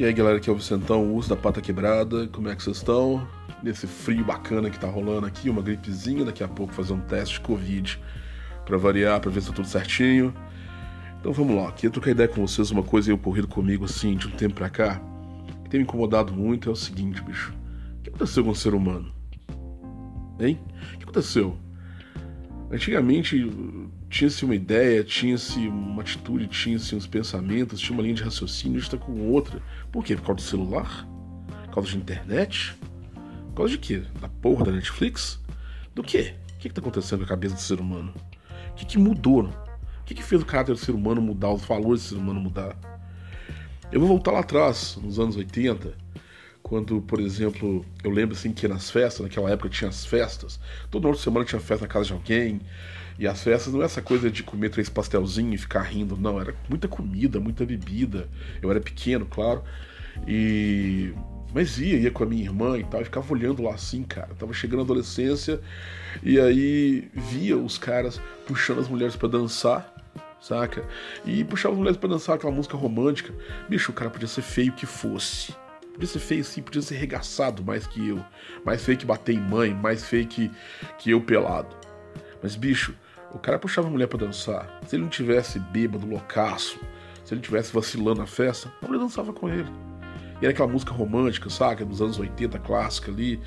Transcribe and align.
E 0.00 0.04
aí 0.06 0.14
galera, 0.14 0.38
aqui 0.38 0.48
é 0.48 0.52
o 0.54 0.56
Vicentão, 0.56 1.14
uso 1.14 1.28
da 1.28 1.36
pata 1.36 1.60
quebrada, 1.60 2.26
como 2.28 2.48
é 2.48 2.56
que 2.56 2.62
vocês 2.62 2.78
estão? 2.78 3.28
Nesse 3.62 3.86
frio 3.86 4.24
bacana 4.24 4.70
que 4.70 4.78
tá 4.78 4.88
rolando 4.88 5.26
aqui, 5.26 5.50
uma 5.50 5.60
gripezinha, 5.60 6.24
daqui 6.24 6.42
a 6.42 6.48
pouco 6.48 6.72
fazer 6.72 6.94
um 6.94 7.00
teste 7.00 7.34
de 7.34 7.40
Covid 7.42 8.00
para 8.64 8.78
variar, 8.78 9.20
para 9.20 9.30
ver 9.30 9.42
se 9.42 9.48
tá 9.48 9.52
tudo 9.52 9.68
certinho. 9.68 10.32
Então 11.20 11.34
vamos 11.34 11.54
lá, 11.54 11.70
queria 11.72 11.90
trocar 11.90 12.12
ideia 12.12 12.26
com 12.26 12.46
vocês, 12.46 12.70
uma 12.70 12.82
coisa 12.82 13.10
aí 13.10 13.14
ocorrido 13.14 13.46
comigo 13.46 13.84
assim, 13.84 14.16
de 14.16 14.26
um 14.26 14.30
tempo 14.30 14.54
pra 14.54 14.70
cá, 14.70 15.02
que 15.64 15.68
tem 15.68 15.80
me 15.80 15.84
incomodado 15.84 16.32
muito, 16.32 16.70
é 16.70 16.72
o 16.72 16.76
seguinte, 16.76 17.22
bicho. 17.22 17.52
O 17.98 18.02
que 18.02 18.08
aconteceu 18.08 18.42
com 18.42 18.52
o 18.52 18.56
ser 18.56 18.72
humano? 18.72 19.12
Hein? 20.40 20.58
O 20.94 20.96
que 20.96 21.04
aconteceu? 21.04 21.58
Antigamente 22.70 23.50
tinha-se 24.08 24.44
uma 24.44 24.54
ideia, 24.54 25.02
tinha-se 25.02 25.58
uma 25.66 26.02
atitude, 26.02 26.46
tinha-se 26.46 26.94
uns 26.94 27.06
pensamentos, 27.06 27.80
tinha 27.80 27.92
uma 27.92 28.02
linha 28.02 28.14
de 28.14 28.22
raciocínio, 28.22 28.78
está 28.78 28.96
com 28.96 29.32
outra. 29.32 29.60
Por 29.90 30.04
quê? 30.04 30.14
Por 30.14 30.26
causa 30.26 30.36
do 30.36 30.42
celular? 30.42 31.08
Por 31.64 31.74
causa 31.74 31.90
de 31.90 31.96
internet? 31.96 32.76
Por 33.48 33.54
causa 33.56 33.72
de 33.72 33.78
quê? 33.78 34.04
Da 34.20 34.28
porra 34.28 34.66
da 34.66 34.72
Netflix? 34.72 35.40
Do 35.96 36.02
quê? 36.04 36.34
O 36.54 36.58
que 36.58 36.68
está 36.68 36.80
acontecendo 36.80 37.18
com 37.18 37.24
a 37.24 37.28
cabeça 37.28 37.56
do 37.56 37.60
ser 37.60 37.80
humano? 37.80 38.14
O 38.70 38.74
que, 38.74 38.86
que 38.86 38.98
mudou? 38.98 39.46
O 39.46 40.04
que, 40.04 40.14
que 40.14 40.22
fez 40.22 40.40
o 40.40 40.46
caráter 40.46 40.72
do 40.72 40.78
ser 40.78 40.92
humano 40.92 41.20
mudar, 41.20 41.50
os 41.52 41.64
valores 41.64 42.02
do 42.02 42.08
ser 42.10 42.14
humano 42.16 42.40
mudar? 42.40 42.76
Eu 43.90 43.98
vou 43.98 44.08
voltar 44.08 44.30
lá 44.30 44.40
atrás, 44.40 44.96
nos 45.02 45.18
anos 45.18 45.36
80, 45.36 45.92
quando, 46.62 47.00
por 47.02 47.20
exemplo, 47.20 47.84
eu 48.04 48.10
lembro 48.10 48.36
assim 48.36 48.52
que 48.52 48.68
nas 48.68 48.90
festas, 48.90 49.20
naquela 49.20 49.50
época 49.50 49.68
tinha 49.68 49.88
as 49.88 50.04
festas, 50.04 50.60
hora 50.92 51.12
de 51.12 51.18
semana 51.18 51.44
tinha 51.44 51.60
festa 51.60 51.84
na 51.84 51.92
casa 51.92 52.06
de 52.06 52.12
alguém, 52.12 52.60
e 53.18 53.26
as 53.26 53.42
festas 53.42 53.72
não 53.72 53.82
é 53.82 53.84
essa 53.84 54.00
coisa 54.00 54.30
de 54.30 54.42
comer 54.42 54.70
três 54.70 54.88
pastelzinhos 54.88 55.54
e 55.54 55.58
ficar 55.58 55.82
rindo, 55.82 56.16
não, 56.16 56.40
era 56.40 56.54
muita 56.68 56.88
comida, 56.88 57.38
muita 57.38 57.66
bebida. 57.66 58.28
Eu 58.62 58.70
era 58.70 58.80
pequeno, 58.80 59.26
claro, 59.26 59.62
e 60.26 61.12
mas 61.52 61.78
ia, 61.78 61.98
ia 61.98 62.10
com 62.10 62.22
a 62.22 62.26
minha 62.26 62.44
irmã 62.44 62.78
e 62.78 62.84
tal, 62.84 63.00
e 63.00 63.04
ficava 63.04 63.32
olhando 63.32 63.62
lá 63.62 63.74
assim, 63.74 64.02
cara. 64.04 64.28
tava 64.38 64.52
chegando 64.52 64.80
a 64.80 64.82
adolescência 64.84 65.60
e 66.22 66.38
aí 66.38 67.10
via 67.12 67.56
os 67.56 67.76
caras 67.76 68.20
puxando 68.46 68.78
as 68.78 68.88
mulheres 68.88 69.16
para 69.16 69.28
dançar, 69.28 69.92
saca? 70.40 70.84
E 71.24 71.42
puxava 71.44 71.74
as 71.74 71.78
mulheres 71.78 71.98
para 71.98 72.10
dançar 72.10 72.36
aquela 72.36 72.52
música 72.52 72.76
romântica. 72.76 73.34
Bicho, 73.68 73.90
o 73.90 73.94
cara 73.94 74.10
podia 74.10 74.28
ser 74.28 74.42
feio 74.42 74.72
que 74.72 74.86
fosse. 74.86 75.52
Podia 76.00 76.14
ser 76.14 76.18
feio 76.18 76.42
sim, 76.42 76.62
podia 76.62 76.80
ser 76.80 76.94
regaçado 76.94 77.62
mais 77.62 77.86
que 77.86 78.08
eu. 78.08 78.24
Mais 78.64 78.82
feio 78.82 78.96
que 78.96 79.04
bater 79.04 79.34
em 79.34 79.38
mãe, 79.38 79.74
mais 79.74 80.02
feio 80.02 80.26
que, 80.26 80.50
que 80.96 81.10
eu 81.10 81.20
pelado. 81.20 81.76
Mas, 82.42 82.56
bicho, 82.56 82.94
o 83.34 83.38
cara 83.38 83.58
puxava 83.58 83.86
a 83.86 83.90
mulher 83.90 84.06
para 84.06 84.20
dançar. 84.20 84.80
Se 84.86 84.96
ele 84.96 85.02
não 85.02 85.10
tivesse 85.10 85.58
bêbado, 85.58 86.06
loucaço, 86.06 86.80
se 87.22 87.34
ele 87.34 87.42
tivesse 87.42 87.70
vacilando 87.70 88.20
na 88.20 88.26
festa, 88.26 88.72
a 88.80 88.86
mulher 88.86 88.98
dançava 88.98 89.30
com 89.30 89.46
ele. 89.46 89.70
E 90.40 90.46
era 90.46 90.52
aquela 90.52 90.68
música 90.68 90.90
romântica, 90.90 91.50
saca? 91.50 91.84
Dos 91.84 92.00
anos 92.00 92.18
80, 92.18 92.58
clássica 92.60 93.10
ali. 93.10 93.38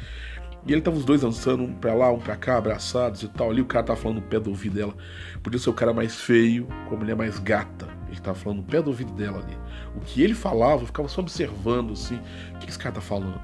E 0.68 0.72
ele 0.72 0.82
tava 0.84 0.96
os 0.96 1.06
dois 1.06 1.22
dançando, 1.22 1.64
um 1.64 1.74
pra 1.74 1.96
lá, 1.96 2.12
um 2.12 2.20
pra 2.20 2.36
cá, 2.36 2.58
abraçados 2.58 3.24
e 3.24 3.30
tal. 3.30 3.50
Ali 3.50 3.62
o 3.62 3.66
cara 3.66 3.84
tava 3.84 4.00
falando 4.00 4.18
no 4.18 4.28
pé 4.28 4.40
do 4.40 4.52
ouvido 4.52 4.76
dela. 4.76 4.96
Podia 5.42 5.60
ser 5.60 5.72
o 5.72 5.74
cara 5.74 5.92
mais 5.92 6.22
feio, 6.22 6.68
com 6.88 6.94
a 6.94 7.00
mulher 7.00 7.16
mais 7.16 7.40
gata. 7.40 7.88
Ele 8.14 8.22
tava 8.22 8.38
falando 8.38 8.60
no 8.60 8.64
pé 8.64 8.82
do 8.82 8.90
ouvido 8.90 9.12
dela 9.14 9.40
ali. 9.40 9.58
O 9.96 10.00
que 10.00 10.22
ele 10.22 10.34
falava, 10.34 10.84
eu 10.84 10.88
ficava 10.88 11.08
só 11.08 11.22
observando 11.22 11.94
assim. 11.94 12.20
O 12.56 12.60
que 12.60 12.70
esse 12.70 12.80
cara 12.80 12.96
tá 12.96 13.02
falando? 13.02 13.42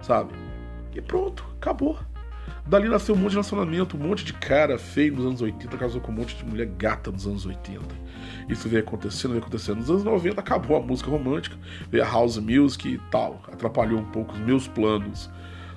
Sabe? 0.00 0.32
E 0.94 1.00
pronto, 1.00 1.44
acabou. 1.56 1.98
Dali 2.66 2.88
nasceu 2.88 3.14
um 3.14 3.18
monte 3.18 3.30
de 3.30 3.36
relacionamento, 3.36 3.96
um 3.96 4.00
monte 4.00 4.24
de 4.24 4.32
cara 4.32 4.78
feio 4.78 5.14
nos 5.14 5.26
anos 5.26 5.42
80 5.42 5.76
casou 5.76 6.00
com 6.00 6.12
um 6.12 6.14
monte 6.14 6.36
de 6.36 6.44
mulher 6.44 6.66
gata 6.66 7.10
nos 7.10 7.26
anos 7.26 7.44
80. 7.44 7.82
Isso 8.48 8.68
veio 8.68 8.82
acontecendo, 8.82 9.32
veio 9.32 9.42
acontecendo. 9.42 9.78
Nos 9.78 9.90
anos 9.90 10.04
90 10.04 10.40
acabou 10.40 10.76
a 10.76 10.80
música 10.80 11.10
romântica, 11.10 11.56
veio 11.90 12.04
a 12.04 12.08
house 12.08 12.38
music 12.38 12.88
e 12.88 12.98
tal. 13.10 13.42
Atrapalhou 13.50 14.00
um 14.00 14.04
pouco 14.04 14.32
os 14.32 14.38
meus 14.38 14.68
planos 14.68 15.28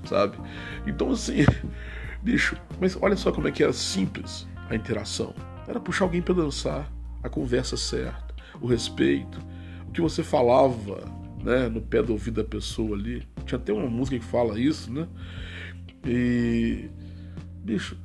sabe? 0.07 0.37
Então, 0.85 1.11
assim, 1.11 1.45
bicho, 2.21 2.55
mas 2.79 2.97
olha 3.01 3.15
só 3.15 3.31
como 3.31 3.47
é 3.47 3.51
que 3.51 3.63
era 3.63 3.73
simples 3.73 4.47
a 4.69 4.75
interação. 4.75 5.33
Era 5.67 5.79
puxar 5.79 6.05
alguém 6.05 6.21
para 6.21 6.35
dançar, 6.35 6.89
a 7.25 7.29
conversa 7.29 7.75
certa, 7.75 8.35
o 8.61 8.67
respeito, 8.67 9.39
o 9.87 9.91
que 9.91 9.99
você 9.99 10.23
falava, 10.23 11.03
né, 11.43 11.67
no 11.67 11.81
pé 11.81 12.03
do 12.03 12.13
ouvido 12.13 12.43
da 12.43 12.47
pessoa 12.47 12.95
ali. 12.95 13.27
Tinha 13.45 13.57
até 13.57 13.73
uma 13.73 13.89
música 13.89 14.19
que 14.19 14.25
fala 14.25 14.59
isso, 14.59 14.93
né? 14.93 15.07
E. 16.05 16.87
Bicho, 17.63 17.97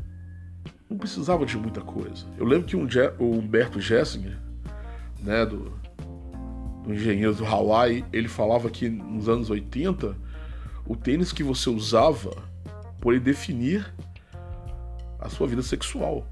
não 0.88 0.97
precisava 0.97 1.44
de 1.44 1.56
muita 1.58 1.82
coisa. 1.82 2.25
Eu 2.38 2.47
lembro 2.47 2.66
que 2.66 2.76
um 2.76 2.88
o 3.19 3.38
Humberto 3.38 3.78
Gessinger, 3.78 4.38
né, 5.22 5.44
do, 5.44 5.70
do 6.82 6.94
engenheiro 6.94 7.34
do 7.34 7.44
Hawaii, 7.44 8.02
ele 8.10 8.26
falava 8.26 8.70
que 8.70 8.88
nos 8.88 9.28
anos 9.28 9.50
80 9.50 10.16
o 10.87 10.97
tênis 10.97 11.31
que 11.31 11.42
você 11.42 11.69
usava 11.69 12.34
pode 13.00 13.20
definir 13.20 13.87
a 15.19 15.28
sua 15.28 15.47
vida 15.47 15.62
sexual. 15.62 16.26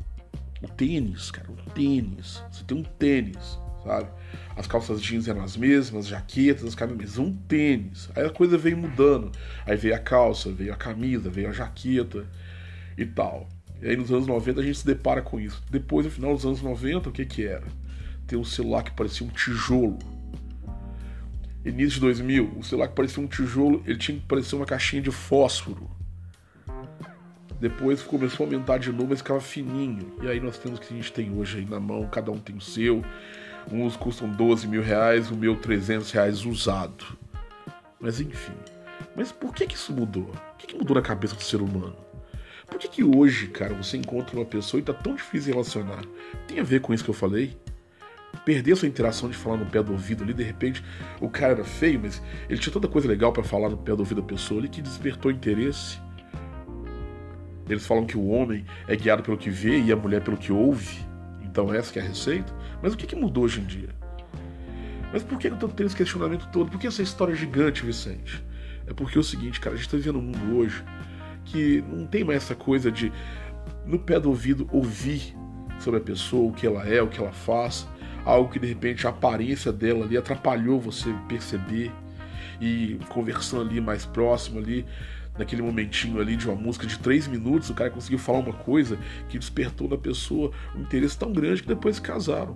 O 0.63 0.69
tênis, 0.69 1.31
cara, 1.31 1.51
o 1.51 1.71
tênis. 1.71 2.43
Você 2.51 2.65
tem 2.65 2.77
um 2.77 2.83
tênis, 2.83 3.59
sabe? 3.85 4.09
As 4.57 4.67
calças 4.67 5.01
jeans 5.01 5.29
eram 5.29 5.43
as 5.43 5.57
mesmas, 5.57 6.05
as 6.05 6.09
jaquetas, 6.09 6.65
as 6.65 6.75
camisas, 6.75 7.19
um 7.19 7.33
tênis. 7.33 8.11
Aí 8.15 8.25
a 8.25 8.31
coisa 8.31 8.59
veio 8.59 8.77
mudando. 8.77 9.31
Aí 9.65 9.77
veio 9.77 9.95
a 9.95 9.99
calça, 9.99 10.51
veio 10.51 10.73
a 10.73 10.77
camisa, 10.77 11.31
veio 11.31 11.49
a 11.49 11.53
jaqueta 11.53 12.27
e 12.97 13.07
tal. 13.07 13.49
E 13.81 13.89
aí 13.89 13.97
nos 13.97 14.11
anos 14.11 14.27
90 14.27 14.61
a 14.61 14.65
gente 14.65 14.79
se 14.79 14.87
depara 14.87 15.23
com 15.23 15.39
isso. 15.39 15.63
Depois, 15.71 16.05
no 16.05 16.11
final 16.11 16.35
dos 16.35 16.45
anos 16.45 16.61
90, 16.61 17.09
o 17.09 17.13
que 17.13 17.25
que 17.25 17.47
era? 17.47 17.67
Ter 18.27 18.37
um 18.37 18.45
celular 18.45 18.83
que 18.83 18.91
parecia 18.91 19.27
um 19.27 19.31
tijolo 19.31 19.99
início 21.65 21.95
de 21.95 22.01
2000, 22.01 22.55
o 22.57 22.63
celular 22.63 22.89
que 22.89 22.95
parecia 22.95 23.23
um 23.23 23.27
tijolo, 23.27 23.83
ele 23.87 23.99
tinha 23.99 24.19
que 24.19 24.27
parecer 24.27 24.57
uma 24.57 24.67
caixinha 24.67 25.03
de 25.03 25.11
fósforo. 25.11 25.89
Depois 27.61 28.03
começou 28.03 28.45
a 28.45 28.47
aumentar 28.47 28.79
de 28.79 28.93
novo, 28.93 29.09
mas 29.11 29.19
ficava 29.19 29.41
fininho. 29.41 30.13
E 30.23 30.29
aí 30.29 30.41
nós 30.41 30.59
temos 30.59 30.79
o 30.79 30.83
que 30.83 30.93
a 30.93 30.97
gente 30.97 31.13
tem 31.13 31.37
hoje 31.37 31.59
aí 31.59 31.65
na 31.65 31.81
mão, 31.81 32.07
cada 32.07 32.31
um 32.31 32.39
tem 32.39 32.57
o 32.57 32.61
seu. 32.61 33.05
Uns 33.71 33.97
custam 33.97 34.29
12 34.29 34.67
mil 34.67 34.83
reais, 34.83 35.31
o 35.31 35.37
meu 35.37 35.57
300 35.57 36.11
reais 36.11 36.45
usado. 36.45 37.05
Mas 38.01 38.21
enfim. 38.21 38.55
Mas 39.17 39.33
por 39.33 39.53
que 39.53 39.67
que 39.67 39.75
isso 39.75 39.93
mudou? 39.93 40.31
O 40.55 40.57
que, 40.57 40.69
que 40.69 40.77
mudou 40.77 40.95
na 40.95 41.03
cabeça 41.03 41.35
do 41.35 41.43
ser 41.43 41.61
humano? 41.61 41.97
Por 42.67 42.79
que 42.79 42.87
que 42.87 43.03
hoje, 43.03 43.49
cara, 43.49 43.75
você 43.75 43.97
encontra 43.97 44.37
uma 44.37 44.45
pessoa 44.45 44.81
e 44.81 44.85
tá 44.85 44.93
tão 44.93 45.15
difícil 45.15 45.53
relacionar? 45.53 46.05
Tem 46.47 46.61
a 46.61 46.63
ver 46.63 46.81
com 46.81 46.95
isso 46.95 47.03
que 47.03 47.11
eu 47.11 47.15
falei? 47.15 47.57
perder 48.45 48.77
sua 48.77 48.89
interação 48.89 49.29
de 49.29 49.37
falar 49.37 49.57
no 49.57 49.67
pé 49.67 49.83
do 49.83 49.93
ouvido 49.93 50.23
ali, 50.23 50.33
de 50.33 50.43
repente 50.43 50.83
o 51.21 51.29
cara 51.29 51.53
era 51.53 51.65
feio, 51.65 52.01
mas 52.03 52.23
ele 52.49 52.59
tinha 52.59 52.73
tanta 52.73 52.89
coisa 52.89 53.09
legal 53.09 53.33
para 53.33 53.43
falar 53.43 53.69
no 53.69 53.77
pé 53.77 53.95
do 53.95 54.01
ouvido 54.01 54.21
da 54.21 54.27
pessoa 54.27 54.61
ali 54.61 54.69
que 54.69 54.81
despertou 54.81 55.31
interesse. 55.31 55.99
Eles 57.73 57.87
falam 57.87 58.07
que 58.07 58.17
o 58.17 58.29
homem 58.29 58.65
é 58.87 58.97
guiado 58.97 59.23
pelo 59.23 59.37
que 59.37 59.51
vê 59.51 59.81
e 59.81 59.93
a 59.93 59.97
mulher 59.97 60.23
pelo 60.23 60.37
que 60.37 60.53
ouve. 60.53 60.99
Então 61.43 61.73
essa 61.73 61.99
é 61.99 62.03
a 62.03 62.07
receita. 62.07 62.53
Mas 62.83 62.95
o 62.95 62.97
que, 62.97 63.07
que 63.07 63.17
mudou 63.17 63.45
hoje 63.45 63.61
em 63.61 63.65
dia? 63.65 63.89
Mas 65.13 65.23
por 65.23 65.39
que 65.39 65.49
eu 65.49 65.57
tô 65.57 65.69
tendo 65.69 65.87
esse 65.87 65.97
questionamento 65.97 66.49
todo? 66.53 66.71
Por 66.71 66.79
que 66.79 66.87
essa 66.87 67.03
história 67.03 67.35
gigante, 67.35 67.85
Vicente? 67.85 68.43
É 68.87 68.93
porque 68.93 69.17
é 69.17 69.21
o 69.21 69.25
seguinte, 69.25 69.61
cara, 69.61 69.75
a 69.75 69.79
gente 69.79 69.89
tá 69.89 69.97
vivendo 69.97 70.19
um 70.19 70.23
mundo 70.23 70.57
hoje 70.57 70.83
que 71.45 71.83
não 71.91 72.07
tem 72.07 72.25
mais 72.25 72.45
essa 72.45 72.55
coisa 72.55 72.91
de 72.91 73.13
no 73.87 73.99
pé 73.99 74.21
do 74.21 74.29
ouvido 74.29 74.69
ouvir 74.71 75.35
sobre 75.79 75.99
a 75.99 76.03
pessoa, 76.03 76.51
o 76.51 76.53
que 76.53 76.67
ela 76.67 76.87
é, 76.87 77.01
o 77.01 77.09
que 77.09 77.21
ela 77.21 77.33
faz 77.33 77.87
algo 78.29 78.51
que 78.51 78.59
de 78.59 78.67
repente 78.67 79.07
a 79.07 79.11
aparência 79.11 79.73
dela 79.73 80.05
ali 80.05 80.17
atrapalhou 80.17 80.79
você 80.79 81.15
perceber 81.27 81.91
e 82.61 82.99
conversando 83.09 83.63
ali 83.63 83.81
mais 83.81 84.05
próximo 84.05 84.59
ali 84.59 84.85
naquele 85.39 85.63
momentinho 85.63 86.21
ali 86.21 86.37
de 86.37 86.47
uma 86.47 86.55
música 86.55 86.87
de 86.87 86.99
três 86.99 87.27
minutos, 87.27 87.71
o 87.71 87.75
cara 87.75 87.91
conseguiu 87.91 88.19
falar 88.19 88.39
uma 88.41 88.53
coisa 88.53 88.99
que 89.29 89.39
despertou 89.39 89.89
na 89.89 89.97
pessoa 89.97 90.51
um 90.75 90.83
interesse 90.83 91.19
tão 91.19 91.33
grande 91.33 91.63
que 91.63 91.69
depois 91.69 91.97
se 91.97 92.03
casaram. 92.03 92.53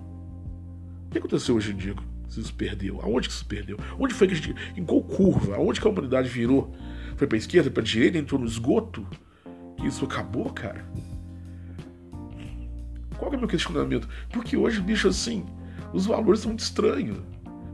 O 1.07 1.09
que 1.11 1.17
aconteceu 1.17 1.55
hoje 1.55 1.71
em 1.71 1.75
dia? 1.75 1.95
Se 2.27 2.51
perdeu? 2.51 2.99
Aonde 3.01 3.27
que 3.27 3.33
se 3.33 3.45
perdeu? 3.45 3.77
Onde 3.99 4.13
foi 4.13 4.27
que 4.27 4.33
a 4.33 4.35
gente. 4.35 4.55
Em 4.75 4.83
qual 4.83 5.03
curva? 5.03 5.55
Aonde 5.55 5.79
que 5.79 5.87
a 5.87 5.89
humanidade 5.89 6.27
virou? 6.27 6.75
Foi 7.15 7.27
pra 7.27 7.37
esquerda, 7.37 7.69
pra 7.69 7.83
direita, 7.83 8.17
entrou 8.17 8.41
no 8.41 8.47
esgoto? 8.47 9.07
Que 9.77 9.87
isso 9.87 10.03
acabou, 10.05 10.51
cara? 10.51 10.83
Qual 13.17 13.31
é 13.31 13.35
o 13.35 13.39
meu 13.39 13.47
questionamento? 13.47 14.09
Porque 14.31 14.57
hoje, 14.57 14.81
bicho, 14.81 15.07
assim, 15.07 15.45
os 15.93 16.07
valores 16.07 16.39
são 16.39 16.49
muito 16.49 16.61
estranhos. 16.61 17.19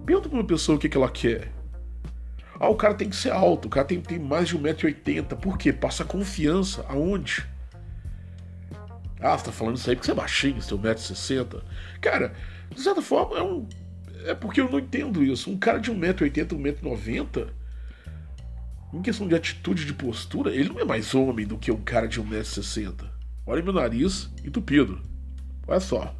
Pergunta 0.05 0.27
pra 0.27 0.37
uma 0.37 0.45
pessoa 0.45 0.75
o 0.75 0.79
que, 0.79 0.89
que 0.89 0.97
ela 0.97 1.09
quer. 1.09 1.51
Ah, 2.59 2.67
o 2.67 2.75
cara 2.75 2.93
tem 2.93 3.09
que 3.09 3.15
ser 3.15 3.31
alto, 3.31 3.67
o 3.67 3.69
cara 3.69 3.87
tem, 3.87 4.01
tem 4.01 4.19
mais 4.19 4.49
de 4.49 4.57
1,80m. 4.57 5.37
Por 5.37 5.57
quê? 5.57 5.71
Passa 5.71 6.03
confiança. 6.03 6.85
Aonde? 6.89 7.47
Ah, 9.21 9.37
você 9.37 9.45
tá 9.45 9.51
falando 9.51 9.77
isso 9.77 9.89
aí 9.89 9.95
porque 9.95 10.07
você 10.07 10.11
é 10.11 10.15
baixinho, 10.15 10.61
tem 10.61 10.77
1,60m. 10.77 11.61
Cara, 12.01 12.33
de 12.69 12.81
certa 12.81 13.01
forma, 13.01 13.37
é 13.37 13.41
um. 13.41 13.67
É 14.25 14.33
porque 14.33 14.59
eu 14.59 14.69
não 14.69 14.79
entendo 14.79 15.23
isso. 15.23 15.49
Um 15.49 15.57
cara 15.57 15.79
de 15.79 15.89
1,80m, 15.89 16.47
1,90m, 16.81 17.47
em 18.93 19.01
questão 19.01 19.27
de 19.27 19.35
atitude 19.35 19.85
de 19.85 19.93
postura, 19.93 20.53
ele 20.53 20.69
não 20.69 20.79
é 20.79 20.85
mais 20.85 21.15
homem 21.15 21.45
do 21.45 21.57
que 21.57 21.71
um 21.71 21.81
cara 21.81 22.07
de 22.07 22.21
1,60m. 22.21 23.05
Olha 23.45 23.63
meu 23.63 23.73
nariz 23.73 24.29
entupido. 24.43 25.01
Olha 25.67 25.79
só. 25.79 26.15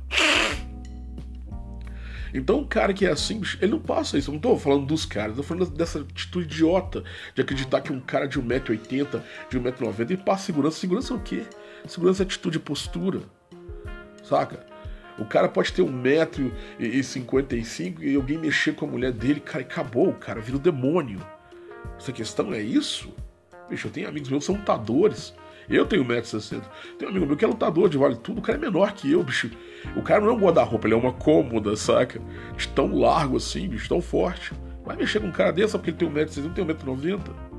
Então, 2.33 2.59
um 2.59 2.65
cara 2.65 2.93
que 2.93 3.05
é 3.05 3.11
assim, 3.11 3.41
ele 3.61 3.71
não 3.71 3.79
passa 3.79 4.17
isso. 4.17 4.29
Eu 4.29 4.33
não 4.33 4.41
tô 4.41 4.57
falando 4.57 4.85
dos 4.85 5.05
caras, 5.05 5.31
eu 5.31 5.37
tô 5.37 5.43
falando 5.43 5.69
dessa 5.71 5.99
atitude 5.99 6.45
idiota 6.45 7.03
de 7.33 7.41
acreditar 7.41 7.81
que 7.81 7.91
um 7.91 7.99
cara 7.99 8.27
de 8.27 8.39
1,80m, 8.39 9.21
de 9.49 9.59
1,90m, 9.59 10.11
ele 10.11 10.17
passa 10.17 10.45
segurança. 10.45 10.79
Segurança 10.79 11.13
é 11.13 11.17
o 11.17 11.19
quê? 11.19 11.43
Segurança 11.87 12.23
é 12.23 12.25
atitude 12.25 12.57
e 12.57 12.59
postura. 12.59 13.21
Saca? 14.23 14.65
O 15.17 15.25
cara 15.25 15.49
pode 15.49 15.73
ter 15.73 15.81
1,55m 15.81 18.01
e 18.01 18.15
alguém 18.15 18.37
mexer 18.37 18.73
com 18.73 18.85
a 18.85 18.87
mulher 18.87 19.11
dele, 19.11 19.41
cara, 19.41 19.61
e 19.61 19.65
acabou, 19.65 20.09
o 20.09 20.13
cara 20.13 20.39
vira 20.39 20.55
o 20.55 20.59
demônio. 20.59 21.19
Essa 21.97 22.13
questão 22.13 22.53
é 22.53 22.61
isso? 22.61 23.11
Bicho, 23.69 23.87
eu 23.87 23.91
tenho 23.91 24.07
amigos 24.07 24.29
meus 24.29 24.43
que 24.43 24.45
são 24.45 24.55
lutadores. 24.55 25.33
Eu 25.69 25.85
tenho 25.85 26.05
1,60m. 26.05 26.63
Tem 26.97 27.07
um 27.07 27.11
amigo 27.11 27.25
meu 27.25 27.37
que 27.37 27.43
é 27.43 27.47
lutador 27.47 27.89
de 27.89 27.97
vale 27.97 28.15
tudo, 28.15 28.39
o 28.39 28.41
cara 28.41 28.57
é 28.57 28.61
menor 28.61 28.93
que 28.93 29.11
eu, 29.11 29.21
bicho. 29.23 29.51
O 29.95 30.01
cara 30.01 30.21
não 30.21 30.29
é 30.29 30.33
um 30.33 30.39
guarda-roupa, 30.39 30.87
ele 30.87 30.93
é 30.93 30.97
uma 30.97 31.13
cômoda, 31.13 31.75
saca? 31.75 32.21
De 32.55 32.67
tão 32.69 32.97
largo 32.97 33.37
assim, 33.37 33.67
bicho, 33.67 33.89
tão 33.89 34.01
forte. 34.01 34.53
Vai 34.85 34.95
mexer 34.95 35.19
com 35.19 35.27
um 35.27 35.31
cara 35.31 35.51
desse 35.51 35.71
só 35.71 35.77
porque 35.77 35.91
ele 35.91 35.97
tem 35.97 36.09
1,60m, 36.09 36.43
não 36.43 36.53
tem 36.53 36.65
1,90m. 36.65 37.49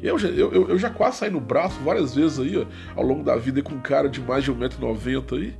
Eu 0.00 0.18
já, 0.18 0.28
eu, 0.28 0.68
eu 0.68 0.78
já 0.78 0.90
quase 0.90 1.18
saí 1.18 1.30
no 1.30 1.40
braço 1.40 1.80
várias 1.80 2.14
vezes 2.14 2.38
aí, 2.38 2.56
ó, 2.58 2.66
ao 2.94 3.04
longo 3.04 3.24
da 3.24 3.34
vida 3.36 3.62
com 3.62 3.74
um 3.74 3.80
cara 3.80 4.08
de 4.08 4.20
mais 4.20 4.44
de 4.44 4.52
1,90m 4.52 5.36
aí. 5.36 5.56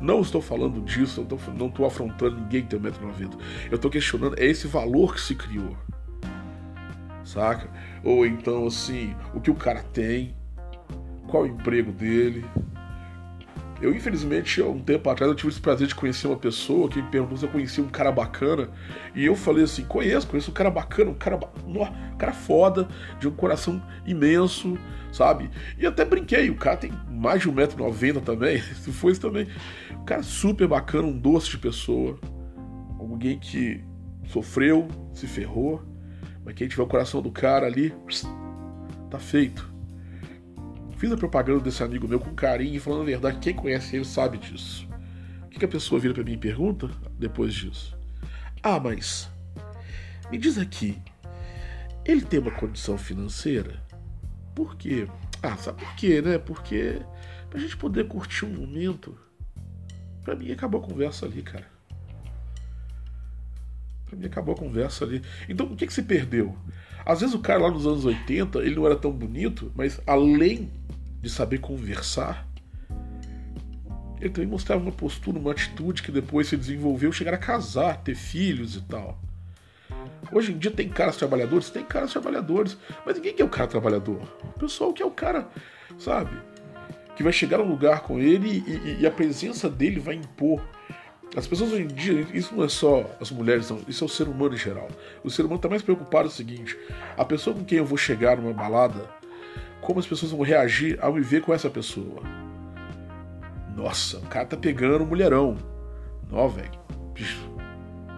Não 0.00 0.20
estou 0.20 0.40
falando 0.42 0.80
disso, 0.80 1.20
não 1.20 1.36
estou, 1.36 1.54
não 1.54 1.66
estou 1.68 1.86
afrontando 1.86 2.40
ninguém 2.40 2.62
que 2.62 2.68
tem 2.68 2.80
1,90m. 2.80 3.38
Eu 3.70 3.76
estou 3.76 3.90
questionando, 3.90 4.38
é 4.38 4.46
esse 4.46 4.66
valor 4.66 5.14
que 5.14 5.20
se 5.20 5.34
criou. 5.34 5.76
Saca? 7.24 7.70
Ou 8.02 8.26
então, 8.26 8.66
assim, 8.66 9.14
o 9.32 9.40
que 9.40 9.50
o 9.50 9.54
cara 9.54 9.82
tem, 9.82 10.34
qual 11.28 11.44
o 11.44 11.46
emprego 11.46 11.92
dele, 11.92 12.44
eu, 13.84 13.94
infelizmente, 13.94 14.62
há 14.62 14.66
um 14.66 14.78
tempo 14.78 15.10
atrás, 15.10 15.30
eu 15.30 15.36
tive 15.36 15.50
esse 15.50 15.60
prazer 15.60 15.86
de 15.86 15.94
conhecer 15.94 16.26
uma 16.26 16.38
pessoa 16.38 16.88
que 16.88 17.02
me 17.02 17.10
perguntou 17.10 17.36
se 17.36 17.44
eu 17.44 17.50
conhecia 17.50 17.84
um 17.84 17.88
cara 17.88 18.10
bacana. 18.10 18.70
E 19.14 19.26
eu 19.26 19.36
falei 19.36 19.64
assim: 19.64 19.84
conheço, 19.84 20.26
conheço 20.26 20.50
um 20.50 20.54
cara 20.54 20.70
bacana, 20.70 21.10
um 21.10 21.14
cara, 21.14 21.38
um 21.66 22.16
cara 22.16 22.32
foda, 22.32 22.88
de 23.20 23.28
um 23.28 23.30
coração 23.30 23.82
imenso, 24.06 24.78
sabe? 25.12 25.50
E 25.78 25.86
até 25.86 26.02
brinquei, 26.02 26.48
o 26.48 26.56
cara 26.56 26.78
tem 26.78 26.92
mais 27.10 27.42
de 27.42 27.50
1,90m 27.50 28.22
também, 28.22 28.58
se 28.74 28.90
for 28.90 29.10
isso 29.10 29.20
também. 29.20 29.48
Um 29.92 30.04
cara 30.06 30.22
super 30.22 30.66
bacana, 30.66 31.06
um 31.06 31.18
doce 31.18 31.50
de 31.50 31.58
pessoa. 31.58 32.18
Alguém 32.98 33.38
que 33.38 33.84
sofreu, 34.28 34.88
se 35.12 35.26
ferrou, 35.26 35.82
mas 36.42 36.54
quem 36.54 36.66
tiver 36.66 36.82
o 36.82 36.86
coração 36.86 37.20
do 37.20 37.30
cara 37.30 37.66
ali, 37.66 37.94
tá 39.10 39.18
feito. 39.18 39.73
Fiz 41.04 41.12
a 41.12 41.18
propaganda 41.18 41.60
desse 41.60 41.82
amigo 41.82 42.08
meu 42.08 42.18
com 42.18 42.34
carinho, 42.34 42.80
falando 42.80 43.02
a 43.02 43.04
verdade, 43.04 43.38
quem 43.38 43.54
conhece 43.54 43.94
ele 43.94 44.06
sabe 44.06 44.38
disso. 44.38 44.88
O 45.44 45.48
que, 45.50 45.62
a 45.62 45.68
pessoa 45.68 46.00
vira 46.00 46.14
para 46.14 46.24
mim 46.24 46.32
e 46.32 46.38
pergunta 46.38 46.88
depois 47.18 47.52
disso? 47.52 47.94
Ah, 48.62 48.80
mas 48.80 49.30
me 50.30 50.38
diz 50.38 50.56
aqui, 50.56 50.96
ele 52.06 52.22
tem 52.22 52.40
uma 52.40 52.52
condição 52.52 52.96
financeira? 52.96 53.82
Por 54.54 54.76
quê? 54.76 55.06
Ah, 55.42 55.58
sabe 55.58 55.84
por 55.84 55.94
quê, 55.94 56.22
né? 56.22 56.38
Porque 56.38 57.02
pra 57.50 57.60
gente 57.60 57.76
poder 57.76 58.08
curtir 58.08 58.46
um 58.46 58.54
momento. 58.54 59.14
Pra 60.22 60.34
mim 60.34 60.52
acabou 60.52 60.80
a 60.80 60.84
conversa 60.84 61.26
ali, 61.26 61.42
cara. 61.42 61.70
Pra 64.14 64.20
mim 64.20 64.26
acabou 64.26 64.54
a 64.54 64.58
conversa 64.58 65.04
ali. 65.04 65.20
Então 65.48 65.66
o 65.66 65.76
que, 65.76 65.86
que 65.86 65.92
se 65.92 66.02
perdeu? 66.02 66.56
Às 67.04 67.20
vezes 67.20 67.34
o 67.34 67.40
cara 67.40 67.62
lá 67.62 67.70
nos 67.70 67.86
anos 67.86 68.04
80, 68.04 68.60
ele 68.60 68.76
não 68.76 68.86
era 68.86 68.96
tão 68.96 69.10
bonito, 69.10 69.72
mas 69.74 70.00
além 70.06 70.70
de 71.20 71.28
saber 71.28 71.58
conversar, 71.58 72.46
ele 74.20 74.30
também 74.30 74.48
mostrava 74.48 74.80
uma 74.80 74.92
postura, 74.92 75.38
uma 75.38 75.50
atitude 75.50 76.02
que 76.02 76.12
depois 76.12 76.48
se 76.48 76.56
desenvolveu, 76.56 77.12
chegar 77.12 77.34
a 77.34 77.38
casar, 77.38 78.02
ter 78.02 78.14
filhos 78.14 78.76
e 78.76 78.82
tal. 78.82 79.20
Hoje 80.32 80.52
em 80.52 80.58
dia 80.58 80.70
tem 80.70 80.88
caras 80.88 81.16
trabalhadores? 81.16 81.68
Tem 81.70 81.84
caras 81.84 82.12
trabalhadores. 82.12 82.76
Mas 83.04 83.16
ninguém 83.16 83.34
quer 83.34 83.44
o 83.44 83.48
cara 83.48 83.66
trabalhador. 83.66 84.22
O 84.56 84.58
pessoal 84.58 84.92
quer 84.92 85.04
o 85.04 85.10
cara, 85.10 85.48
sabe? 85.98 86.36
Que 87.16 87.22
vai 87.22 87.32
chegar 87.32 87.58
num 87.58 87.68
lugar 87.68 88.00
com 88.00 88.18
ele 88.18 88.62
e, 88.66 88.70
e, 88.70 89.00
e, 89.02 89.06
a 89.06 89.10
presença 89.10 89.68
dele 89.68 90.00
vai 90.00 90.14
impor. 90.14 90.62
As 91.36 91.46
pessoas 91.46 91.72
hoje 91.72 91.82
em 91.82 91.88
dia, 91.88 92.26
isso 92.32 92.54
não 92.54 92.64
é 92.64 92.68
só 92.68 93.10
as 93.20 93.30
mulheres, 93.30 93.68
não, 93.68 93.80
isso 93.88 94.04
é 94.04 94.06
o 94.06 94.10
ser 94.10 94.28
humano 94.28 94.54
em 94.54 94.58
geral. 94.58 94.88
O 95.22 95.30
ser 95.30 95.42
humano 95.42 95.56
está 95.56 95.68
mais 95.68 95.82
preocupado 95.82 96.28
com 96.28 96.34
o 96.34 96.36
seguinte: 96.36 96.78
a 97.16 97.24
pessoa 97.24 97.56
com 97.56 97.64
quem 97.64 97.78
eu 97.78 97.84
vou 97.84 97.98
chegar 97.98 98.36
numa 98.36 98.52
balada, 98.52 99.08
como 99.80 99.98
as 99.98 100.06
pessoas 100.06 100.30
vão 100.30 100.42
reagir 100.42 100.96
ao 101.00 101.12
me 101.12 101.20
ver 101.20 101.42
com 101.42 101.52
essa 101.52 101.68
pessoa. 101.68 102.22
Nossa, 103.76 104.18
o 104.18 104.26
cara 104.26 104.46
tá 104.46 104.56
pegando 104.56 105.02
um 105.02 105.06
mulherão. 105.06 105.56
Nó, 106.30 106.46
velho. 106.46 106.70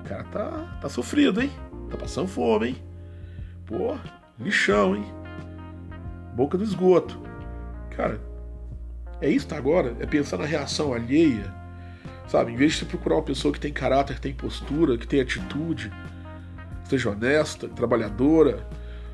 O 0.01 0.09
cara 0.09 0.25
tá, 0.25 0.79
tá 0.83 0.89
sofrido, 0.89 1.41
hein? 1.41 1.51
Tá 1.91 1.97
passando 1.97 2.29
fome, 2.29 2.69
hein? 2.69 2.77
Pô, 3.65 3.97
lixão, 4.39 4.95
hein? 4.95 5.05
Boca 6.35 6.59
do 6.59 6.65
esgoto. 6.65 7.19
Cara, 7.91 8.21
é 9.21 9.31
isso 9.31 9.49
tá 9.49 9.57
agora? 9.57 9.97
É 9.99 10.07
pensar 10.07 10.37
na 10.37 10.45
reação 10.45 10.93
alheia. 10.93 11.53
Sabe? 12.29 12.53
Em 12.53 12.57
vez 12.57 12.73
de 12.73 12.79
você 12.79 12.85
procurar 12.85 13.17
uma 13.17 13.23
pessoa 13.23 13.53
que 13.53 13.61
tem 13.61 13.73
caráter, 13.73 14.19
tem 14.19 14.33
postura, 14.33 14.99
que 14.99 15.07
tem 15.07 15.21
atitude, 15.21 15.93
seja 16.85 17.11
honesta, 17.11 17.69
trabalhadora, 17.69 18.67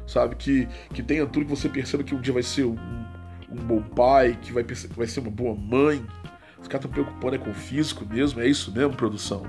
sabe? 0.07 0.35
Que, 0.37 0.67
que 0.95 1.03
tenha 1.03 1.27
tudo 1.27 1.45
que 1.45 1.51
você 1.51 1.69
perceba 1.69 2.03
que 2.03 2.15
um 2.15 2.21
dia 2.21 2.33
vai 2.33 2.43
ser 2.43 2.65
um, 2.65 2.77
um 3.51 3.57
bom 3.57 3.83
pai, 3.83 4.39
que 4.41 4.53
vai, 4.53 4.65
vai 4.65 5.07
ser 5.07 5.21
uma 5.21 5.31
boa 5.31 5.55
mãe. 5.55 6.05
Os 6.61 6.69
caras 6.69 6.87
estão 6.87 6.91
preocupando 6.91 7.35
é 7.35 7.39
com 7.39 7.51
o 7.51 7.55
físico 7.55 8.07
mesmo, 8.07 8.41
é 8.41 8.47
isso 8.47 8.73
mesmo, 8.73 8.95
produção? 8.95 9.43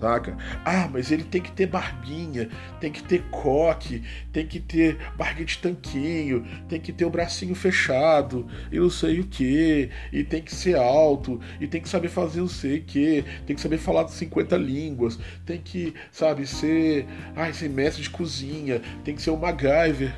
Saca? 0.00 0.34
Ah, 0.64 0.88
mas 0.90 1.12
ele 1.12 1.24
tem 1.24 1.42
que 1.42 1.52
ter 1.52 1.66
barbinha, 1.66 2.48
tem 2.80 2.90
que 2.90 3.02
ter 3.02 3.22
coque, 3.30 4.02
tem 4.32 4.46
que 4.46 4.58
ter 4.58 4.96
barriga 5.14 5.44
de 5.44 5.58
tanquinho, 5.58 6.46
tem 6.68 6.80
que 6.80 6.90
ter 6.90 7.04
o 7.04 7.10
bracinho 7.10 7.54
fechado, 7.54 8.48
e 8.72 8.78
não 8.78 8.88
sei 8.88 9.20
o 9.20 9.24
que, 9.24 9.90
e 10.10 10.24
tem 10.24 10.40
que 10.40 10.54
ser 10.54 10.76
alto, 10.76 11.38
e 11.60 11.66
tem 11.66 11.82
que 11.82 11.88
saber 11.88 12.08
fazer 12.08 12.40
não 12.40 12.48
sei 12.48 12.78
o 12.78 12.82
que, 12.82 13.24
tem 13.46 13.54
que 13.54 13.60
saber 13.60 13.76
falar 13.76 14.08
50 14.08 14.56
línguas, 14.56 15.18
tem 15.44 15.60
que, 15.60 15.94
sabe, 16.10 16.46
ser, 16.46 17.06
ai, 17.36 17.52
ser 17.52 17.68
mestre 17.68 18.02
de 18.02 18.08
cozinha, 18.08 18.80
tem 19.04 19.14
que 19.14 19.20
ser 19.20 19.30
o 19.30 19.36
MacGyver. 19.36 20.14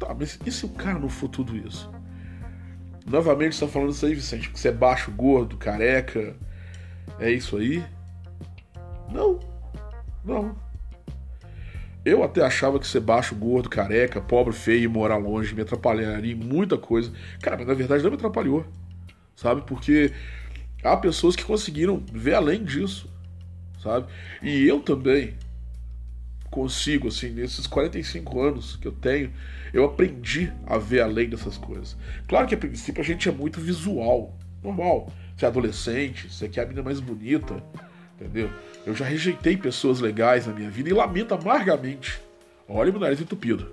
Tá, 0.00 0.12
mas 0.18 0.36
e 0.44 0.50
se 0.50 0.66
o 0.66 0.70
cara 0.70 0.98
não 0.98 1.08
for 1.08 1.28
tudo 1.28 1.56
isso? 1.56 1.88
Novamente 3.06 3.54
você 3.54 3.66
tá 3.66 3.70
falando 3.70 3.90
isso 3.90 4.04
aí, 4.04 4.14
Vicente, 4.14 4.50
que 4.50 4.58
você 4.58 4.68
é 4.68 4.72
baixo, 4.72 5.12
gordo, 5.12 5.56
careca, 5.56 6.34
é 7.20 7.30
isso 7.30 7.56
aí? 7.56 7.84
Não. 9.12 9.38
Não. 10.24 10.56
Eu 12.04 12.24
até 12.24 12.42
achava 12.42 12.80
que 12.80 12.86
ser 12.86 13.00
baixo, 13.00 13.34
gordo, 13.34 13.68
careca, 13.68 14.20
pobre, 14.20 14.52
feio 14.52 14.84
e 14.84 14.88
morar 14.88 15.18
longe 15.18 15.54
me 15.54 15.62
atrapalharia 15.62 16.32
em 16.32 16.34
muita 16.34 16.76
coisa. 16.76 17.12
Cara, 17.40 17.58
mas 17.58 17.66
na 17.66 17.74
verdade 17.74 18.02
não 18.02 18.10
me 18.10 18.16
atrapalhou. 18.16 18.66
Sabe? 19.36 19.62
Porque 19.62 20.12
há 20.82 20.96
pessoas 20.96 21.36
que 21.36 21.44
conseguiram 21.44 22.02
ver 22.12 22.34
além 22.34 22.64
disso. 22.64 23.08
Sabe? 23.80 24.06
E 24.42 24.66
eu 24.66 24.80
também 24.80 25.34
consigo, 26.50 27.08
assim, 27.08 27.30
nesses 27.30 27.66
45 27.66 28.40
anos 28.40 28.76
que 28.76 28.86
eu 28.86 28.92
tenho, 28.92 29.32
eu 29.72 29.84
aprendi 29.84 30.52
a 30.66 30.78
ver 30.78 31.00
além 31.00 31.28
dessas 31.28 31.56
coisas. 31.56 31.96
Claro 32.26 32.46
que 32.46 32.54
a 32.54 32.58
princípio 32.58 33.00
a 33.00 33.04
gente 33.04 33.28
é 33.28 33.32
muito 33.32 33.60
visual. 33.60 34.36
Normal. 34.62 35.12
Você 35.36 35.44
é 35.44 35.48
adolescente, 35.48 36.32
você 36.32 36.48
quer 36.48 36.62
a 36.62 36.64
menina 36.64 36.82
mais 36.82 37.00
bonita 37.00 37.62
entendeu? 38.22 38.50
Eu 38.84 38.94
já 38.94 39.04
rejeitei 39.04 39.56
pessoas 39.56 40.00
legais 40.00 40.46
na 40.46 40.52
minha 40.52 40.70
vida 40.70 40.88
e 40.88 40.92
lamento 40.92 41.34
amargamente. 41.34 42.20
Olha 42.68 42.90
meu 42.90 43.00
nariz 43.00 43.20
entupido. 43.20 43.72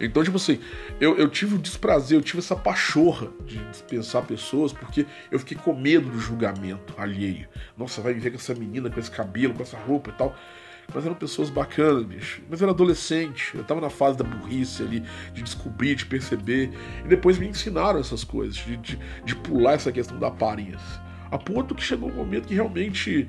Então, 0.00 0.24
tipo 0.24 0.38
assim, 0.38 0.58
eu, 0.98 1.18
eu 1.18 1.28
tive 1.28 1.56
o 1.56 1.58
desprazer, 1.58 2.16
eu 2.16 2.22
tive 2.22 2.38
essa 2.38 2.56
pachorra 2.56 3.28
de 3.44 3.58
dispensar 3.66 4.24
pessoas 4.24 4.72
porque 4.72 5.06
eu 5.30 5.38
fiquei 5.38 5.58
com 5.58 5.74
medo 5.74 6.08
do 6.08 6.18
julgamento 6.18 6.94
alheio. 6.96 7.46
Nossa, 7.76 8.00
vai 8.00 8.14
me 8.14 8.20
ver 8.20 8.30
com 8.30 8.36
essa 8.36 8.54
menina, 8.54 8.88
com 8.88 8.98
esse 8.98 9.10
cabelo, 9.10 9.52
com 9.52 9.62
essa 9.62 9.76
roupa 9.76 10.08
e 10.10 10.12
tal. 10.14 10.34
Mas 10.92 11.04
eram 11.04 11.14
pessoas 11.14 11.50
bacanas, 11.50 12.02
bicho. 12.02 12.42
Mas 12.48 12.60
eu 12.60 12.64
era 12.64 12.72
adolescente, 12.72 13.52
eu 13.54 13.62
tava 13.62 13.80
na 13.80 13.90
fase 13.90 14.16
da 14.16 14.24
burrice 14.24 14.82
ali, 14.82 15.04
de 15.32 15.42
descobrir, 15.42 15.94
de 15.94 16.06
perceber. 16.06 16.70
E 17.04 17.08
depois 17.08 17.38
me 17.38 17.46
ensinaram 17.46 18.00
essas 18.00 18.24
coisas, 18.24 18.56
de, 18.56 18.76
de, 18.78 18.98
de 19.24 19.36
pular 19.36 19.74
essa 19.74 19.92
questão 19.92 20.18
da 20.18 20.28
aparência. 20.28 21.09
A 21.30 21.38
ponto 21.38 21.74
que 21.74 21.82
chegou 21.82 22.10
um 22.10 22.14
momento 22.14 22.48
que 22.48 22.54
realmente 22.54 23.28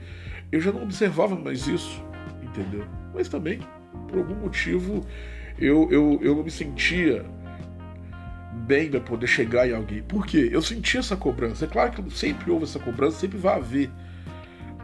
eu 0.51 0.59
já 0.59 0.71
não 0.71 0.83
observava 0.83 1.35
mais 1.35 1.67
isso, 1.67 2.03
entendeu? 2.41 2.85
Mas 3.13 3.29
também, 3.29 3.59
por 4.07 4.19
algum 4.19 4.35
motivo, 4.35 5.05
eu, 5.59 5.87
eu, 5.91 6.19
eu 6.21 6.35
não 6.35 6.43
me 6.43 6.51
sentia 6.51 7.25
bem 8.65 8.89
para 8.89 8.99
poder 8.99 9.27
chegar 9.27 9.67
em 9.67 9.73
alguém. 9.73 10.01
Por 10.01 10.25
quê? 10.25 10.49
Eu 10.51 10.61
sentia 10.61 10.99
essa 10.99 11.15
cobrança. 11.15 11.65
É 11.65 11.67
claro 11.67 11.91
que 11.91 12.17
sempre 12.17 12.49
houve 12.51 12.63
essa 12.63 12.79
cobrança, 12.79 13.19
sempre 13.19 13.37
vai 13.37 13.55
haver. 13.55 13.89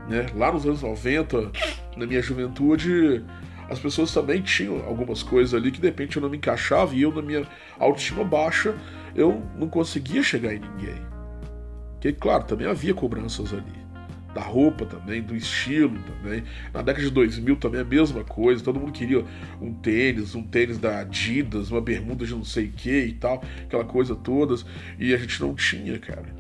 Né? 0.08 0.26
Lá 0.36 0.52
nos 0.52 0.66
anos 0.66 0.82
90, 0.82 1.52
na 1.98 2.06
minha 2.06 2.22
juventude, 2.22 3.26
as 3.70 3.80
pessoas 3.80 4.14
também 4.14 4.42
tinham 4.42 4.86
algumas 4.86 5.22
coisas 5.22 5.54
ali 5.54 5.72
que 5.72 5.82
de 5.82 5.88
repente 5.88 6.16
eu 6.16 6.22
não 6.22 6.30
me 6.30 6.38
encaixava 6.38 6.96
e 6.96 7.02
eu, 7.02 7.14
na 7.14 7.22
minha 7.22 7.46
autoestima 7.78 8.24
baixa, 8.24 8.76
eu 9.16 9.42
não 9.58 9.68
conseguia 9.68 10.24
chegar 10.24 10.54
em 10.54 10.60
ninguém. 10.60 11.07
Que, 12.00 12.14
claro, 12.14 12.44
também 12.44 12.68
havia 12.68 12.94
cobranças 12.94 13.54
ali 13.54 13.88
da 14.38 14.44
roupa 14.44 14.86
também, 14.86 15.20
do 15.20 15.36
estilo 15.36 15.98
também. 16.04 16.44
Na 16.72 16.84
década 16.84 17.04
de 17.04 17.10
2000 17.10 17.56
também 17.56 17.82
a 17.82 17.84
mesma 17.84 18.24
coisa, 18.24 18.64
todo 18.64 18.80
mundo 18.80 18.92
queria 18.92 19.26
um 19.60 19.74
tênis, 19.74 20.36
um 20.36 20.44
tênis 20.44 20.78
da 20.78 21.00
Adidas, 21.00 21.72
uma 21.72 21.82
bermuda 21.82 22.24
de 22.24 22.36
não 22.36 22.44
sei 22.44 22.68
o 22.68 22.72
que 22.72 23.06
e 23.06 23.14
tal, 23.14 23.44
aquela 23.64 23.84
coisa 23.84 24.16
todas, 24.16 24.64
e 25.00 25.12
a 25.12 25.18
gente 25.18 25.42
não 25.42 25.56
tinha, 25.56 25.98
cara. 25.98 26.36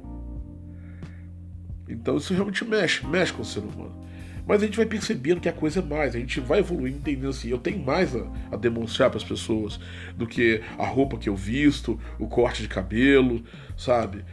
Então 1.89 2.17
isso 2.17 2.33
realmente 2.35 2.63
mexe, 2.63 3.03
mexe 3.07 3.33
com 3.33 3.41
o 3.41 3.45
ser 3.45 3.61
humano. 3.61 4.06
Mas 4.47 4.63
a 4.63 4.65
gente 4.65 4.77
vai 4.77 4.85
percebendo 4.85 5.41
que 5.41 5.49
a 5.49 5.53
coisa 5.53 5.79
é 5.79 5.83
mais, 5.83 6.15
a 6.15 6.19
gente 6.19 6.39
vai 6.39 6.59
evoluindo, 6.59 6.97
entendendo 6.97 7.29
assim, 7.29 7.49
eu 7.49 7.57
tenho 7.57 7.83
mais 7.83 8.15
a, 8.15 8.25
a 8.51 8.55
demonstrar 8.55 9.09
para 9.09 9.17
as 9.17 9.23
pessoas 9.23 9.79
do 10.15 10.25
que 10.25 10.61
a 10.77 10.85
roupa 10.85 11.17
que 11.17 11.27
eu 11.27 11.35
visto, 11.35 11.99
o 12.17 12.27
corte 12.27 12.61
de 12.61 12.69
cabelo, 12.69 13.43
sabe? 13.75 14.23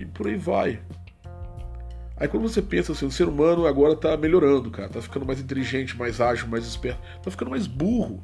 E 0.00 0.06
por 0.06 0.26
aí 0.26 0.36
vai. 0.36 0.80
Aí 2.16 2.26
quando 2.26 2.48
você 2.48 2.62
pensa 2.62 2.92
assim, 2.92 3.06
o 3.06 3.10
ser 3.10 3.28
humano 3.28 3.66
agora 3.66 3.94
tá 3.94 4.16
melhorando, 4.16 4.70
cara, 4.70 4.88
tá 4.88 5.02
ficando 5.02 5.26
mais 5.26 5.38
inteligente, 5.38 5.96
mais 5.96 6.20
ágil, 6.20 6.48
mais 6.48 6.66
esperto, 6.66 7.00
tá 7.22 7.30
ficando 7.30 7.50
mais 7.50 7.66
burro. 7.66 8.20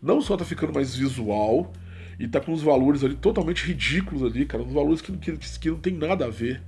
Não 0.00 0.20
só 0.20 0.36
tá 0.36 0.44
ficando 0.44 0.72
mais 0.72 0.94
visual, 0.94 1.72
e 2.18 2.28
tá 2.28 2.40
com 2.40 2.52
uns 2.52 2.62
valores 2.62 3.02
ali 3.02 3.16
totalmente 3.16 3.66
ridículos 3.66 4.22
ali, 4.22 4.46
cara, 4.46 4.62
uns 4.62 4.72
valores 4.72 5.00
que, 5.00 5.10
que, 5.16 5.32
que 5.36 5.70
não 5.70 5.78
tem 5.78 5.94
nada 5.94 6.26
a 6.26 6.28
ver, 6.28 6.62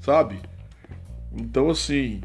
sabe? 0.00 0.38
Então, 1.32 1.68
assim, 1.70 2.20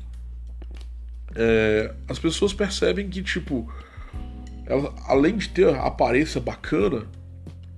é, 1.35 1.93
as 2.07 2.19
pessoas 2.19 2.53
percebem 2.53 3.09
que, 3.09 3.21
tipo, 3.21 3.71
elas, 4.65 4.91
além 5.07 5.37
de 5.37 5.49
ter 5.49 5.67
a 5.67 5.85
aparência 5.85 6.39
bacana, 6.39 7.07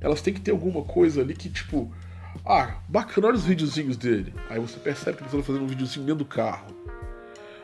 elas 0.01 0.21
têm 0.21 0.33
que 0.33 0.41
ter 0.41 0.51
alguma 0.51 0.83
coisa 0.83 1.21
ali 1.21 1.33
que, 1.33 1.49
tipo, 1.49 1.91
ah, 2.45 2.77
bacana, 2.87 3.27
olha 3.27 3.35
os 3.37 3.45
videozinhos 3.45 3.97
dele. 3.97 4.33
Aí 4.49 4.59
você 4.59 4.77
percebe 4.79 5.17
que 5.17 5.23
a 5.23 5.25
pessoa 5.25 5.39
está 5.39 5.53
fazendo 5.53 5.65
um 5.65 5.67
videozinho 5.67 6.05
dentro 6.05 6.23
do 6.23 6.29
carro. 6.29 6.67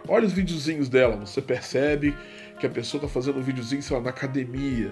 Olha 0.07 0.25
os 0.25 0.33
videozinhos 0.33 0.89
dela, 0.89 1.17
você 1.17 1.41
percebe 1.41 2.15
que 2.59 2.65
a 2.65 2.69
pessoa 2.69 2.99
está 2.99 3.13
fazendo 3.13 3.39
um 3.39 3.43
videozinho, 3.43 3.81
sei 3.81 3.97
lá, 3.97 4.03
na 4.03 4.09
academia. 4.09 4.91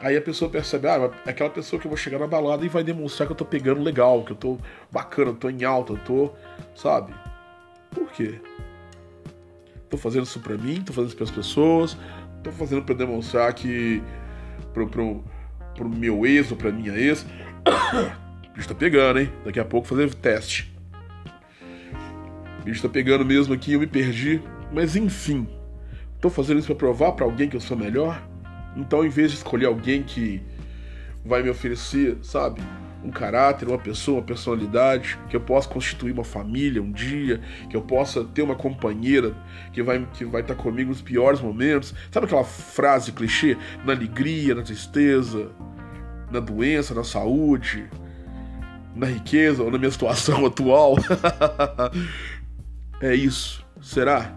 Aí 0.00 0.16
a 0.16 0.22
pessoa 0.22 0.50
percebe, 0.50 0.88
ah, 0.88 1.10
é 1.26 1.30
aquela 1.30 1.50
pessoa 1.50 1.78
que 1.78 1.86
eu 1.86 1.90
vou 1.90 1.96
chegar 1.96 2.18
na 2.18 2.26
balada 2.26 2.64
e 2.64 2.68
vai 2.68 2.82
demonstrar 2.82 3.26
que 3.26 3.32
eu 3.32 3.36
tô 3.36 3.44
pegando 3.44 3.82
legal, 3.82 4.24
que 4.24 4.32
eu 4.32 4.36
tô 4.36 4.58
bacana, 4.90 5.30
eu 5.30 5.34
tô 5.34 5.50
em 5.50 5.62
alta, 5.62 5.92
eu 5.92 5.98
tô. 5.98 6.30
Sabe? 6.74 7.12
Por 7.90 8.10
quê? 8.12 8.40
Tô 9.90 9.96
fazendo 9.96 10.22
isso 10.22 10.38
pra 10.38 10.56
mim, 10.56 10.80
tô 10.82 10.92
fazendo 10.92 11.08
isso 11.08 11.16
pras 11.16 11.30
pessoas, 11.32 11.96
tô 12.44 12.52
fazendo 12.52 12.82
pra 12.82 12.94
demonstrar 12.94 13.52
que. 13.52 14.00
pro, 14.72 14.88
pro, 14.88 15.24
pro 15.74 15.88
meu 15.88 16.24
ex 16.24 16.50
ou 16.50 16.56
pra 16.56 16.70
minha 16.70 16.96
ex. 16.96 17.26
O 18.48 18.54
bicho 18.54 18.68
tá 18.68 18.74
pegando, 18.74 19.18
hein? 19.18 19.32
Daqui 19.44 19.58
a 19.58 19.64
pouco 19.64 19.88
fazer 19.88 20.14
teste. 20.14 20.72
O 22.60 22.62
bicho 22.62 22.80
tá 22.80 22.88
pegando 22.88 23.24
mesmo 23.24 23.52
aqui, 23.52 23.72
eu 23.72 23.80
me 23.80 23.86
perdi. 23.86 24.40
Mas 24.72 24.94
enfim, 24.94 25.48
tô 26.20 26.30
fazendo 26.30 26.58
isso 26.58 26.68
para 26.68 26.76
provar 26.76 27.12
para 27.12 27.24
alguém 27.24 27.48
que 27.48 27.56
eu 27.56 27.60
sou 27.60 27.76
melhor. 27.76 28.22
Então, 28.76 29.04
em 29.04 29.08
vez 29.08 29.32
de 29.32 29.38
escolher 29.38 29.66
alguém 29.66 30.04
que 30.04 30.40
vai 31.24 31.42
me 31.42 31.50
oferecer, 31.50 32.16
sabe, 32.22 32.62
um 33.02 33.10
caráter, 33.10 33.68
uma 33.68 33.78
pessoa, 33.78 34.18
uma 34.18 34.26
personalidade, 34.26 35.18
que 35.28 35.36
eu 35.36 35.40
possa 35.40 35.68
constituir 35.68 36.12
uma 36.12 36.24
família 36.24 36.82
um 36.82 36.92
dia, 36.92 37.40
que 37.68 37.76
eu 37.76 37.82
possa 37.82 38.24
ter 38.24 38.42
uma 38.42 38.54
companheira 38.54 39.34
que 39.72 39.82
vai 39.82 40.06
que 40.12 40.24
vai 40.24 40.42
estar 40.42 40.54
comigo 40.54 40.90
nos 40.90 41.00
piores 41.00 41.40
momentos. 41.40 41.94
Sabe 42.10 42.26
aquela 42.26 42.44
frase 42.44 43.12
clichê? 43.12 43.56
Na 43.84 43.92
alegria, 43.92 44.54
na 44.54 44.62
tristeza, 44.62 45.50
na 46.30 46.40
doença, 46.40 46.94
na 46.94 47.04
saúde, 47.04 47.88
na 48.94 49.06
riqueza 49.06 49.62
ou 49.62 49.70
na 49.70 49.78
minha 49.78 49.90
situação 49.90 50.44
atual. 50.46 50.96
é 53.00 53.14
isso. 53.14 53.64
Será 53.80 54.36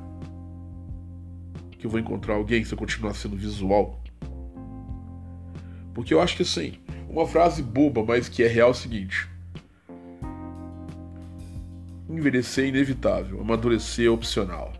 que 1.77 1.85
eu 1.85 1.91
vou 1.91 1.99
encontrar 1.99 2.35
alguém 2.35 2.63
se 2.63 2.73
eu 2.73 2.77
continuar 2.77 3.13
sendo 3.13 3.35
visual? 3.35 4.01
Porque 5.93 6.13
eu 6.13 6.21
acho 6.21 6.35
que 6.35 6.43
assim, 6.43 6.79
uma 7.13 7.27
frase 7.27 7.61
boba, 7.61 8.03
mas 8.03 8.27
que 8.27 8.43
é 8.43 8.47
real 8.47 8.69
é 8.69 8.71
o 8.71 8.73
seguinte: 8.73 9.29
envelhecer 12.09 12.65
é 12.65 12.67
inevitável, 12.69 13.39
amadurecer 13.39 14.07
é 14.07 14.09
opcional. 14.09 14.73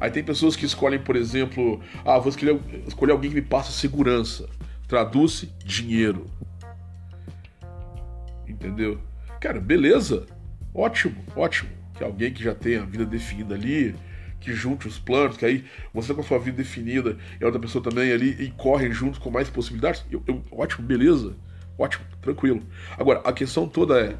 Aí 0.00 0.10
tem 0.10 0.24
pessoas 0.24 0.56
que 0.56 0.64
escolhem, 0.64 0.98
por 0.98 1.14
exemplo, 1.14 1.80
ah, 2.04 2.18
vou 2.18 2.30
escolher, 2.30 2.58
escolher 2.88 3.12
alguém 3.12 3.30
que 3.30 3.36
me 3.36 3.42
passa 3.42 3.70
segurança. 3.70 4.48
Traduz-se 4.88 5.46
dinheiro. 5.64 6.26
Entendeu? 8.48 8.98
Cara, 9.40 9.60
beleza. 9.60 10.26
Ótimo, 10.74 11.14
ótimo. 11.36 11.70
Que 11.94 12.02
alguém 12.02 12.32
que 12.32 12.42
já 12.42 12.52
tenha 12.52 12.82
a 12.82 12.84
vida 12.84 13.06
definida 13.06 13.54
ali, 13.54 13.94
que 14.42 14.52
junte 14.52 14.86
os 14.88 14.98
planos, 14.98 15.36
que 15.36 15.44
aí 15.44 15.64
você 15.92 16.12
com 16.12 16.20
a 16.20 16.24
sua 16.24 16.38
vida 16.38 16.56
definida 16.56 17.16
e 17.40 17.44
a 17.44 17.46
outra 17.46 17.60
pessoa 17.60 17.82
também 17.82 18.12
ali 18.12 18.36
e 18.38 18.50
correm 18.50 18.92
juntos 18.92 19.18
com 19.18 19.30
mais 19.30 19.48
possibilidades. 19.48 20.04
Eu, 20.10 20.22
eu, 20.26 20.42
ótimo, 20.50 20.86
beleza. 20.86 21.34
Ótimo, 21.78 22.04
tranquilo. 22.20 22.62
Agora, 22.98 23.20
a 23.24 23.32
questão 23.32 23.66
toda 23.68 23.98
é. 24.00 24.16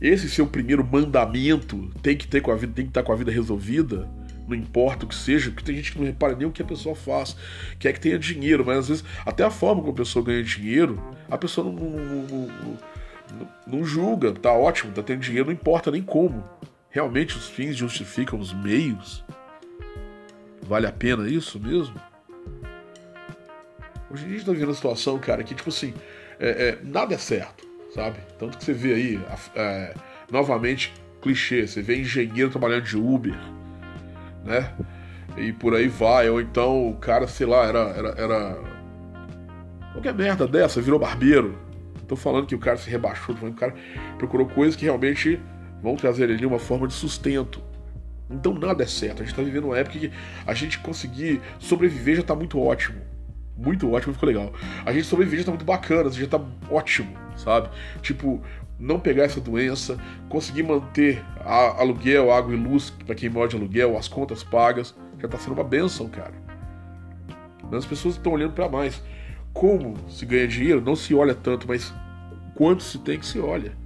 Esse 0.00 0.30
seu 0.30 0.46
primeiro 0.46 0.82
mandamento 0.82 1.90
tem 2.02 2.16
que 2.16 2.26
ter 2.26 2.40
com 2.40 2.50
a 2.50 2.56
vida, 2.56 2.72
tem 2.72 2.86
que 2.86 2.90
estar 2.90 3.02
com 3.02 3.12
a 3.12 3.16
vida 3.16 3.30
resolvida 3.30 4.08
não 4.50 4.56
importa 4.56 5.04
o 5.04 5.08
que 5.08 5.14
seja, 5.14 5.50
porque 5.50 5.64
tem 5.64 5.76
gente 5.76 5.92
que 5.92 5.98
não 5.98 6.06
repara 6.06 6.34
nem 6.34 6.46
o 6.46 6.50
que 6.50 6.60
a 6.60 6.64
pessoa 6.64 6.94
faz, 6.94 7.36
quer 7.78 7.92
que 7.92 8.00
tenha 8.00 8.18
dinheiro, 8.18 8.64
mas 8.66 8.78
às 8.78 8.88
vezes 8.88 9.04
até 9.24 9.44
a 9.44 9.50
forma 9.50 9.80
como 9.80 9.92
a 9.92 9.96
pessoa 9.96 10.24
ganha 10.24 10.42
dinheiro, 10.42 11.00
a 11.30 11.38
pessoa 11.38 11.64
não, 11.64 11.72
não, 11.72 12.26
não, 12.26 13.48
não 13.66 13.84
julga, 13.84 14.32
tá 14.32 14.52
ótimo, 14.52 14.92
tá 14.92 15.02
tendo 15.02 15.20
dinheiro, 15.20 15.46
não 15.46 15.52
importa 15.52 15.90
nem 15.90 16.02
como. 16.02 16.44
Realmente 16.90 17.36
os 17.36 17.48
fins 17.48 17.76
justificam 17.76 18.38
os 18.38 18.52
meios? 18.52 19.24
Vale 20.62 20.86
a 20.86 20.92
pena 20.92 21.28
isso 21.28 21.58
mesmo? 21.60 21.94
Hoje 24.10 24.26
a 24.26 24.28
gente 24.28 24.44
tá 24.44 24.50
vivendo 24.50 24.68
uma 24.68 24.74
situação, 24.74 25.18
cara, 25.18 25.44
que 25.44 25.54
tipo 25.54 25.68
assim, 25.68 25.94
é, 26.40 26.68
é, 26.68 26.78
nada 26.82 27.14
é 27.14 27.18
certo, 27.18 27.64
sabe? 27.94 28.18
Tanto 28.38 28.58
que 28.58 28.64
você 28.64 28.72
vê 28.72 28.94
aí, 28.94 29.20
é, 29.54 29.94
novamente, 30.32 30.92
clichê, 31.22 31.64
você 31.64 31.80
vê 31.80 32.00
engenheiro 32.00 32.50
trabalhando 32.50 32.82
de 32.82 32.96
Uber, 32.96 33.38
né? 34.44 34.74
E 35.36 35.52
por 35.52 35.74
aí 35.74 35.86
vai. 35.86 36.28
Ou 36.28 36.40
então 36.40 36.90
o 36.90 36.96
cara, 36.96 37.28
sei 37.28 37.46
lá, 37.46 37.64
era. 37.64 37.78
era, 37.78 38.08
era... 38.20 38.58
Qualquer 39.92 40.14
merda 40.14 40.46
dessa, 40.46 40.80
virou 40.80 40.98
barbeiro. 40.98 41.56
Tô 42.08 42.16
falando 42.16 42.46
que 42.46 42.54
o 42.54 42.58
cara 42.58 42.76
se 42.76 42.90
rebaixou, 42.90 43.34
que 43.34 43.44
o 43.44 43.52
cara 43.52 43.74
procurou 44.18 44.48
coisas 44.48 44.74
que 44.74 44.84
realmente 44.84 45.40
vão 45.82 45.96
trazer 45.96 46.24
ali 46.24 46.44
uma 46.46 46.58
forma 46.58 46.86
de 46.86 46.94
sustento. 46.94 47.62
Então 48.30 48.54
nada 48.54 48.82
é 48.84 48.86
certo. 48.86 49.22
A 49.22 49.26
gente 49.26 49.34
tá 49.34 49.42
vivendo 49.42 49.64
uma 49.64 49.78
época 49.78 49.98
que 49.98 50.10
a 50.46 50.54
gente 50.54 50.78
conseguir 50.78 51.40
sobreviver 51.58 52.16
já 52.16 52.22
tá 52.22 52.34
muito 52.34 52.60
ótimo. 52.60 53.00
Muito 53.56 53.90
ótimo, 53.92 54.14
ficou 54.14 54.28
legal. 54.28 54.52
A 54.86 54.92
gente 54.92 55.04
sobreviver 55.06 55.40
já 55.40 55.46
tá 55.46 55.50
muito 55.50 55.64
bacana, 55.64 56.10
já 56.10 56.26
tá 56.26 56.40
ótimo, 56.70 57.14
sabe? 57.36 57.68
Tipo, 58.00 58.40
não 58.78 58.98
pegar 58.98 59.24
essa 59.24 59.40
doença, 59.40 59.98
conseguir 60.28 60.62
manter 60.62 61.22
aluguel, 61.44 62.32
água 62.32 62.54
e 62.54 62.56
luz 62.56 62.90
para 62.90 63.14
quem 63.14 63.28
mora 63.28 63.48
de 63.48 63.56
aluguel, 63.56 63.98
as 63.98 64.08
contas 64.08 64.42
pagas, 64.42 64.94
já 65.18 65.26
está 65.26 65.36
sendo 65.36 65.52
uma 65.52 65.64
benção, 65.64 66.08
cara. 66.08 66.32
As 67.70 67.84
pessoas 67.84 68.16
estão 68.16 68.32
olhando 68.32 68.52
para 68.52 68.68
mais. 68.68 69.02
Como 69.52 69.94
se 70.08 70.24
ganha 70.24 70.48
dinheiro, 70.48 70.80
não 70.80 70.96
se 70.96 71.14
olha 71.14 71.34
tanto, 71.34 71.68
mas 71.68 71.92
quanto 72.54 72.82
se 72.82 72.98
tem 72.98 73.18
que 73.18 73.26
se 73.26 73.38
olha. 73.38 73.79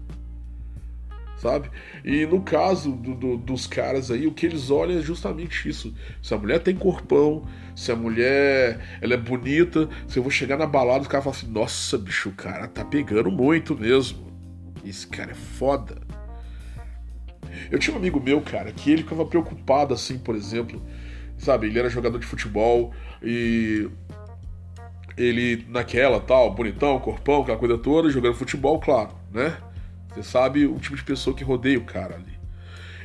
Sabe? 1.45 1.71
E 2.03 2.25
no 2.25 2.41
caso 2.41 2.93
do, 2.93 3.15
do, 3.15 3.37
dos 3.37 3.67
caras 3.67 4.11
aí, 4.11 4.27
o 4.27 4.33
que 4.33 4.47
eles 4.47 4.71
olham 4.71 4.99
é 4.99 5.03
justamente 5.03 5.69
isso. 5.69 5.93
Se 6.23 6.33
a 6.33 6.39
mulher 6.39 6.59
tem 6.61 6.75
corpão, 6.75 7.47
se 7.77 7.93
a 7.93 7.97
mulher 7.97 8.99
ela 9.03 9.13
é 9.13 9.19
bonita, 9.19 9.87
se 10.09 10.19
eu 10.19 10.23
vou 10.23 10.33
chegar 10.33 10.57
na 10.57 10.65
balada, 10.65 11.03
os 11.03 11.07
caras 11.07 11.23
falam 11.23 11.39
assim: 11.39 11.51
nossa, 11.51 11.99
bicho, 11.99 12.31
o 12.31 12.33
cara 12.33 12.67
tá 12.67 12.83
pegando 12.83 13.31
muito 13.31 13.77
mesmo. 13.79 14.27
Esse 14.83 15.07
cara 15.07 15.33
é 15.33 15.35
foda. 15.35 15.99
Eu 17.71 17.79
tinha 17.79 17.95
um 17.95 17.99
amigo 17.99 18.19
meu, 18.19 18.41
cara, 18.41 18.73
que 18.73 18.91
ele 18.91 19.03
ficava 19.03 19.27
preocupado, 19.27 19.93
assim, 19.93 20.17
por 20.17 20.35
exemplo, 20.35 20.83
sabe? 21.37 21.67
Ele 21.67 21.79
era 21.79 21.91
jogador 21.91 22.19
de 22.19 22.25
futebol 22.25 22.91
e 23.23 23.87
ele 25.15 25.67
naquela 25.69 26.21
tal, 26.21 26.55
bonitão, 26.55 26.99
corpão, 27.01 27.43
aquela 27.43 27.59
coisa 27.59 27.77
toda, 27.77 28.09
jogando 28.09 28.33
futebol, 28.33 28.81
claro, 28.81 29.11
né? 29.31 29.55
Você 30.15 30.23
sabe 30.23 30.67
o 30.67 30.79
tipo 30.79 30.97
de 30.97 31.03
pessoa 31.05 31.35
que 31.35 31.43
rodeia 31.43 31.79
o 31.79 31.85
cara 31.85 32.15
ali. 32.15 32.39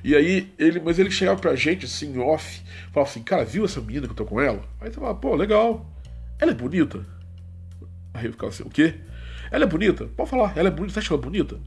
E 0.03 0.15
aí, 0.15 0.53
ele, 0.57 0.79
mas 0.79 0.97
ele 0.99 1.11
chegava 1.11 1.39
pra 1.39 1.55
gente 1.55 1.85
assim, 1.85 2.17
off, 2.19 2.61
falava 2.91 3.09
assim, 3.09 3.21
cara, 3.21 3.43
viu 3.43 3.65
essa 3.65 3.81
menina 3.81 4.05
que 4.05 4.11
eu 4.11 4.15
tô 4.15 4.25
com 4.25 4.39
ela? 4.39 4.63
Aí 4.79 4.91
você 4.91 4.99
fala, 4.99 5.15
pô, 5.15 5.35
legal. 5.35 5.89
Ela 6.39 6.51
é 6.51 6.55
bonita? 6.55 7.05
Aí 8.13 8.25
eu 8.25 8.31
ficava 8.31 8.51
assim, 8.51 8.63
o 8.63 8.69
quê? 8.69 8.95
Ela 9.51 9.65
é 9.65 9.67
bonita? 9.67 10.05
Pode 10.15 10.29
falar, 10.29 10.53
ela 10.55 10.69
é 10.69 10.71
bonita. 10.71 10.93
Você 10.93 10.99
acha 10.99 11.13
ela 11.13 11.21
bonita? 11.21 11.59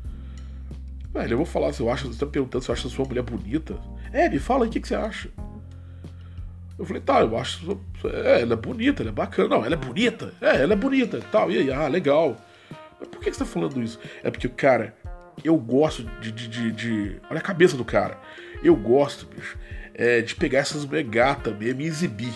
Velho, 1.12 1.32
eu 1.32 1.36
vou 1.36 1.46
falar 1.46 1.72
se 1.72 1.80
eu 1.80 1.90
acho. 1.90 2.08
Você 2.08 2.18
tá 2.18 2.26
me 2.26 2.32
perguntando 2.32 2.64
se 2.64 2.70
eu 2.70 2.72
acho 2.72 2.86
a 2.86 2.90
sua 2.90 3.04
mulher 3.04 3.22
bonita? 3.22 3.78
É, 4.12 4.28
me 4.28 4.38
fala 4.38 4.64
aí 4.64 4.68
o 4.68 4.72
que, 4.72 4.80
que 4.80 4.88
você 4.88 4.94
acha. 4.94 5.28
Eu 6.78 6.86
falei, 6.86 7.02
tá, 7.02 7.20
eu 7.20 7.36
acho. 7.36 7.78
É, 8.04 8.40
ela 8.42 8.54
é 8.54 8.56
bonita, 8.56 9.02
ela 9.02 9.10
é 9.10 9.14
bacana. 9.14 9.48
Não, 9.56 9.64
ela 9.64 9.74
é 9.74 9.78
bonita. 9.78 10.32
É, 10.40 10.62
ela 10.62 10.72
é 10.72 10.76
bonita 10.76 11.18
e 11.18 11.22
tal. 11.22 11.50
E 11.50 11.58
aí, 11.58 11.70
ah, 11.70 11.86
legal. 11.86 12.36
Mas 12.98 13.08
por 13.08 13.20
que 13.20 13.30
você 13.30 13.40
tá 13.40 13.44
falando 13.44 13.82
isso? 13.82 14.00
É 14.22 14.30
porque, 14.30 14.48
cara, 14.48 14.94
eu 15.44 15.56
gosto 15.56 16.04
de, 16.20 16.30
de, 16.30 16.48
de, 16.48 16.72
de, 16.72 17.20
Olha 17.30 17.38
a 17.38 17.42
cabeça 17.42 17.76
do 17.76 17.84
cara. 17.84 18.18
Eu 18.62 18.76
gosto, 18.76 19.26
bicho, 19.26 19.58
é, 19.94 20.20
de 20.20 20.34
pegar 20.34 20.60
essas 20.60 20.84
mulher 20.84 21.04
gata 21.04 21.50
mesmo 21.50 21.80
e 21.80 21.86
exibir. 21.86 22.34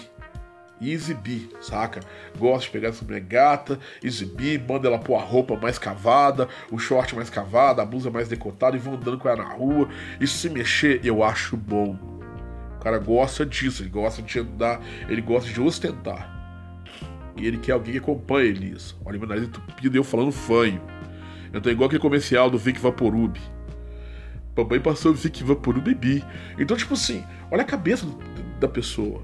E 0.78 0.92
exibir, 0.92 1.48
saca? 1.60 2.00
Gosto 2.38 2.66
de 2.66 2.70
pegar 2.70 2.88
essa 2.88 3.02
mulher 3.02 3.20
gata, 3.20 3.78
exibir, 4.02 4.60
manda 4.60 4.88
ela 4.88 4.98
pôr 4.98 5.16
a 5.16 5.22
roupa 5.22 5.56
mais 5.56 5.78
cavada, 5.78 6.48
o 6.70 6.78
short 6.78 7.14
mais 7.14 7.30
cavado, 7.30 7.80
a 7.80 7.84
blusa 7.84 8.10
mais 8.10 8.28
decotada 8.28 8.76
e 8.76 8.78
vão 8.78 8.94
andando 8.94 9.18
com 9.18 9.28
ela 9.28 9.42
na 9.42 9.54
rua. 9.54 9.88
Isso 10.20 10.36
se 10.36 10.50
mexer, 10.50 11.00
eu 11.02 11.22
acho 11.24 11.56
bom. 11.56 11.98
O 12.76 12.78
cara 12.82 12.98
gosta 12.98 13.46
disso, 13.46 13.82
ele 13.82 13.88
gosta 13.88 14.20
de 14.20 14.38
andar, 14.38 14.80
ele 15.08 15.22
gosta 15.22 15.50
de 15.50 15.60
ostentar. 15.60 16.34
E 17.38 17.46
ele 17.46 17.58
quer 17.58 17.72
alguém 17.72 17.92
que 17.92 17.98
acompanhe 17.98 18.48
ele 18.48 18.70
nisso. 18.70 18.98
Olha 19.04 19.18
meu 19.18 19.28
nariz 19.28 19.44
entupido 19.44 19.96
e 19.96 19.98
eu 19.98 20.04
falando 20.04 20.32
fanho. 20.32 20.80
Eu 21.56 21.62
tô 21.62 21.70
igual 21.70 21.86
aquele 21.86 22.02
comercial 22.02 22.50
do 22.50 22.58
Vic 22.58 22.78
Vaporub. 22.78 23.40
Papai 24.54 24.78
passou 24.78 25.12
o 25.12 25.14
Vic 25.14 25.42
Vaporub 25.42 25.82
bebi. 25.82 26.22
Então, 26.58 26.76
tipo 26.76 26.92
assim, 26.92 27.24
olha 27.50 27.62
a 27.62 27.64
cabeça 27.64 28.06
da 28.60 28.68
pessoa. 28.68 29.22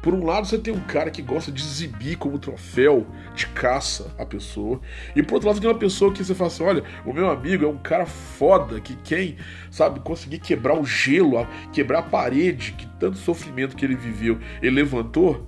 Por 0.00 0.14
um 0.14 0.24
lado, 0.24 0.46
você 0.46 0.56
tem 0.56 0.72
um 0.72 0.80
cara 0.80 1.10
que 1.10 1.20
gosta 1.20 1.52
de 1.52 1.60
exibir 1.60 2.16
como 2.16 2.38
troféu 2.38 3.06
de 3.34 3.46
caça 3.48 4.10
a 4.18 4.24
pessoa. 4.24 4.80
E 5.14 5.22
por 5.22 5.34
outro 5.34 5.50
lado, 5.50 5.60
tem 5.60 5.68
uma 5.68 5.78
pessoa 5.78 6.10
que 6.14 6.24
você 6.24 6.34
fala 6.34 6.48
assim: 6.48 6.62
olha, 6.62 6.82
o 7.04 7.12
meu 7.12 7.28
amigo 7.28 7.62
é 7.62 7.68
um 7.68 7.76
cara 7.76 8.06
foda 8.06 8.80
que 8.80 8.96
quem, 8.96 9.36
sabe, 9.70 10.00
conseguir 10.00 10.38
quebrar 10.38 10.80
o 10.80 10.84
gelo, 10.86 11.46
quebrar 11.74 11.98
a 11.98 12.02
parede, 12.04 12.72
que 12.72 12.86
tanto 12.98 13.18
sofrimento 13.18 13.76
que 13.76 13.84
ele 13.84 13.96
viveu, 13.96 14.38
ele 14.62 14.76
levantou 14.76 15.46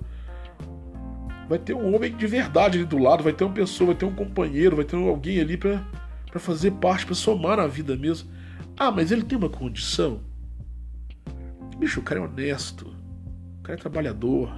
vai 1.51 1.59
ter 1.59 1.73
um 1.73 1.93
homem 1.93 2.15
de 2.15 2.25
verdade 2.27 2.77
ali 2.77 2.87
do 2.87 2.97
lado, 2.97 3.23
vai 3.23 3.33
ter 3.33 3.43
uma 3.43 3.53
pessoa, 3.53 3.87
vai 3.87 3.95
ter 3.95 4.05
um 4.05 4.15
companheiro, 4.15 4.77
vai 4.77 4.85
ter 4.85 4.95
alguém 4.95 5.37
ali 5.37 5.57
para 5.57 5.83
fazer 6.37 6.71
parte, 6.71 7.05
para 7.05 7.13
somar 7.13 7.57
na 7.57 7.67
vida 7.67 7.93
mesmo. 7.97 8.29
Ah, 8.77 8.89
mas 8.89 9.11
ele 9.11 9.21
tem 9.21 9.37
uma 9.37 9.49
condição. 9.49 10.21
Bicho, 11.77 11.99
o 11.99 12.03
cara 12.03 12.21
é 12.21 12.23
honesto. 12.23 12.95
O 13.59 13.63
cara 13.63 13.77
é 13.77 13.81
trabalhador. 13.81 14.49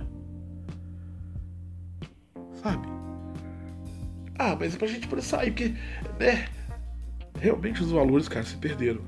Sabe? 2.61 2.87
Ah, 4.37 4.55
mas 4.55 4.75
é 4.75 4.77
pra 4.77 4.87
gente 4.87 5.07
poder 5.07 5.23
sair, 5.23 5.49
porque, 5.49 5.73
né? 6.19 6.47
Realmente 7.39 7.81
os 7.81 7.89
valores, 7.89 8.29
cara, 8.29 8.45
se 8.45 8.55
perderam. 8.57 9.01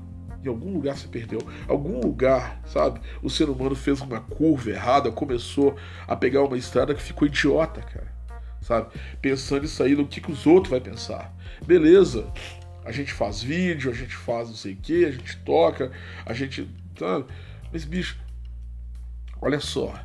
Em 0.46 0.48
algum 0.48 0.72
lugar 0.72 0.96
se 0.96 1.08
perdeu. 1.08 1.40
Algum 1.66 2.00
lugar, 2.00 2.60
sabe? 2.66 3.00
O 3.20 3.28
ser 3.28 3.50
humano 3.50 3.74
fez 3.74 4.00
uma 4.00 4.20
curva 4.20 4.70
errada, 4.70 5.10
começou 5.10 5.76
a 6.06 6.14
pegar 6.14 6.44
uma 6.44 6.56
estrada 6.56 6.94
que 6.94 7.02
ficou 7.02 7.26
idiota, 7.26 7.80
cara. 7.80 8.14
Sabe? 8.62 8.90
Pensando 9.20 9.64
em 9.64 9.68
sair 9.68 9.96
do 9.96 10.06
que, 10.06 10.20
que 10.20 10.30
os 10.30 10.46
outros 10.46 10.70
vão 10.70 10.80
pensar. 10.80 11.36
Beleza. 11.66 12.32
A 12.84 12.92
gente 12.92 13.12
faz 13.12 13.42
vídeo, 13.42 13.90
a 13.90 13.94
gente 13.94 14.14
faz 14.14 14.48
não 14.48 14.54
sei 14.54 14.74
o 14.74 14.76
que, 14.76 15.04
a 15.04 15.10
gente 15.10 15.36
toca, 15.38 15.90
a 16.24 16.32
gente. 16.32 16.70
Sabe? 16.96 17.24
Mas, 17.72 17.84
bicho, 17.84 18.16
olha 19.42 19.58
só. 19.58 20.00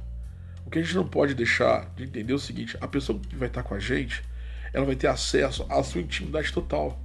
O 0.66 0.72
que 0.72 0.80
a 0.80 0.82
gente 0.82 0.96
não 0.96 1.08
pode 1.08 1.36
deixar 1.36 1.94
de 1.96 2.06
entender 2.06 2.34
é 2.34 2.36
o 2.36 2.40
seguinte: 2.40 2.76
a 2.82 2.88
pessoa 2.88 3.20
que 3.20 3.36
vai 3.36 3.48
estar 3.48 3.62
com 3.62 3.76
a 3.76 3.80
gente, 3.80 4.24
ela 4.74 4.88
vai 4.88 4.96
ter 4.96 5.08
acesso 5.08 5.68
à 5.70 5.84
sua 5.84 6.02
intimidade 6.02 6.52
total. 6.52 7.00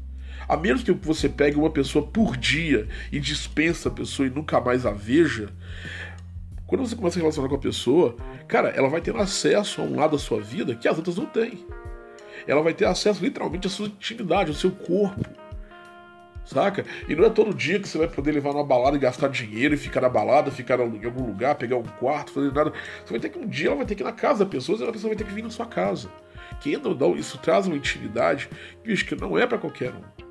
A 0.48 0.56
menos 0.56 0.82
que 0.82 0.92
você 0.92 1.28
pegue 1.28 1.56
uma 1.56 1.70
pessoa 1.70 2.06
por 2.06 2.36
dia 2.36 2.88
e 3.10 3.18
dispensa 3.18 3.88
a 3.88 3.92
pessoa 3.92 4.26
e 4.26 4.30
nunca 4.30 4.60
mais 4.60 4.86
a 4.86 4.92
veja, 4.92 5.48
quando 6.66 6.86
você 6.86 6.96
começa 6.96 7.18
a 7.18 7.20
relacionar 7.20 7.48
com 7.48 7.54
a 7.54 7.58
pessoa, 7.58 8.16
cara, 8.48 8.70
ela 8.70 8.88
vai 8.88 9.00
ter 9.00 9.14
acesso 9.16 9.80
a 9.80 9.84
um 9.84 9.96
lado 9.96 10.12
da 10.12 10.18
sua 10.18 10.40
vida 10.40 10.74
que 10.74 10.88
as 10.88 10.96
outras 10.96 11.16
não 11.16 11.26
têm. 11.26 11.64
Ela 12.46 12.62
vai 12.62 12.74
ter 12.74 12.84
acesso 12.84 13.22
literalmente 13.22 13.66
à 13.66 13.70
sua 13.70 13.86
intimidade, 13.86 14.50
ao 14.50 14.56
seu 14.56 14.70
corpo. 14.70 15.24
Saca? 16.44 16.84
E 17.08 17.16
não 17.16 17.24
é 17.24 17.30
todo 17.30 17.52
dia 17.52 17.80
que 17.80 17.88
você 17.88 17.98
vai 17.98 18.06
poder 18.06 18.30
levar 18.30 18.52
numa 18.52 18.64
balada 18.64 18.96
e 18.96 19.00
gastar 19.00 19.28
dinheiro 19.28 19.74
e 19.74 19.76
ficar 19.76 20.00
na 20.00 20.08
balada, 20.08 20.50
ficar 20.50 20.78
em 20.78 21.04
algum 21.04 21.26
lugar, 21.26 21.56
pegar 21.56 21.76
um 21.76 21.82
quarto, 21.82 22.30
fazer 22.30 22.52
nada. 22.52 22.72
Você 23.04 23.10
vai 23.10 23.20
ter 23.20 23.30
que 23.30 23.38
um 23.38 23.48
dia 23.48 23.68
ela 23.68 23.76
vai 23.76 23.86
ter 23.86 23.96
que 23.96 24.02
ir 24.02 24.04
na 24.04 24.12
casa 24.12 24.44
da 24.44 24.50
pessoa, 24.50 24.78
e 24.78 24.88
a 24.88 24.92
pessoa 24.92 25.10
vai 25.10 25.16
ter 25.16 25.24
que 25.24 25.34
vir 25.34 25.42
na 25.42 25.50
sua 25.50 25.66
casa. 25.66 26.08
Que 26.60 26.76
ou 26.76 26.94
não, 26.94 27.16
isso 27.16 27.36
traz 27.38 27.66
uma 27.66 27.76
intimidade 27.76 28.48
que 28.84 29.16
não 29.16 29.36
é 29.36 29.44
para 29.44 29.58
qualquer 29.58 29.92
um. 29.92 30.25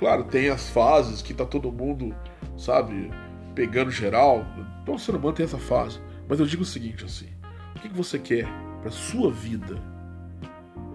Claro, 0.00 0.24
tem 0.24 0.48
as 0.48 0.70
fases 0.70 1.20
que 1.20 1.34
tá 1.34 1.44
todo 1.44 1.70
mundo, 1.70 2.16
sabe, 2.56 3.10
pegando 3.54 3.90
geral. 3.90 4.46
Todo 4.86 4.98
ser 4.98 5.14
humano 5.14 5.34
tem 5.34 5.44
essa 5.44 5.58
fase. 5.58 6.00
Mas 6.26 6.40
eu 6.40 6.46
digo 6.46 6.62
o 6.62 6.66
seguinte 6.66 7.04
assim: 7.04 7.28
o 7.76 7.80
que, 7.80 7.90
que 7.90 7.94
você 7.94 8.18
quer 8.18 8.48
para 8.80 8.90
sua 8.90 9.30
vida? 9.30 9.76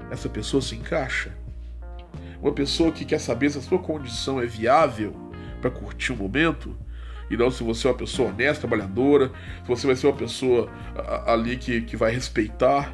Essa 0.10 0.28
pessoa 0.28 0.60
se 0.60 0.76
encaixa? 0.76 1.38
Uma 2.42 2.52
pessoa 2.52 2.92
que 2.92 3.06
quer 3.06 3.20
saber 3.20 3.52
se 3.52 3.60
a 3.60 3.62
sua 3.62 3.78
condição 3.78 4.42
é 4.42 4.48
viável 4.48 5.14
para 5.62 5.70
curtir 5.70 6.12
o 6.12 6.18
momento? 6.18 6.76
E 7.30 7.38
não 7.38 7.52
se 7.52 7.64
você 7.64 7.88
é 7.88 7.92
uma 7.92 7.98
pessoa 7.98 8.30
honesta, 8.30 8.68
trabalhadora, 8.68 9.32
se 9.62 9.68
você 9.68 9.86
vai 9.86 9.96
ser 9.96 10.08
uma 10.08 10.18
pessoa 10.18 10.68
ali 11.28 11.58
que, 11.58 11.82
que 11.82 11.96
vai 11.96 12.12
respeitar, 12.12 12.92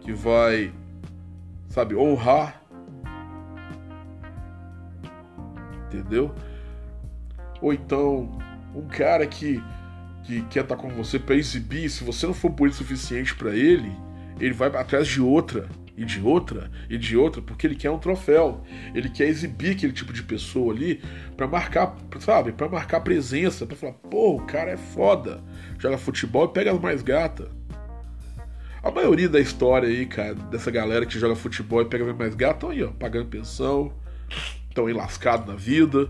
que 0.00 0.14
vai, 0.14 0.72
sabe, 1.68 1.94
honrar 1.94 2.57
entendeu? 5.88 6.34
Ou 7.60 7.72
então, 7.72 8.38
um 8.74 8.86
cara 8.86 9.26
que, 9.26 9.62
que 10.24 10.42
quer 10.42 10.62
estar 10.62 10.76
tá 10.76 10.82
com 10.82 10.88
você 10.90 11.18
para 11.18 11.34
exibir, 11.34 11.90
se 11.90 12.04
você 12.04 12.26
não 12.26 12.34
for 12.34 12.50
bonito 12.50 12.74
o 12.74 12.78
suficiente 12.78 13.34
para 13.34 13.54
ele, 13.54 13.92
ele 14.38 14.54
vai 14.54 14.68
atrás 14.68 15.08
de 15.08 15.20
outra, 15.20 15.68
e 15.98 16.04
de 16.04 16.20
outra, 16.20 16.70
e 16.88 16.96
de 16.96 17.16
outra, 17.16 17.42
porque 17.42 17.66
ele 17.66 17.74
quer 17.74 17.90
um 17.90 17.98
troféu. 17.98 18.62
Ele 18.94 19.08
quer 19.08 19.26
exibir 19.26 19.72
aquele 19.72 19.92
tipo 19.92 20.12
de 20.12 20.22
pessoa 20.22 20.72
ali 20.72 21.02
para 21.36 21.48
marcar, 21.48 21.96
sabe? 22.20 22.52
Para 22.52 22.68
marcar 22.68 23.00
presença, 23.00 23.66
para 23.66 23.76
falar, 23.76 23.94
pô, 23.94 24.36
o 24.36 24.46
cara 24.46 24.70
é 24.70 24.76
foda. 24.76 25.42
Joga 25.76 25.98
futebol 25.98 26.44
e 26.44 26.48
pega 26.52 26.70
as 26.70 26.78
mais 26.78 27.02
gatas. 27.02 27.48
A 28.80 28.92
maioria 28.92 29.28
da 29.28 29.40
história 29.40 29.88
aí, 29.88 30.06
cara, 30.06 30.34
dessa 30.34 30.70
galera 30.70 31.04
que 31.04 31.18
joga 31.18 31.34
futebol 31.34 31.82
e 31.82 31.86
pega 31.86 32.08
as 32.08 32.16
mais 32.16 32.36
estão 32.36 32.70
aí, 32.70 32.84
ó, 32.84 32.92
pagando 32.92 33.26
pensão, 33.26 33.92
estão 34.78 34.88
enlascados 34.88 35.46
na 35.46 35.56
vida. 35.56 36.08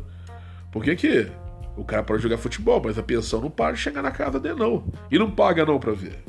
Por 0.71 0.85
que 0.85 0.95
que 0.95 1.33
o 1.77 1.85
cara 1.85 2.03
pode 2.03 2.23
jogar 2.23 2.37
futebol, 2.37 2.83
mas 2.85 2.99
a 2.99 3.03
pensão 3.03 3.41
não 3.41 3.51
para 3.51 3.73
de 3.73 3.81
chegar 3.81 4.03
na 4.03 4.11
casa 4.11 4.39
dele, 4.39 4.57
não. 4.57 4.85
E 5.11 5.19
não 5.19 5.31
paga 5.31 5.65
não 5.65 5.79
pra 5.79 5.93
ver. 5.93 6.23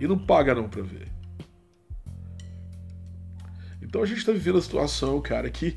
E 0.00 0.08
não 0.08 0.18
paga 0.18 0.54
não 0.54 0.68
pra 0.68 0.82
ver. 0.82 1.08
Então 3.80 4.02
a 4.02 4.06
gente 4.06 4.26
tá 4.26 4.32
vivendo 4.32 4.58
a 4.58 4.62
situação, 4.62 5.20
cara, 5.20 5.48
que 5.48 5.76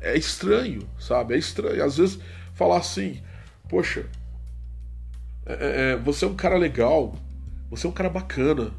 é 0.00 0.16
estranho, 0.16 0.88
sabe? 0.98 1.34
É 1.34 1.38
estranho. 1.38 1.84
Às 1.84 1.98
vezes 1.98 2.18
falar 2.54 2.78
assim, 2.78 3.20
poxa, 3.68 4.06
é, 5.44 5.52
é, 5.52 5.92
é 5.92 5.96
você 5.96 6.24
é 6.24 6.28
um 6.28 6.34
cara 6.34 6.56
legal, 6.56 7.14
você 7.68 7.86
é 7.86 7.90
um 7.90 7.92
cara 7.92 8.08
bacana. 8.08 8.72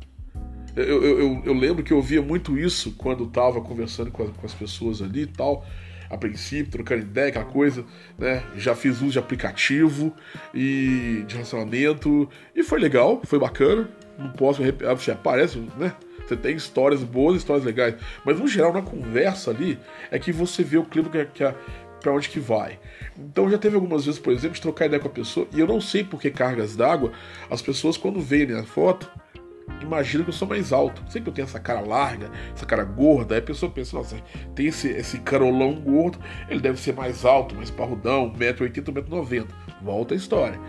Eu, 0.76 1.04
eu, 1.04 1.20
eu, 1.20 1.42
eu 1.46 1.54
lembro 1.54 1.84
que 1.84 1.92
eu 1.92 1.98
ouvia 1.98 2.22
muito 2.22 2.58
isso 2.58 2.94
quando 2.94 3.28
tava 3.28 3.60
conversando 3.62 4.10
com 4.12 4.24
as, 4.24 4.30
com 4.30 4.46
as 4.46 4.54
pessoas 4.54 5.02
ali 5.02 5.24
e 5.24 5.28
tal 5.28 5.66
a 6.10 6.18
princípio, 6.18 6.72
trocando 6.72 7.02
ideia, 7.02 7.30
aquela 7.30 7.46
coisa, 7.46 7.86
né? 8.18 8.44
Já 8.58 8.76
fiz 8.76 9.02
uso 9.02 9.12
de 9.12 9.20
aplicativo 9.20 10.14
e 10.54 11.24
de 11.28 11.36
relacionamento 11.36 12.28
e 12.56 12.64
foi 12.64 12.80
legal, 12.80 13.22
foi 13.24 13.40
bacana. 13.40 13.90
Não 14.18 14.32
posso 14.32 14.62
repetir, 14.62 15.14
aparece, 15.14 15.60
né? 15.78 15.94
Você 16.28 16.36
tem 16.36 16.56
histórias 16.56 17.04
boas, 17.04 17.38
histórias 17.38 17.66
legais, 17.66 17.96
mas 18.24 18.40
no 18.40 18.48
geral 18.48 18.72
na 18.72 18.82
conversa 18.82 19.50
ali 19.50 19.80
é 20.12 20.20
que 20.20 20.32
você 20.32 20.64
vê 20.64 20.78
o 20.78 20.84
clima 20.84 21.10
que, 21.10 21.26
que, 21.26 21.44
para 22.02 22.14
onde 22.14 22.30
que 22.30 22.40
vai. 22.40 22.80
Então 23.18 23.50
já 23.50 23.58
teve 23.58 23.76
algumas 23.76 24.06
vezes, 24.06 24.20
por 24.20 24.32
exemplo, 24.32 24.56
de 24.56 24.62
trocar 24.62 24.86
ideia 24.86 25.02
com 25.02 25.08
a 25.08 25.12
pessoa, 25.12 25.48
e 25.52 25.60
eu 25.60 25.66
não 25.66 25.82
sei 25.82 26.04
por 26.04 26.22
que 26.22 26.30
cargas 26.30 26.76
d'água, 26.76 27.12
as 27.50 27.62
pessoas 27.62 27.98
quando 27.98 28.20
veem 28.20 28.46
minha 28.46 28.64
foto, 28.64 29.10
imagina 29.82 30.24
que 30.24 30.30
eu 30.30 30.34
sou 30.34 30.48
mais 30.48 30.72
alto. 30.72 31.04
Sempre 31.10 31.30
eu 31.30 31.34
tenho 31.34 31.46
essa 31.46 31.60
cara 31.60 31.82
larga, 31.82 32.30
essa 32.54 32.66
cara 32.66 32.84
gorda, 32.84 33.36
aí 33.36 33.40
a 33.40 33.44
pessoa 33.44 33.72
pensa, 33.72 33.96
nossa, 33.96 34.16
tem 34.56 34.68
esse, 34.68 34.90
esse 34.90 35.20
carolão 35.20 35.74
gordo, 35.76 36.20
ele 36.50 36.60
deve 36.60 36.80
ser 36.80 36.94
mais 36.94 37.26
alto, 37.26 37.56
mais 37.56 37.70
parrudão, 37.70 38.32
1,80m, 38.34 39.04
1,90m. 39.04 39.48
Volta 39.82 40.14
a 40.14 40.18
história. 40.18 40.60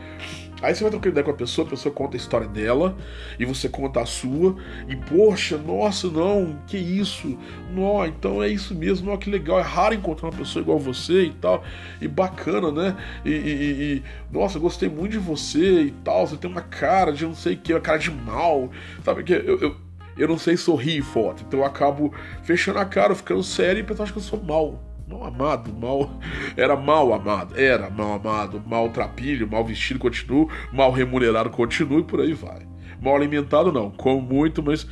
Aí 0.62 0.74
você 0.74 0.82
vai 0.82 0.90
trocar 0.90 1.08
ideia 1.08 1.24
com 1.24 1.30
a 1.30 1.34
pessoa, 1.34 1.66
a 1.66 1.70
pessoa 1.70 1.94
conta 1.94 2.16
a 2.16 2.18
história 2.18 2.46
dela 2.46 2.96
e 3.38 3.44
você 3.44 3.68
conta 3.68 4.00
a 4.00 4.06
sua. 4.06 4.56
E 4.88 4.96
poxa, 4.96 5.56
nossa, 5.56 6.08
não, 6.08 6.58
que 6.66 6.76
isso? 6.76 7.38
Nó, 7.72 8.04
então 8.04 8.42
é 8.42 8.48
isso 8.48 8.74
mesmo, 8.74 9.10
nó, 9.10 9.16
que 9.16 9.30
legal. 9.30 9.58
É 9.58 9.62
raro 9.62 9.94
encontrar 9.94 10.28
uma 10.28 10.36
pessoa 10.36 10.62
igual 10.62 10.78
você 10.78 11.24
e 11.24 11.32
tal. 11.32 11.64
E 12.00 12.06
bacana, 12.06 12.70
né? 12.70 12.96
E, 13.24 13.30
e, 13.30 13.32
e 13.32 14.02
nossa, 14.30 14.58
gostei 14.58 14.88
muito 14.88 15.12
de 15.12 15.18
você 15.18 15.82
e 15.84 15.90
tal. 16.04 16.26
Você 16.26 16.36
tem 16.36 16.50
uma 16.50 16.62
cara 16.62 17.12
de 17.12 17.24
não 17.24 17.34
sei 17.34 17.54
o 17.54 17.58
que, 17.58 17.72
uma 17.72 17.80
cara 17.80 17.98
de 17.98 18.10
mal. 18.10 18.70
Sabe 19.04 19.22
que 19.24 19.32
eu, 19.32 19.58
eu, 19.60 19.76
eu 20.18 20.28
não 20.28 20.38
sei 20.38 20.56
sorrir 20.56 21.00
foto, 21.00 21.44
então 21.46 21.60
eu 21.60 21.64
acabo 21.64 22.12
fechando 22.42 22.78
a 22.78 22.84
cara, 22.84 23.14
ficando 23.14 23.42
sério 23.42 23.80
e 23.80 23.82
pensando 23.82 24.12
que 24.12 24.18
eu 24.18 24.22
sou 24.22 24.42
mal 24.42 24.89
mal 25.10 25.24
amado, 25.24 25.72
mal. 25.72 26.10
Era 26.56 26.76
mal 26.76 27.12
amado, 27.12 27.58
era 27.58 27.90
mal 27.90 28.14
amado, 28.14 28.62
mal 28.64 28.88
trapilho, 28.90 29.50
mal 29.50 29.64
vestido, 29.64 29.98
continuo, 29.98 30.48
mal 30.72 30.92
remunerado, 30.92 31.50
continuo 31.50 32.00
e 32.00 32.04
por 32.04 32.20
aí 32.20 32.32
vai. 32.32 32.66
Mal 33.00 33.16
alimentado, 33.16 33.72
não, 33.72 33.90
como 33.90 34.20
muito, 34.20 34.62
mas 34.62 34.86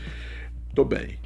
tô 0.74 0.84
bem. 0.84 1.18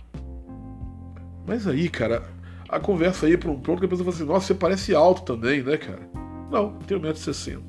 Mas 1.46 1.66
aí, 1.66 1.88
cara, 1.88 2.22
a 2.68 2.78
conversa 2.78 3.26
aí 3.26 3.36
para 3.36 3.50
um 3.50 3.60
ponto 3.60 3.80
que 3.80 3.86
a 3.86 3.88
pessoa 3.88 4.04
fala 4.04 4.16
assim, 4.16 4.32
nossa, 4.32 4.46
você 4.46 4.54
parece 4.54 4.94
alto 4.94 5.22
também, 5.22 5.62
né, 5.62 5.76
cara? 5.76 6.08
Não, 6.50 6.78
tenho 6.86 7.00
1,60m. 7.00 7.62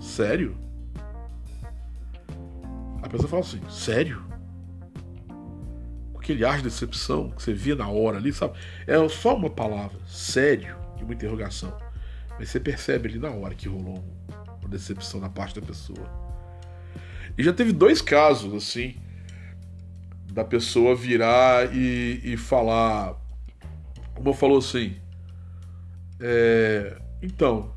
Sério? 0.00 0.56
A 3.02 3.08
pessoa 3.08 3.28
fala 3.28 3.42
assim, 3.42 3.60
sério? 3.68 4.29
Aquele 6.30 6.44
ar 6.44 6.58
de 6.58 6.62
decepção 6.62 7.28
que 7.30 7.42
você 7.42 7.52
via 7.52 7.74
na 7.74 7.88
hora 7.88 8.18
ali, 8.18 8.32
sabe? 8.32 8.56
É 8.86 9.08
só 9.08 9.34
uma 9.34 9.50
palavra, 9.50 9.98
sério, 10.06 10.76
e 11.00 11.02
uma 11.02 11.12
interrogação. 11.12 11.76
Mas 12.38 12.50
você 12.50 12.60
percebe 12.60 13.08
ali 13.08 13.18
na 13.18 13.30
hora 13.30 13.52
que 13.52 13.66
rolou 13.66 14.04
uma 14.60 14.68
decepção 14.68 15.18
da 15.18 15.28
parte 15.28 15.58
da 15.58 15.66
pessoa. 15.66 16.08
E 17.36 17.42
já 17.42 17.52
teve 17.52 17.72
dois 17.72 18.00
casos, 18.00 18.54
assim, 18.54 18.94
da 20.32 20.44
pessoa 20.44 20.94
virar 20.94 21.74
e, 21.74 22.20
e 22.22 22.36
falar. 22.36 23.20
Uma 24.16 24.32
falou 24.32 24.58
assim. 24.58 24.94
É, 26.20 26.96
então, 27.20 27.74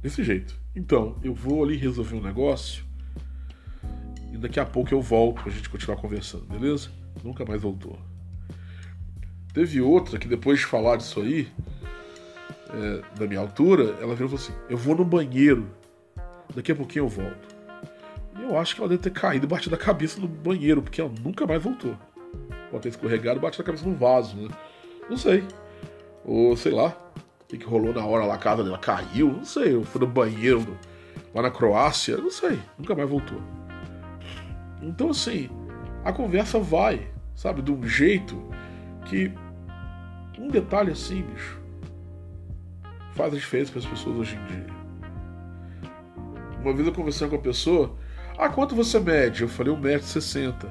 desse 0.00 0.24
jeito. 0.24 0.58
Então, 0.74 1.18
eu 1.22 1.34
vou 1.34 1.62
ali 1.62 1.76
resolver 1.76 2.16
um 2.16 2.22
negócio 2.22 2.82
e 4.32 4.38
daqui 4.38 4.58
a 4.58 4.64
pouco 4.64 4.94
eu 4.94 5.02
volto 5.02 5.42
pra 5.42 5.52
gente 5.52 5.68
continuar 5.68 5.98
conversando, 5.98 6.46
beleza? 6.46 7.03
Nunca 7.22 7.44
mais 7.44 7.60
voltou. 7.60 7.98
Teve 9.52 9.80
outra 9.80 10.18
que 10.18 10.26
depois 10.26 10.58
de 10.58 10.66
falar 10.66 10.96
disso 10.96 11.20
aí, 11.20 11.48
é, 12.72 13.18
da 13.18 13.26
minha 13.26 13.40
altura, 13.40 13.96
ela 14.00 14.14
virou 14.14 14.26
e 14.26 14.30
falou 14.30 14.34
assim: 14.34 14.52
Eu 14.68 14.76
vou 14.76 14.96
no 14.96 15.04
banheiro, 15.04 15.66
daqui 16.54 16.72
a 16.72 16.74
pouquinho 16.74 17.04
eu 17.04 17.08
volto. 17.08 17.54
E 18.38 18.42
eu 18.42 18.58
acho 18.58 18.74
que 18.74 18.80
ela 18.80 18.88
deve 18.88 19.02
ter 19.02 19.10
caído 19.10 19.46
e 19.46 19.48
batido 19.48 19.74
a 19.74 19.78
cabeça 19.78 20.20
no 20.20 20.26
banheiro, 20.26 20.82
porque 20.82 21.00
ela 21.00 21.12
nunca 21.22 21.46
mais 21.46 21.62
voltou. 21.62 21.96
Pode 22.70 22.82
ter 22.82 22.88
escorregado 22.88 23.38
e 23.38 23.42
batido 23.42 23.62
a 23.62 23.66
cabeça 23.66 23.86
no 23.86 23.94
vaso, 23.94 24.36
né? 24.36 24.48
Não 25.08 25.16
sei. 25.16 25.44
Ou 26.24 26.56
sei 26.56 26.72
lá. 26.72 26.96
O 27.42 27.46
que, 27.46 27.58
que 27.58 27.64
rolou 27.64 27.92
na 27.92 28.04
hora 28.04 28.24
lá, 28.24 28.34
a 28.34 28.38
casa 28.38 28.64
dela 28.64 28.78
caiu, 28.78 29.28
não 29.28 29.44
sei. 29.44 29.74
Eu 29.74 29.84
fui 29.84 30.00
no 30.00 30.06
banheiro 30.06 30.76
lá 31.32 31.42
na 31.42 31.50
Croácia, 31.50 32.16
não 32.16 32.30
sei. 32.30 32.58
Nunca 32.76 32.94
mais 32.94 33.08
voltou. 33.08 33.40
Então, 34.82 35.10
assim, 35.10 35.48
a 36.04 36.12
conversa 36.12 36.58
vai, 36.58 37.08
sabe, 37.34 37.62
de 37.62 37.72
um 37.72 37.82
jeito 37.82 38.40
que 39.06 39.32
um 40.38 40.48
detalhe 40.48 40.92
assim, 40.92 41.22
bicho, 41.22 41.58
faz 43.14 43.32
a 43.32 43.36
diferença 43.36 43.72
para 43.72 43.80
as 43.80 43.86
pessoas 43.86 44.16
hoje 44.16 44.36
em 44.36 44.46
dia. 44.46 44.66
Uma 46.60 46.72
vez 46.72 46.86
eu 46.86 46.92
conversei 46.92 47.28
com 47.28 47.36
uma 47.36 47.42
pessoa 47.42 47.96
ah, 48.36 48.48
quanto 48.48 48.74
você 48.74 48.98
mede? 48.98 49.42
Eu 49.42 49.48
falei 49.48 49.72
1,60m. 49.72 50.68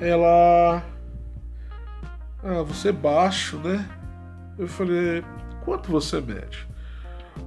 Ela. 0.00 0.84
Ah, 2.42 2.62
você 2.62 2.90
é 2.90 2.92
baixo, 2.92 3.58
né? 3.58 3.84
Eu 4.56 4.68
falei, 4.68 5.24
quanto 5.64 5.90
você 5.90 6.20
mede? 6.20 6.68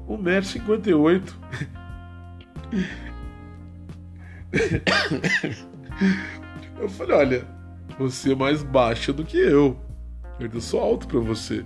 1,58m. 0.07 1.33
Eu 6.79 6.89
falei, 6.89 7.15
olha, 7.15 7.47
você 7.97 8.33
é 8.33 8.35
mais 8.35 8.63
baixa 8.63 9.11
do 9.11 9.25
que 9.25 9.37
eu. 9.37 9.79
Eu 10.39 10.61
sou 10.61 10.79
alto 10.79 11.07
pra 11.07 11.19
você. 11.19 11.65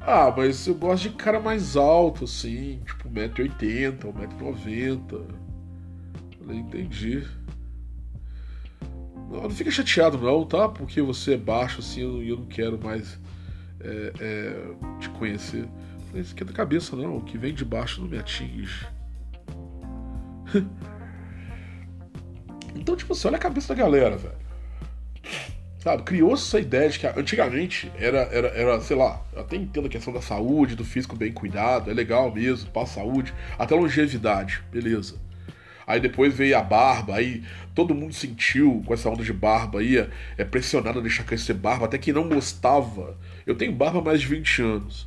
Ah, 0.00 0.32
mas 0.36 0.66
eu 0.66 0.74
gosto 0.74 1.04
de 1.04 1.16
cara 1.16 1.40
mais 1.40 1.76
alto, 1.76 2.24
assim, 2.24 2.80
tipo 2.86 3.08
1,80m, 3.08 3.98
1,90m. 3.98 5.24
Falei, 6.38 6.58
entendi. 6.58 7.26
Não, 9.30 9.42
não 9.42 9.50
fica 9.50 9.70
chateado 9.70 10.18
não, 10.18 10.44
tá? 10.44 10.68
Porque 10.68 11.02
você 11.02 11.34
é 11.34 11.36
baixo 11.36 11.80
assim 11.80 12.00
e 12.20 12.28
eu, 12.28 12.36
não 12.36 12.46
quero 12.46 12.78
mais 12.82 13.18
é, 13.80 14.12
é, 14.20 15.00
te 15.00 15.08
conhecer. 15.10 15.66
Falei, 16.06 16.22
isso 16.22 16.34
aqui 16.34 16.42
é 16.42 16.46
da 16.46 16.52
cabeça 16.52 16.94
não, 16.94 17.16
o 17.16 17.22
que 17.22 17.36
vem 17.36 17.52
de 17.52 17.64
baixo 17.64 18.00
não 18.00 18.08
me 18.08 18.18
atinge. 18.18 18.86
então, 22.76 22.96
tipo 22.96 23.12
assim, 23.12 23.28
olha 23.28 23.36
a 23.36 23.40
cabeça 23.40 23.74
da 23.74 23.82
galera, 23.82 24.16
velho. 24.16 24.34
Sabe, 25.78 26.02
criou-se 26.02 26.44
essa 26.48 26.58
ideia 26.58 26.88
de 26.88 26.98
que 26.98 27.06
antigamente 27.06 27.92
era, 27.96 28.22
era, 28.32 28.48
era, 28.48 28.80
sei 28.80 28.96
lá, 28.96 29.22
eu 29.32 29.42
até 29.42 29.54
entendo 29.54 29.86
a 29.86 29.88
questão 29.88 30.12
da 30.12 30.20
saúde, 30.20 30.74
do 30.74 30.84
físico 30.84 31.14
bem 31.14 31.32
cuidado, 31.32 31.90
é 31.90 31.94
legal 31.94 32.34
mesmo, 32.34 32.68
para 32.70 32.86
saúde, 32.86 33.32
até 33.56 33.74
longevidade, 33.74 34.62
beleza. 34.72 35.14
Aí 35.86 36.00
depois 36.00 36.34
veio 36.34 36.58
a 36.58 36.62
barba, 36.62 37.14
aí 37.14 37.44
todo 37.72 37.94
mundo 37.94 38.12
sentiu 38.12 38.82
com 38.84 38.92
essa 38.92 39.08
onda 39.08 39.22
de 39.22 39.32
barba 39.32 39.78
aí, 39.78 39.96
é 40.36 40.44
pressionado 40.44 40.98
a 40.98 41.02
deixar 41.02 41.22
crescer 41.22 41.54
barba, 41.54 41.84
até 41.84 41.96
quem 41.96 42.12
não 42.12 42.28
gostava. 42.28 43.16
Eu 43.46 43.54
tenho 43.54 43.70
barba 43.70 44.00
há 44.00 44.02
mais 44.02 44.20
de 44.20 44.26
20 44.26 44.62
anos. 44.62 45.06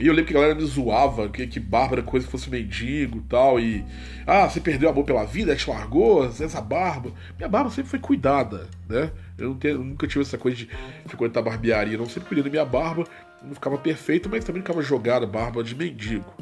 E 0.00 0.06
eu 0.06 0.14
lembro 0.14 0.28
que 0.28 0.36
a 0.36 0.40
galera 0.40 0.54
me 0.54 0.64
zoava, 0.64 1.28
que, 1.28 1.46
que 1.46 1.60
barba 1.60 1.96
era 1.96 2.02
coisa 2.02 2.24
que 2.24 2.32
fosse 2.32 2.48
mendigo 2.48 3.18
e 3.18 3.22
tal. 3.28 3.60
E. 3.60 3.84
Ah, 4.26 4.48
você 4.48 4.58
perdeu 4.58 4.88
amor 4.88 5.04
pela 5.04 5.26
vida, 5.26 5.54
te 5.54 5.68
largou, 5.68 6.24
essa 6.24 6.58
barba. 6.58 7.12
Minha 7.36 7.50
barba 7.50 7.68
sempre 7.68 7.90
foi 7.90 7.98
cuidada, 7.98 8.66
né? 8.88 9.10
Eu, 9.36 9.54
tenho, 9.56 9.74
eu 9.74 9.84
nunca 9.84 10.06
tive 10.06 10.22
essa 10.22 10.38
coisa 10.38 10.56
de 10.56 10.70
frequentar 11.04 11.42
barbearia. 11.42 11.94
Eu 11.94 11.98
não 11.98 12.08
sempre 12.08 12.28
cuidei 12.28 12.44
da 12.44 12.48
minha 12.48 12.64
barba, 12.64 13.04
não 13.42 13.52
ficava 13.52 13.76
perfeito, 13.76 14.26
mas 14.30 14.42
também 14.42 14.62
ficava 14.62 14.80
jogada 14.80 15.26
barba 15.26 15.62
de 15.62 15.74
mendigo. 15.74 16.32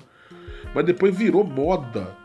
Mas 0.73 0.87
depois 0.87 1.17
virou 1.17 1.43
moda 1.43 2.17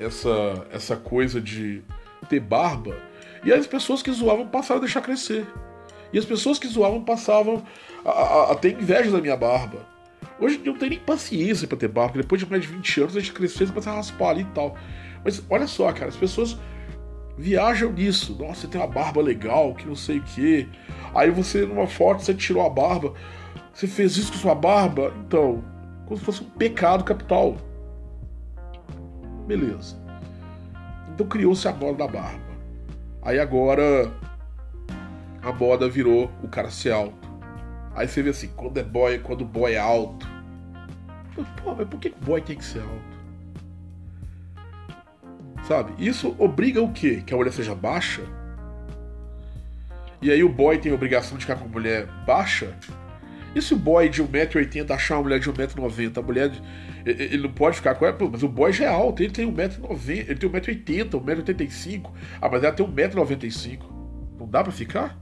essa, 0.00 0.66
essa 0.72 0.96
coisa 0.96 1.40
de 1.40 1.80
ter 2.28 2.40
barba. 2.40 2.96
E 3.44 3.52
as 3.52 3.68
pessoas 3.68 4.02
que 4.02 4.10
zoavam 4.10 4.48
passaram 4.48 4.78
a 4.78 4.84
deixar 4.84 5.00
crescer. 5.00 5.46
E 6.12 6.18
as 6.18 6.24
pessoas 6.24 6.58
que 6.58 6.66
zoavam 6.66 7.04
passavam 7.04 7.62
a, 8.04 8.10
a, 8.10 8.52
a 8.52 8.54
ter 8.56 8.72
inveja 8.72 9.12
da 9.12 9.20
minha 9.20 9.36
barba. 9.36 9.89
Hoje 10.40 10.60
não 10.64 10.74
tenho 10.74 10.90
nem 10.90 10.98
paciência 10.98 11.68
para 11.68 11.76
ter 11.76 11.88
barba, 11.88 12.12
porque 12.12 12.22
depois 12.22 12.40
de 12.40 12.48
mais 12.48 12.62
de 12.62 12.68
20 12.68 13.00
anos 13.02 13.16
a 13.16 13.20
gente 13.20 13.32
crescer, 13.32 13.66
você 13.66 13.72
começa 13.72 13.90
a 13.90 13.94
raspar 13.96 14.30
ali 14.30 14.42
e 14.42 14.46
tal. 14.46 14.74
Mas 15.22 15.44
olha 15.50 15.66
só, 15.66 15.92
cara, 15.92 16.08
as 16.08 16.16
pessoas 16.16 16.58
viajam 17.36 17.92
nisso. 17.92 18.36
Nossa, 18.38 18.62
você 18.62 18.66
tem 18.68 18.80
uma 18.80 18.86
barba 18.86 19.20
legal, 19.20 19.74
que 19.74 19.86
não 19.86 19.94
sei 19.94 20.18
o 20.18 20.22
que. 20.22 20.68
Aí 21.14 21.30
você, 21.30 21.66
numa 21.66 21.86
foto, 21.86 22.22
você 22.22 22.32
tirou 22.32 22.64
a 22.64 22.70
barba. 22.70 23.12
Você 23.74 23.86
fez 23.86 24.16
isso 24.16 24.32
com 24.32 24.38
sua 24.38 24.54
barba? 24.54 25.12
Então, 25.26 25.62
como 26.06 26.18
se 26.18 26.24
fosse 26.24 26.42
um 26.42 26.50
pecado 26.50 27.04
capital. 27.04 27.56
Beleza. 29.46 29.96
Então 31.12 31.26
criou-se 31.26 31.68
a 31.68 31.72
moda 31.72 31.98
da 31.98 32.08
barba. 32.08 32.50
Aí 33.22 33.38
agora 33.38 34.10
a 35.42 35.52
moda 35.52 35.88
virou 35.88 36.30
o 36.42 36.94
alto. 36.94 37.19
Aí 37.94 38.06
você 38.06 38.22
vê 38.22 38.30
assim, 38.30 38.48
quando 38.56 38.78
é 38.78 38.82
boy, 38.82 39.18
quando 39.18 39.42
o 39.42 39.44
boy 39.44 39.72
é 39.72 39.78
alto. 39.78 40.26
Pô, 41.62 41.74
mas 41.74 41.88
por 41.88 41.98
que 41.98 42.08
o 42.08 42.24
boy 42.24 42.40
tem 42.40 42.56
que 42.56 42.64
ser 42.64 42.80
alto? 42.80 43.20
Sabe? 45.66 45.92
Isso 45.98 46.34
obriga 46.38 46.82
o 46.82 46.92
quê? 46.92 47.22
Que 47.24 47.34
a 47.34 47.36
mulher 47.36 47.52
seja 47.52 47.74
baixa? 47.74 48.22
E 50.22 50.30
aí 50.30 50.42
o 50.44 50.48
boy 50.48 50.78
tem 50.78 50.92
a 50.92 50.94
obrigação 50.94 51.38
de 51.38 51.44
ficar 51.44 51.56
com 51.56 51.64
a 51.64 51.68
mulher 51.68 52.06
baixa? 52.26 52.76
E 53.54 53.60
se 53.60 53.74
o 53.74 53.76
boy 53.76 54.08
de 54.08 54.22
1,80m 54.22 54.90
achar 54.90 55.16
uma 55.16 55.24
mulher 55.24 55.40
de 55.40 55.50
1,90m? 55.50 56.18
A 56.18 56.22
mulher. 56.22 56.52
Ele 57.04 57.38
não 57.38 57.52
pode 57.52 57.76
ficar 57.76 57.94
com 57.94 58.06
ela. 58.06 58.16
Mas 58.30 58.42
o 58.42 58.48
boy 58.48 58.72
já 58.72 58.84
é 58.84 58.88
alto, 58.88 59.22
ele 59.22 59.32
tem 59.32 59.50
1,90m, 59.50 60.10
ele 60.28 60.34
tem 60.36 60.50
1,80m, 60.50 61.10
1,85m. 61.10 62.10
Ah, 62.40 62.48
mas 62.48 62.62
ela 62.62 62.72
tem 62.72 62.86
1,95m. 62.86 63.82
Não 64.38 64.48
dá 64.48 64.62
pra 64.62 64.72
ficar? 64.72 65.18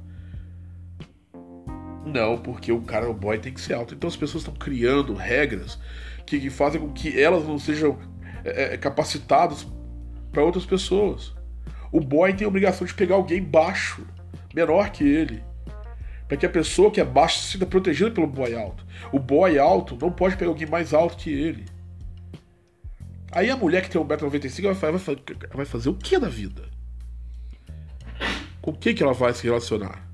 Não, 2.09 2.39
porque 2.39 2.73
o 2.73 2.81
cara, 2.81 3.09
o 3.09 3.15
boy 3.15 3.39
tem 3.39 3.53
que 3.53 3.61
ser 3.61 3.75
alto. 3.75 3.95
Então 3.95 4.09
as 4.09 4.17
pessoas 4.17 4.43
estão 4.43 4.55
criando 4.55 5.15
regras 5.15 5.79
que, 6.27 6.39
que, 6.41 6.51
fazem 6.51 6.81
com 6.81 6.93
que 6.93 7.21
elas 7.21 7.45
não 7.45 7.59
sejam 7.59 7.99
é, 8.45 8.75
é 8.75 8.77
capacitadas 8.77 9.67
para 10.33 10.43
outras 10.43 10.65
pessoas. 10.67 11.35
O 11.93 12.01
boy 12.01 12.33
tem 12.35 12.45
a 12.45 12.49
obrigação 12.49 12.87
de 12.87 12.95
pegar 12.95 13.15
alguém 13.15 13.43
baixo, 13.43 14.07
menor 14.55 14.91
que 14.91 15.05
ele 15.05 15.43
para 16.29 16.37
que 16.37 16.45
a 16.45 16.51
pessoa 16.51 16.91
que 16.91 17.01
é 17.01 17.05
baixa 17.05 17.41
se 17.41 17.53
sinta 17.53 17.65
protegida 17.65 18.11
pelo 18.11 18.27
boy 18.27 18.55
alto. 18.55 18.85
O 19.11 19.19
boy 19.19 19.59
alto 19.59 19.97
não 20.01 20.13
pode 20.13 20.37
pegar 20.37 20.51
alguém 20.51 20.69
mais 20.69 20.93
alto 20.93 21.17
que 21.17 21.33
ele. 21.33 21.65
Aí 23.33 23.51
a 23.51 23.57
mulher 23.57 23.83
que 23.83 23.91
tem 23.91 24.01
1,95m 24.01 24.75
vai, 24.75 24.93
vai, 24.93 25.17
vai 25.55 25.65
fazer 25.65 25.89
o 25.89 25.95
que 25.95 26.19
da 26.19 26.29
vida? 26.29 26.69
Com 28.61 28.73
o 28.73 28.77
que, 28.77 28.93
que 28.93 29.03
ela 29.03 29.15
vai 29.15 29.33
se 29.33 29.45
relacionar? 29.45 30.07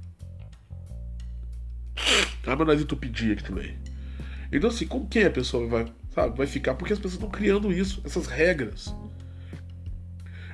Mas 2.47 2.59
nós 2.59 2.81
entupidia 2.81 3.33
aqui 3.33 3.45
também. 3.45 3.77
Então 4.53 4.71
assim, 4.71 4.87
com 4.87 5.07
quem 5.07 5.25
a 5.25 5.31
pessoa 5.31 5.67
vai, 5.67 5.87
sabe, 6.15 6.37
vai 6.37 6.47
ficar? 6.47 6.75
Porque 6.75 6.93
as 6.93 6.99
pessoas 6.99 7.15
estão 7.15 7.31
criando 7.31 7.73
isso, 7.73 8.01
essas 8.05 8.27
regras. 8.27 8.95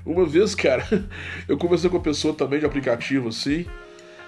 Uma 0.05 0.24
vez, 0.24 0.55
cara, 0.55 0.87
eu 1.46 1.59
conversei 1.59 1.90
com 1.90 1.96
uma 1.96 2.03
pessoa 2.03 2.35
também 2.35 2.61
de 2.61 2.66
aplicativo 2.66 3.29
assim. 3.29 3.66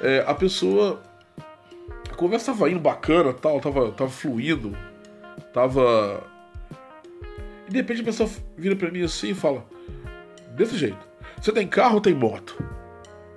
É, 0.00 0.24
a 0.26 0.34
pessoa 0.34 1.02
a 2.12 2.14
conversa 2.14 2.52
tava 2.52 2.70
indo 2.70 2.78
bacana, 2.78 3.32
tal, 3.32 3.58
tava, 3.58 3.90
tava 3.92 4.10
fluindo, 4.10 4.76
tava. 5.52 6.22
E 7.66 7.70
de 7.70 7.76
repente 7.78 8.02
a 8.02 8.04
pessoa 8.04 8.28
vira 8.56 8.76
pra 8.76 8.90
mim 8.90 9.02
assim 9.02 9.30
e 9.30 9.34
fala: 9.34 9.66
Desse 10.54 10.76
jeito, 10.76 10.98
você 11.40 11.50
tem 11.52 11.66
carro 11.66 11.94
ou 11.94 12.00
tem 12.02 12.14
moto? 12.14 12.62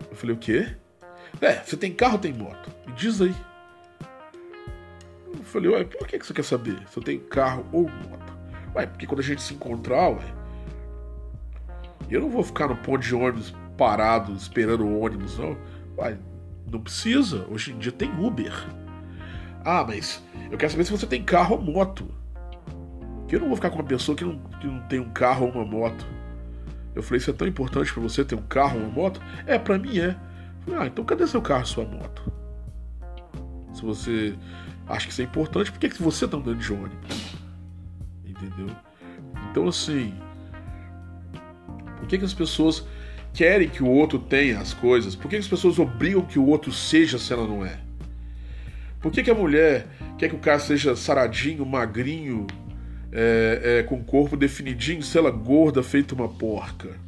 Eu 0.10 0.16
falei: 0.18 0.36
O 0.36 0.40
quê? 0.40 0.76
É, 1.40 1.54
você 1.64 1.78
tem 1.78 1.94
carro 1.94 2.14
ou 2.14 2.20
tem 2.20 2.34
moto? 2.34 2.70
Me 2.86 2.94
diz 2.94 3.22
aí. 3.22 3.34
Falei, 5.46 5.70
ué, 5.72 5.84
por 5.84 6.08
que, 6.08 6.20
que 6.20 6.26
você 6.26 6.34
quer 6.34 6.44
saber 6.44 6.78
se 6.90 6.98
eu 6.98 7.04
tenho 7.04 7.20
carro 7.22 7.66
ou 7.72 7.84
moto? 7.84 8.38
Ué, 8.76 8.86
porque 8.86 9.08
quando 9.08 9.20
a 9.20 9.24
gente 9.24 9.42
se 9.42 9.54
encontrar, 9.54 10.10
ué, 10.10 10.26
eu 12.10 12.22
não 12.22 12.30
vou 12.30 12.44
ficar 12.44 12.68
no 12.68 12.76
ponto 12.76 13.00
de 13.00 13.16
ônibus 13.16 13.54
parado 13.78 14.34
esperando 14.34 14.86
o 14.86 15.00
ônibus, 15.00 15.38
não. 15.38 15.58
Ué, 15.98 16.18
não 16.72 16.80
precisa, 16.80 17.46
hoje 17.50 17.72
em 17.72 17.78
dia 17.78 17.92
tem 17.92 18.12
Uber. 18.20 18.54
Ah, 19.64 19.84
mas 19.88 20.24
eu 20.52 20.58
quero 20.58 20.72
saber 20.72 20.86
se 20.86 20.92
você 20.92 21.08
tem 21.08 21.24
carro 21.24 21.56
ou 21.56 21.62
moto. 21.62 22.08
Que 23.28 23.36
eu 23.36 23.40
não 23.40 23.48
vou 23.48 23.56
ficar 23.56 23.70
com 23.70 23.78
uma 23.78 23.84
pessoa 23.84 24.16
que 24.16 24.24
não, 24.24 24.38
que 24.60 24.68
não 24.68 24.82
tem 24.82 25.00
um 25.00 25.10
carro 25.10 25.48
ou 25.48 25.52
uma 25.52 25.66
moto. 25.66 26.06
Eu 26.94 27.02
falei, 27.02 27.18
isso 27.18 27.30
é 27.30 27.34
tão 27.34 27.48
importante 27.48 27.92
para 27.92 28.02
você 28.02 28.24
ter 28.24 28.36
um 28.36 28.44
carro 28.44 28.78
ou 28.78 28.86
uma 28.86 28.92
moto? 28.92 29.20
É, 29.48 29.58
para 29.58 29.78
mim 29.78 29.98
é. 30.00 30.16
falei, 30.64 30.82
ah, 30.82 30.88
então 30.88 31.04
cadê 31.04 31.26
seu 31.26 31.42
carro 31.42 31.64
e 31.64 31.68
sua 31.68 31.84
moto? 31.84 32.32
Se 33.74 33.82
você 33.82 34.36
acha 34.88 35.06
que 35.06 35.12
isso 35.12 35.22
é 35.22 35.26
importante, 35.26 35.72
por 35.72 35.80
que, 35.80 36.02
você 36.02 36.28
tá 36.28 36.38
andando 36.38 36.60
de 36.60 36.72
ônibus? 36.72 37.36
Entendeu? 38.26 38.76
Então, 39.50 39.68
assim. 39.68 40.14
Por 41.98 42.08
que, 42.08 42.18
que 42.18 42.26
as 42.26 42.34
pessoas 42.34 42.86
querem 43.34 43.68
que 43.68 43.84
o 43.84 43.88
outro 43.88 44.20
tenha 44.20 44.60
as 44.60 44.74
coisas? 44.74 45.16
Por 45.16 45.24
que, 45.24 45.38
que 45.38 45.44
as 45.44 45.48
pessoas 45.48 45.80
obrigam 45.80 46.22
que 46.22 46.38
o 46.38 46.46
outro 46.46 46.72
seja 46.72 47.18
se 47.18 47.34
ela 47.34 47.48
não 47.48 47.66
é? 47.66 47.80
Por 49.02 49.12
que, 49.12 49.24
que 49.24 49.32
a 49.32 49.36
mulher 49.36 49.88
quer 50.18 50.30
que 50.30 50.36
o 50.36 50.40
cara 50.40 50.60
seja 50.60 50.96
saradinho, 50.96 51.66
magrinho, 51.66 52.48
é, 53.12 53.80
é, 53.80 53.84
com 53.84 54.04
corpo 54.04 54.36
definidinho, 54.36 55.02
se 55.02 55.18
ela 55.18 55.32
gorda, 55.32 55.82
feita 55.84 56.16
uma 56.16 56.28
porca? 56.28 57.05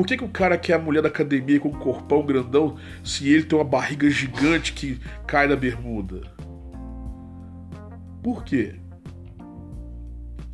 Por 0.00 0.06
que, 0.06 0.16
que 0.16 0.24
o 0.24 0.28
cara 0.28 0.56
quer 0.56 0.72
a 0.72 0.78
mulher 0.78 1.02
da 1.02 1.08
academia 1.08 1.60
com 1.60 1.68
um 1.68 1.78
corpão 1.78 2.24
grandão 2.24 2.78
se 3.04 3.28
ele 3.28 3.42
tem 3.42 3.58
uma 3.58 3.62
barriga 3.66 4.08
gigante 4.08 4.72
que 4.72 4.98
cai 5.26 5.46
da 5.46 5.54
bermuda? 5.54 6.22
Por 8.22 8.42
quê? 8.42 8.76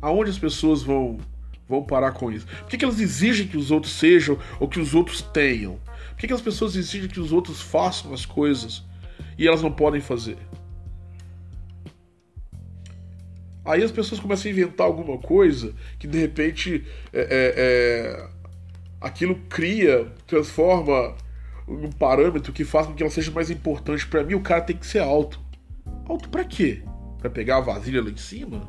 Aonde 0.01 0.31
as 0.31 0.37
pessoas 0.37 0.83
vão 0.83 1.17
vão 1.65 1.81
parar 1.81 2.11
com 2.11 2.29
isso? 2.29 2.45
Por 2.45 2.67
que, 2.67 2.77
que 2.77 2.83
elas 2.83 2.99
exigem 2.99 3.47
que 3.47 3.55
os 3.55 3.71
outros 3.71 3.93
sejam 3.93 4.37
ou 4.59 4.67
que 4.67 4.81
os 4.81 4.93
outros 4.93 5.21
tenham? 5.21 5.79
Por 6.09 6.17
que, 6.17 6.27
que 6.27 6.33
as 6.33 6.41
pessoas 6.41 6.75
exigem 6.75 7.07
que 7.07 7.21
os 7.21 7.31
outros 7.31 7.61
façam 7.61 8.13
as 8.13 8.25
coisas 8.25 8.83
e 9.37 9.47
elas 9.47 9.61
não 9.61 9.71
podem 9.71 10.01
fazer? 10.01 10.37
Aí 13.67 13.83
as 13.83 13.91
pessoas 13.91 14.21
começam 14.21 14.49
a 14.49 14.53
inventar 14.53 14.87
alguma 14.87 15.17
coisa 15.17 15.73
que 15.99 16.07
de 16.07 16.17
repente 16.17 16.85
é, 17.11 17.19
é, 17.19 17.53
é, 17.57 18.29
aquilo 18.99 19.35
cria, 19.49 20.11
transforma 20.25 21.15
um 21.67 21.91
parâmetro 21.91 22.53
que 22.53 22.63
faz 22.63 22.87
com 22.87 22.93
que 22.93 23.03
ela 23.03 23.11
seja 23.11 23.31
mais 23.31 23.49
importante. 23.49 24.07
Para 24.07 24.23
mim, 24.23 24.35
o 24.35 24.41
cara 24.41 24.61
tem 24.61 24.75
que 24.75 24.85
ser 24.85 24.99
alto. 24.99 25.39
Alto 26.07 26.29
para 26.29 26.43
quê? 26.43 26.83
Para 27.19 27.29
pegar 27.29 27.57
a 27.57 27.61
vasilha 27.61 28.01
lá 28.01 28.09
em 28.09 28.17
cima? 28.17 28.67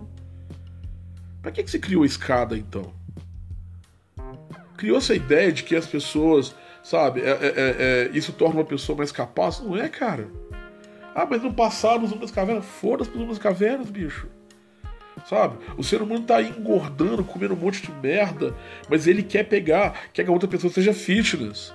Para 1.41 1.53
que, 1.53 1.63
que 1.63 1.71
se 1.71 1.79
criou 1.79 2.03
a 2.03 2.07
escada 2.07 2.57
então? 2.57 2.93
Criou 4.77 4.99
essa 4.99 5.15
ideia 5.15 5.53
de 5.53 5.63
que 5.63 5.75
as 5.75 5.87
pessoas, 5.87 6.55
sabe, 6.83 7.21
é, 7.21 7.31
é, 7.31 7.31
é, 7.31 8.09
é 8.09 8.11
isso 8.13 8.33
torna 8.33 8.61
uma 8.61 8.65
pessoa 8.65 8.99
mais 8.99 9.13
capaz? 9.13 9.61
Não 9.61 9.77
é, 9.77 9.89
cara. 9.89 10.29
Ah, 11.15 11.27
mas 11.29 11.43
no 11.43 11.53
passado 11.53 12.05
os 12.05 12.13
homens 12.13 12.31
cavernas, 12.31 12.65
foda-se 12.65 13.11
os 13.11 13.21
homens 13.21 13.39
cavernas, 13.39 13.91
bicho. 13.91 14.29
Sabe? 15.27 15.57
O 15.77 15.83
ser 15.83 16.03
humano 16.03 16.25
tá 16.25 16.37
aí 16.37 16.49
engordando, 16.49 17.25
comendo 17.25 17.55
um 17.55 17.57
monte 17.57 17.83
de 17.83 17.93
merda, 17.93 18.55
mas 18.89 19.07
ele 19.07 19.23
quer 19.23 19.45
pegar, 19.45 19.95
quer 20.13 20.25
que 20.25 20.31
a 20.31 20.33
outra 20.33 20.49
pessoa 20.49 20.73
seja 20.73 20.93
fitness. 20.93 21.73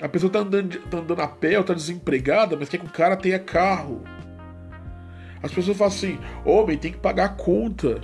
A 0.00 0.08
pessoa 0.08 0.32
tá 0.32 0.38
andando, 0.40 0.78
tá 0.82 0.98
andando 0.98 1.20
a 1.20 1.28
pé 1.28 1.58
ou 1.58 1.64
tá 1.64 1.74
desempregada, 1.74 2.56
mas 2.56 2.68
quer 2.68 2.78
que 2.78 2.86
o 2.86 2.90
cara 2.90 3.16
tenha 3.16 3.38
carro. 3.38 4.02
As 5.42 5.52
pessoas 5.52 5.76
falam 5.76 5.92
assim: 5.92 6.18
homem 6.44 6.78
tem 6.78 6.92
que 6.92 6.98
pagar 6.98 7.24
a 7.26 7.28
conta. 7.30 8.00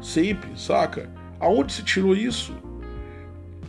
Sempre, 0.00 0.58
saca? 0.58 1.10
Aonde 1.40 1.72
se 1.72 1.82
tirou 1.82 2.14
isso? 2.14 2.54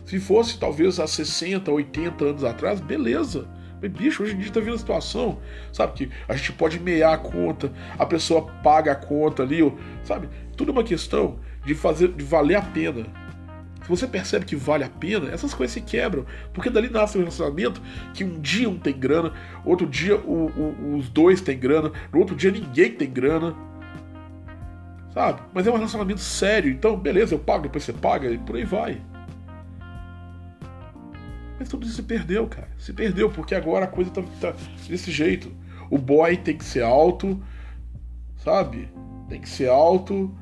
Se 0.04 0.20
fosse 0.20 0.58
talvez 0.58 1.00
há 1.00 1.06
60, 1.06 1.70
80 1.70 2.24
anos 2.24 2.44
atrás, 2.44 2.80
beleza. 2.80 3.48
Mas, 3.80 3.90
bicho, 3.90 4.22
hoje 4.22 4.34
em 4.34 4.38
dia 4.38 4.50
tá 4.50 4.60
vendo 4.60 4.74
a 4.74 4.78
situação, 4.78 5.38
sabe? 5.72 5.92
Que 5.92 6.10
a 6.28 6.34
gente 6.34 6.52
pode 6.52 6.78
meiar 6.80 7.14
a 7.14 7.18
conta, 7.18 7.72
a 7.98 8.06
pessoa 8.06 8.42
paga 8.62 8.92
a 8.92 8.96
conta 8.96 9.42
ali, 9.42 9.60
sabe? 10.02 10.28
Tudo 10.56 10.70
é 10.70 10.72
uma 10.72 10.84
questão 10.84 11.38
de 11.64 11.74
fazer, 11.74 12.08
de 12.08 12.24
valer 12.24 12.56
a 12.56 12.62
pena. 12.62 13.06
Se 13.82 13.88
você 13.88 14.06
percebe 14.06 14.44
que 14.44 14.56
vale 14.56 14.82
a 14.82 14.88
pena, 14.88 15.30
essas 15.30 15.54
coisas 15.54 15.74
se 15.74 15.80
quebram. 15.80 16.26
Porque 16.52 16.70
dali 16.70 16.88
nasce 16.88 17.16
um 17.16 17.20
relacionamento 17.20 17.80
que 18.14 18.24
um 18.24 18.40
dia 18.40 18.68
um 18.68 18.78
tem 18.78 18.98
grana, 18.98 19.32
outro 19.64 19.86
dia 19.86 20.16
o, 20.16 20.46
o, 20.46 20.96
os 20.96 21.08
dois 21.08 21.40
têm 21.40 21.58
grana, 21.58 21.92
no 22.12 22.18
outro 22.18 22.34
dia 22.34 22.50
ninguém 22.50 22.90
tem 22.92 23.08
grana 23.08 23.54
sabe? 25.16 25.40
Mas 25.54 25.66
é 25.66 25.70
um 25.70 25.76
relacionamento 25.76 26.20
sério, 26.20 26.70
então 26.70 26.94
beleza, 26.94 27.34
eu 27.34 27.38
pago, 27.38 27.62
depois 27.62 27.84
você 27.84 27.92
paga 27.92 28.28
e 28.28 28.36
por 28.36 28.54
aí 28.54 28.64
vai. 28.64 29.00
Mas 31.58 31.68
tudo 31.68 31.86
isso 31.86 31.96
se 31.96 32.02
perdeu, 32.02 32.46
cara. 32.46 32.68
Se 32.78 32.92
perdeu, 32.92 33.30
porque 33.30 33.54
agora 33.54 33.86
a 33.86 33.88
coisa 33.88 34.10
tá, 34.10 34.22
tá 34.40 34.54
desse 34.88 35.10
jeito. 35.10 35.52
O 35.90 35.98
boy 35.98 36.36
tem 36.36 36.56
que 36.56 36.64
ser 36.64 36.82
alto, 36.82 37.42
sabe? 38.36 38.88
Tem 39.28 39.40
que 39.40 39.48
ser 39.48 39.68
alto 39.68 40.36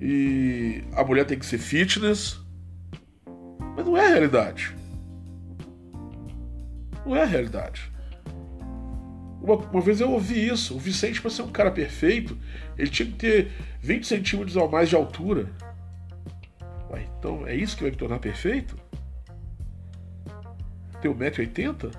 e 0.00 0.84
a 0.92 1.04
mulher 1.04 1.24
tem 1.24 1.38
que 1.38 1.46
ser 1.46 1.58
fitness. 1.58 2.38
Mas 3.76 3.84
não 3.84 3.96
é 3.96 4.06
a 4.06 4.08
realidade. 4.08 4.76
Não 7.04 7.16
é 7.16 7.22
a 7.22 7.26
realidade. 7.26 7.92
Uma, 9.42 9.56
uma 9.56 9.80
vez 9.80 10.00
eu 10.00 10.10
ouvi 10.10 10.48
isso. 10.48 10.74
O 10.74 10.78
Vicente, 10.78 11.20
para 11.20 11.30
ser 11.30 11.42
um 11.42 11.50
cara 11.50 11.70
perfeito, 11.70 12.38
ele 12.78 12.90
tinha 12.90 13.06
que 13.06 13.16
ter 13.16 13.52
20 13.80 14.06
centímetros 14.06 14.56
ou 14.56 14.68
mais 14.70 14.88
de 14.88 14.96
altura. 14.96 15.50
Ué, 16.90 17.06
então 17.18 17.46
é 17.46 17.54
isso 17.54 17.76
que 17.76 17.82
vai 17.82 17.90
me 17.90 17.96
tornar 17.96 18.18
perfeito? 18.18 18.76
Ter 21.04 21.10
1,80m? 21.10 21.94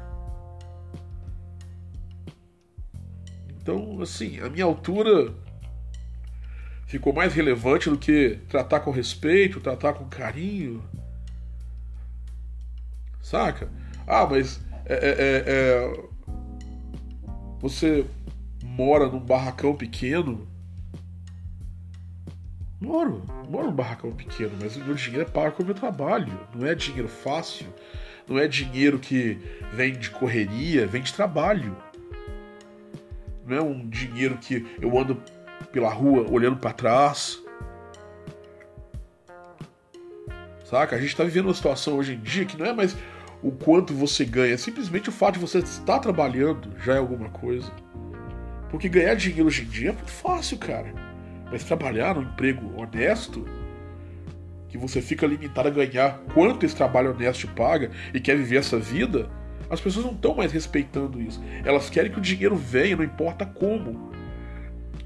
Então, 3.62 4.02
assim, 4.02 4.40
a 4.40 4.50
minha 4.50 4.66
altura 4.66 5.32
ficou 6.88 7.14
mais 7.14 7.32
relevante 7.32 7.88
do 7.88 8.00
que 8.00 8.40
tratar 8.50 8.80
com 8.80 8.90
respeito, 8.90 9.60
tratar 9.60 9.94
com 9.94 10.06
carinho. 10.06 10.84
Saca? 13.22 13.70
Ah, 14.08 14.26
mas 14.26 14.60
é, 14.88 14.96
é, 14.96 15.10
é, 15.10 15.44
é 15.48 16.04
você 17.60 18.08
mora 18.64 19.08
num 19.08 19.20
barracão 19.20 19.76
pequeno 19.76 20.48
Moro, 22.80 23.24
moro 23.50 23.68
num 23.68 23.76
barracão 23.76 24.12
pequeno, 24.12 24.52
mas 24.62 24.76
o 24.76 24.84
meu 24.84 24.94
dinheiro 24.96 25.28
é 25.28 25.32
pago 25.32 25.56
com 25.56 25.64
o 25.64 25.66
meu 25.66 25.74
trabalho. 25.74 26.40
Não 26.54 26.68
é 26.68 26.76
dinheiro 26.76 27.08
fácil, 27.08 27.68
não 28.28 28.40
é 28.40 28.48
dinheiro 28.48 29.00
que 29.00 29.38
vem 29.74 29.94
de 29.94 30.10
correria, 30.10 30.88
vem 30.88 31.02
de 31.02 31.14
trabalho. 31.14 31.76
Não 33.46 33.58
é 33.58 33.62
um 33.62 33.88
dinheiro 33.88 34.38
que 34.38 34.66
eu 34.82 34.98
ando 34.98 35.22
pela 35.72 35.90
rua 35.90 36.26
olhando 36.30 36.58
para 36.58 36.74
trás. 36.74 37.42
Saca? 40.66 40.96
A 40.96 41.00
gente 41.00 41.16
tá 41.16 41.24
vivendo 41.24 41.46
uma 41.46 41.54
situação 41.54 41.98
hoje 41.98 42.14
em 42.14 42.20
dia 42.20 42.46
que 42.46 42.58
não 42.58 42.66
é 42.66 42.74
mais 42.74 42.98
o 43.44 43.52
quanto 43.52 43.94
você 43.94 44.26
ganha, 44.26 44.56
é 44.56 44.58
simplesmente 44.58 45.10
o 45.10 45.12
fato 45.12 45.36
de 45.36 45.40
você 45.40 45.60
estar 45.60 46.00
trabalhando 46.00 46.72
já 46.84 46.96
é 46.96 46.98
alguma 46.98 47.30
coisa. 47.30 47.72
Porque 48.72 48.90
ganhar 48.90 49.14
dinheiro 49.14 49.46
hoje 49.46 49.62
em 49.62 49.68
dia 49.68 49.90
é 49.90 49.94
muito 49.94 50.12
fácil, 50.12 50.58
cara. 50.58 50.92
Mas 51.52 51.64
trabalhar 51.64 52.16
num 52.16 52.24
emprego 52.24 52.74
honesto, 52.76 53.46
que 54.76 54.82
você 54.82 55.02
fica 55.02 55.26
limitado 55.26 55.68
a 55.68 55.72
ganhar 55.72 56.20
quanto 56.34 56.66
esse 56.66 56.76
trabalho 56.76 57.12
honesto 57.12 57.48
paga 57.50 57.92
e 58.14 58.20
quer 58.20 58.36
viver 58.36 58.58
essa 58.58 58.78
vida, 58.78 59.30
as 59.70 59.80
pessoas 59.82 60.06
não 60.06 60.14
estão 60.14 60.36
mais 60.36 60.52
respeitando 60.52 61.22
isso. 61.22 61.42
Elas 61.64 61.90
querem 61.90 62.12
que 62.12 62.20
o 62.20 62.22
dinheiro 62.22 62.56
venha, 62.56 62.96
não 62.96 63.04
importa 63.04 63.46
como. 63.46 64.12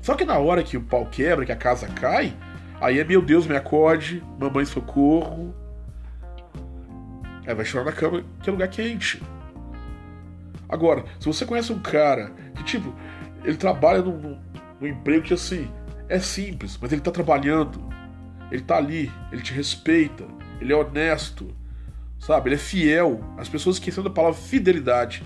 Só 0.01 0.15
que 0.15 0.25
na 0.25 0.37
hora 0.37 0.63
que 0.63 0.77
o 0.77 0.81
pau 0.81 1.05
quebra, 1.05 1.45
que 1.45 1.51
a 1.51 1.55
casa 1.55 1.87
cai, 1.87 2.33
aí 2.81 2.99
é 2.99 3.03
meu 3.03 3.21
Deus, 3.21 3.47
me 3.47 3.55
acorde, 3.55 4.23
mamãe 4.39 4.65
socorro. 4.65 5.53
Aí 7.45 7.53
vai 7.53 7.65
chorar 7.65 7.85
na 7.85 7.91
cama, 7.91 8.23
que 8.41 8.49
é 8.49 8.51
lugar 8.51 8.67
quente. 8.67 9.21
Agora, 10.67 11.03
se 11.19 11.25
você 11.25 11.45
conhece 11.45 11.71
um 11.71 11.79
cara 11.79 12.31
que, 12.55 12.63
tipo, 12.63 12.93
ele 13.43 13.57
trabalha 13.57 14.01
num, 14.01 14.17
num, 14.17 14.39
num 14.79 14.87
emprego 14.87 15.23
que 15.23 15.33
assim, 15.33 15.67
é 16.07 16.19
simples, 16.19 16.77
mas 16.81 16.91
ele 16.91 17.01
está 17.01 17.11
trabalhando. 17.11 17.88
Ele 18.51 18.61
está 18.61 18.77
ali, 18.77 19.11
ele 19.31 19.41
te 19.41 19.53
respeita, 19.53 20.25
ele 20.59 20.73
é 20.73 20.75
honesto, 20.75 21.55
sabe? 22.19 22.49
Ele 22.49 22.55
é 22.55 22.59
fiel. 22.59 23.21
As 23.37 23.47
pessoas 23.47 23.75
esquecendo 23.75 24.09
da 24.09 24.15
palavra 24.15 24.39
fidelidade. 24.39 25.23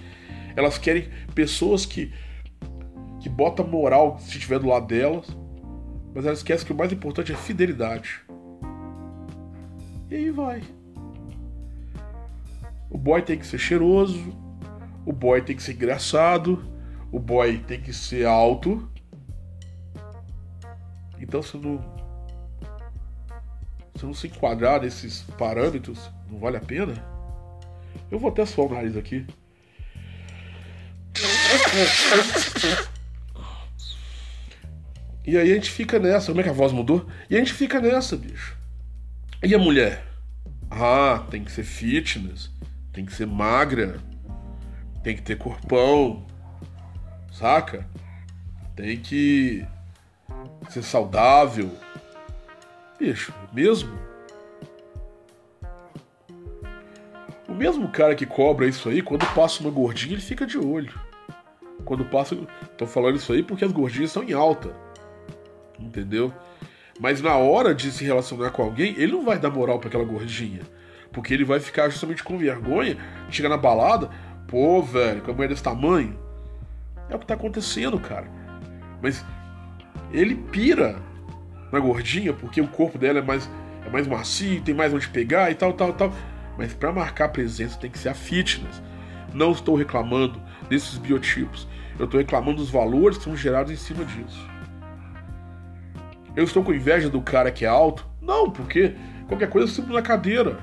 Elas 0.55 0.77
querem 0.77 1.09
pessoas 1.33 1.85
que 1.85 2.13
que 3.23 3.29
botam 3.29 3.65
moral 3.65 4.19
se 4.19 4.37
estiver 4.37 4.59
do 4.59 4.67
lado 4.67 4.85
delas, 4.85 5.25
mas 6.13 6.25
elas 6.25 6.39
esquecem 6.39 6.67
que 6.67 6.73
o 6.73 6.75
mais 6.75 6.91
importante 6.91 7.31
é 7.31 7.35
fidelidade. 7.35 8.19
E 10.11 10.15
aí 10.15 10.29
vai. 10.29 10.61
O 12.89 12.97
boy 12.97 13.21
tem 13.21 13.39
que 13.39 13.47
ser 13.47 13.57
cheiroso, 13.57 14.19
o 15.05 15.13
boy 15.13 15.41
tem 15.41 15.55
que 15.55 15.63
ser 15.63 15.71
engraçado, 15.71 16.65
o 17.13 17.17
boy 17.17 17.59
tem 17.59 17.79
que 17.79 17.93
ser 17.93 18.27
alto. 18.27 18.91
Então 21.17 21.41
se 21.41 21.55
não 21.55 21.92
se 24.03 24.05
não 24.05 24.13
se 24.13 24.27
enquadrar 24.27 24.81
nesses 24.81 25.21
parâmetros, 25.37 26.11
não 26.29 26.37
vale 26.37 26.57
a 26.57 26.59
pena. 26.59 26.93
Eu 28.11 28.19
vou 28.19 28.29
até 28.29 28.45
suar 28.45 28.67
o 28.67 28.73
nariz 28.73 28.97
aqui. 28.97 29.25
E 35.25 35.37
aí 35.37 35.51
a 35.51 35.55
gente 35.55 35.71
fica 35.71 35.99
nessa. 35.99 36.27
Como 36.27 36.41
é 36.41 36.43
que 36.43 36.49
a 36.49 36.53
voz 36.53 36.73
mudou? 36.73 37.07
E 37.29 37.35
a 37.37 37.39
gente 37.39 37.53
fica 37.53 37.79
nessa, 37.79 38.17
bicho. 38.17 38.57
E 39.41 39.55
a 39.55 39.57
mulher? 39.57 40.05
Ah, 40.69 41.25
tem 41.31 41.41
que 41.43 41.51
ser 41.51 41.63
fitness, 41.63 42.51
tem 42.91 43.05
que 43.05 43.13
ser 43.13 43.25
magra, 43.25 44.01
tem 45.01 45.15
que 45.15 45.21
ter 45.21 45.37
corpão, 45.37 46.25
saca? 47.31 47.87
Tem 48.75 48.99
que 48.99 49.65
ser 50.69 50.83
saudável. 50.83 51.71
Bicho, 53.03 53.33
mesmo. 53.51 53.99
O 57.49 57.53
mesmo 57.53 57.89
cara 57.89 58.15
que 58.15 58.25
cobra 58.25 58.65
isso 58.65 58.87
aí, 58.87 59.01
quando 59.01 59.25
passa 59.35 59.59
uma 59.59 59.69
gordinha, 59.69 60.13
ele 60.13 60.21
fica 60.21 60.45
de 60.45 60.57
olho. 60.57 60.97
Quando 61.83 62.05
passa. 62.05 62.33
Tô 62.77 62.87
falando 62.87 63.17
isso 63.17 63.33
aí 63.33 63.43
porque 63.43 63.65
as 63.65 63.73
gordinhas 63.73 64.11
estão 64.11 64.23
em 64.23 64.31
alta. 64.31 64.73
Entendeu? 65.77 66.33
Mas 66.97 67.21
na 67.21 67.35
hora 67.35 67.75
de 67.75 67.91
se 67.91 68.05
relacionar 68.05 68.51
com 68.51 68.63
alguém, 68.63 68.95
ele 68.97 69.11
não 69.11 69.25
vai 69.25 69.37
dar 69.37 69.49
moral 69.49 69.79
para 69.79 69.89
aquela 69.89 70.05
gordinha. 70.05 70.61
Porque 71.11 71.33
ele 71.33 71.43
vai 71.43 71.59
ficar 71.59 71.89
justamente 71.89 72.23
com 72.23 72.37
vergonha, 72.37 72.97
chega 73.29 73.49
na 73.49 73.57
balada, 73.57 74.09
pô, 74.47 74.81
velho, 74.81 75.21
com 75.23 75.31
a 75.31 75.33
mulher 75.33 75.49
desse 75.49 75.61
tamanho. 75.61 76.17
É 77.09 77.15
o 77.17 77.19
que 77.19 77.25
tá 77.25 77.33
acontecendo, 77.33 77.99
cara. 77.99 78.31
Mas 79.01 79.25
ele 80.13 80.35
pira 80.35 81.01
na 81.73 81.79
gordinha 81.79 82.31
porque 82.31 82.61
o 82.61 82.67
corpo 82.67 82.99
dela 82.99 83.17
é 83.17 83.21
mais, 83.21 83.49
é 83.83 83.89
mais 83.89 84.07
macio, 84.07 84.61
tem 84.61 84.75
mais 84.75 84.93
onde 84.93 85.09
pegar 85.09 85.49
e 85.49 85.55
tal, 85.55 85.73
tal, 85.73 85.91
tal. 85.91 86.13
Mas 86.55 86.71
para 86.71 86.91
marcar 86.91 87.29
presença 87.29 87.79
tem 87.79 87.89
que 87.89 87.97
ser 87.97 88.09
a 88.09 88.13
fitness. 88.13 88.81
Não 89.33 89.51
estou 89.51 89.75
reclamando 89.75 90.39
desses 90.69 90.99
biotipos. 90.99 91.67
Eu 91.97 92.05
estou 92.05 92.19
reclamando 92.19 92.57
dos 92.57 92.69
valores 92.69 93.17
que 93.17 93.23
são 93.23 93.35
gerados 93.35 93.71
em 93.71 93.75
cima 93.75 94.05
disso. 94.05 94.47
Eu 96.35 96.43
estou 96.43 96.63
com 96.63 96.73
inveja 96.73 97.09
do 97.09 97.21
cara 97.21 97.51
que 97.51 97.65
é 97.65 97.67
alto? 97.67 98.07
Não, 98.21 98.51
porque 98.51 98.95
qualquer 99.27 99.49
coisa 99.49 99.67
eu 99.67 99.71
subo 99.71 99.93
na 99.93 100.01
cadeira. 100.01 100.59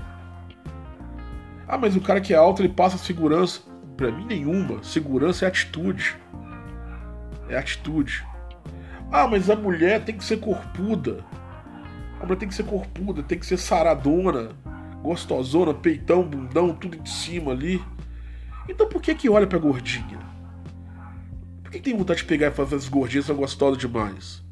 Ah, 1.66 1.76
mas 1.76 1.96
o 1.96 2.00
cara 2.00 2.20
que 2.20 2.32
é 2.32 2.36
alto 2.36 2.62
ele 2.62 2.68
passa 2.68 2.96
segurança. 2.96 3.62
Para 3.96 4.12
mim, 4.12 4.26
nenhuma. 4.26 4.82
Segurança 4.82 5.44
é 5.44 5.48
atitude. 5.48 6.16
É 7.48 7.56
atitude. 7.56 8.24
Ah, 9.12 9.26
mas 9.26 9.50
a 9.50 9.56
mulher 9.56 10.04
tem 10.04 10.16
que 10.16 10.24
ser 10.24 10.38
corpuda. 10.38 11.24
A 12.20 12.24
mulher 12.24 12.38
tem 12.38 12.48
que 12.48 12.54
ser 12.54 12.64
corpuda, 12.64 13.22
tem 13.22 13.38
que 13.38 13.46
ser 13.46 13.56
saradona, 13.56 14.50
gostosona, 15.02 15.74
peitão, 15.74 16.22
bundão, 16.22 16.72
tudo 16.74 16.96
em 16.96 17.06
cima 17.06 17.52
ali. 17.52 17.82
Então 18.68 18.88
por 18.88 19.02
que 19.02 19.14
que 19.14 19.28
olha 19.28 19.46
pra 19.46 19.58
gordinha? 19.58 20.18
Por 21.62 21.72
que, 21.72 21.78
que 21.78 21.90
tem 21.90 21.96
vontade 21.96 22.20
de 22.20 22.26
pegar 22.26 22.48
e 22.48 22.50
fazer 22.50 22.76
as 22.76 22.88
gordinhas 22.88 23.26
são 23.26 23.34
gostosas 23.34 23.78
demais? 23.78 24.42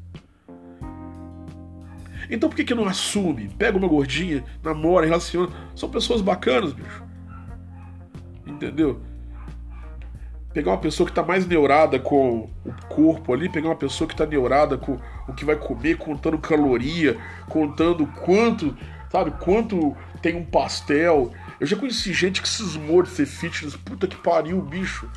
Então 2.29 2.49
por 2.49 2.55
que, 2.55 2.63
que 2.63 2.75
não 2.75 2.85
assume? 2.85 3.49
Pega 3.49 3.77
uma 3.77 3.87
gordinha, 3.87 4.43
namora, 4.63 5.05
relaciona. 5.05 5.51
São 5.75 5.89
pessoas 5.89 6.21
bacanas, 6.21 6.73
bicho. 6.73 7.03
Entendeu? 8.45 9.01
Pegar 10.53 10.71
uma 10.71 10.77
pessoa 10.77 11.05
que 11.05 11.11
está 11.11 11.23
mais 11.23 11.45
neurada 11.45 11.99
com 11.99 12.49
o 12.65 12.73
corpo 12.87 13.33
ali, 13.33 13.47
pegar 13.47 13.69
uma 13.69 13.75
pessoa 13.75 14.07
que 14.07 14.13
está 14.13 14.25
neurada 14.25 14.77
com 14.77 14.97
o 15.27 15.33
que 15.33 15.45
vai 15.45 15.55
comer, 15.55 15.97
contando 15.97 16.37
caloria, 16.39 17.17
contando 17.47 18.07
quanto, 18.07 18.75
sabe, 19.11 19.31
quanto 19.39 19.95
tem 20.21 20.35
um 20.35 20.43
pastel. 20.43 21.31
Eu 21.59 21.67
já 21.67 21.75
conheci 21.75 22.13
gente 22.13 22.41
que 22.41 22.49
cismou 22.49 23.03
de 23.03 23.09
ser 23.09 23.27
fitness, 23.27 23.75
puta 23.75 24.07
que 24.07 24.17
pariu, 24.17 24.59
bicho. 24.61 25.09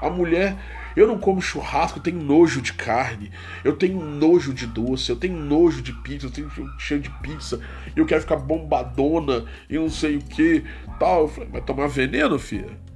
A 0.00 0.08
mulher 0.08 0.56
eu 0.98 1.06
não 1.06 1.18
como 1.18 1.40
churrasco, 1.40 1.98
eu 1.98 2.02
tenho 2.02 2.20
nojo 2.20 2.60
de 2.60 2.72
carne, 2.72 3.30
eu 3.62 3.76
tenho 3.76 4.00
nojo 4.00 4.52
de 4.52 4.66
doce, 4.66 5.10
eu 5.10 5.16
tenho 5.16 5.36
nojo 5.36 5.80
de 5.80 5.92
pizza, 5.92 6.26
eu 6.26 6.30
tenho 6.30 6.50
cheio 6.76 7.00
de 7.00 7.10
pizza, 7.22 7.60
eu 7.94 8.04
quero 8.04 8.22
ficar 8.22 8.36
bombadona 8.36 9.44
e 9.70 9.78
não 9.78 9.88
sei 9.88 10.16
o 10.16 10.20
que, 10.20 10.64
tal. 10.98 11.22
Eu 11.22 11.28
falei, 11.28 11.50
vai 11.50 11.60
tomar 11.60 11.86
veneno, 11.86 12.36
filha? 12.36 12.87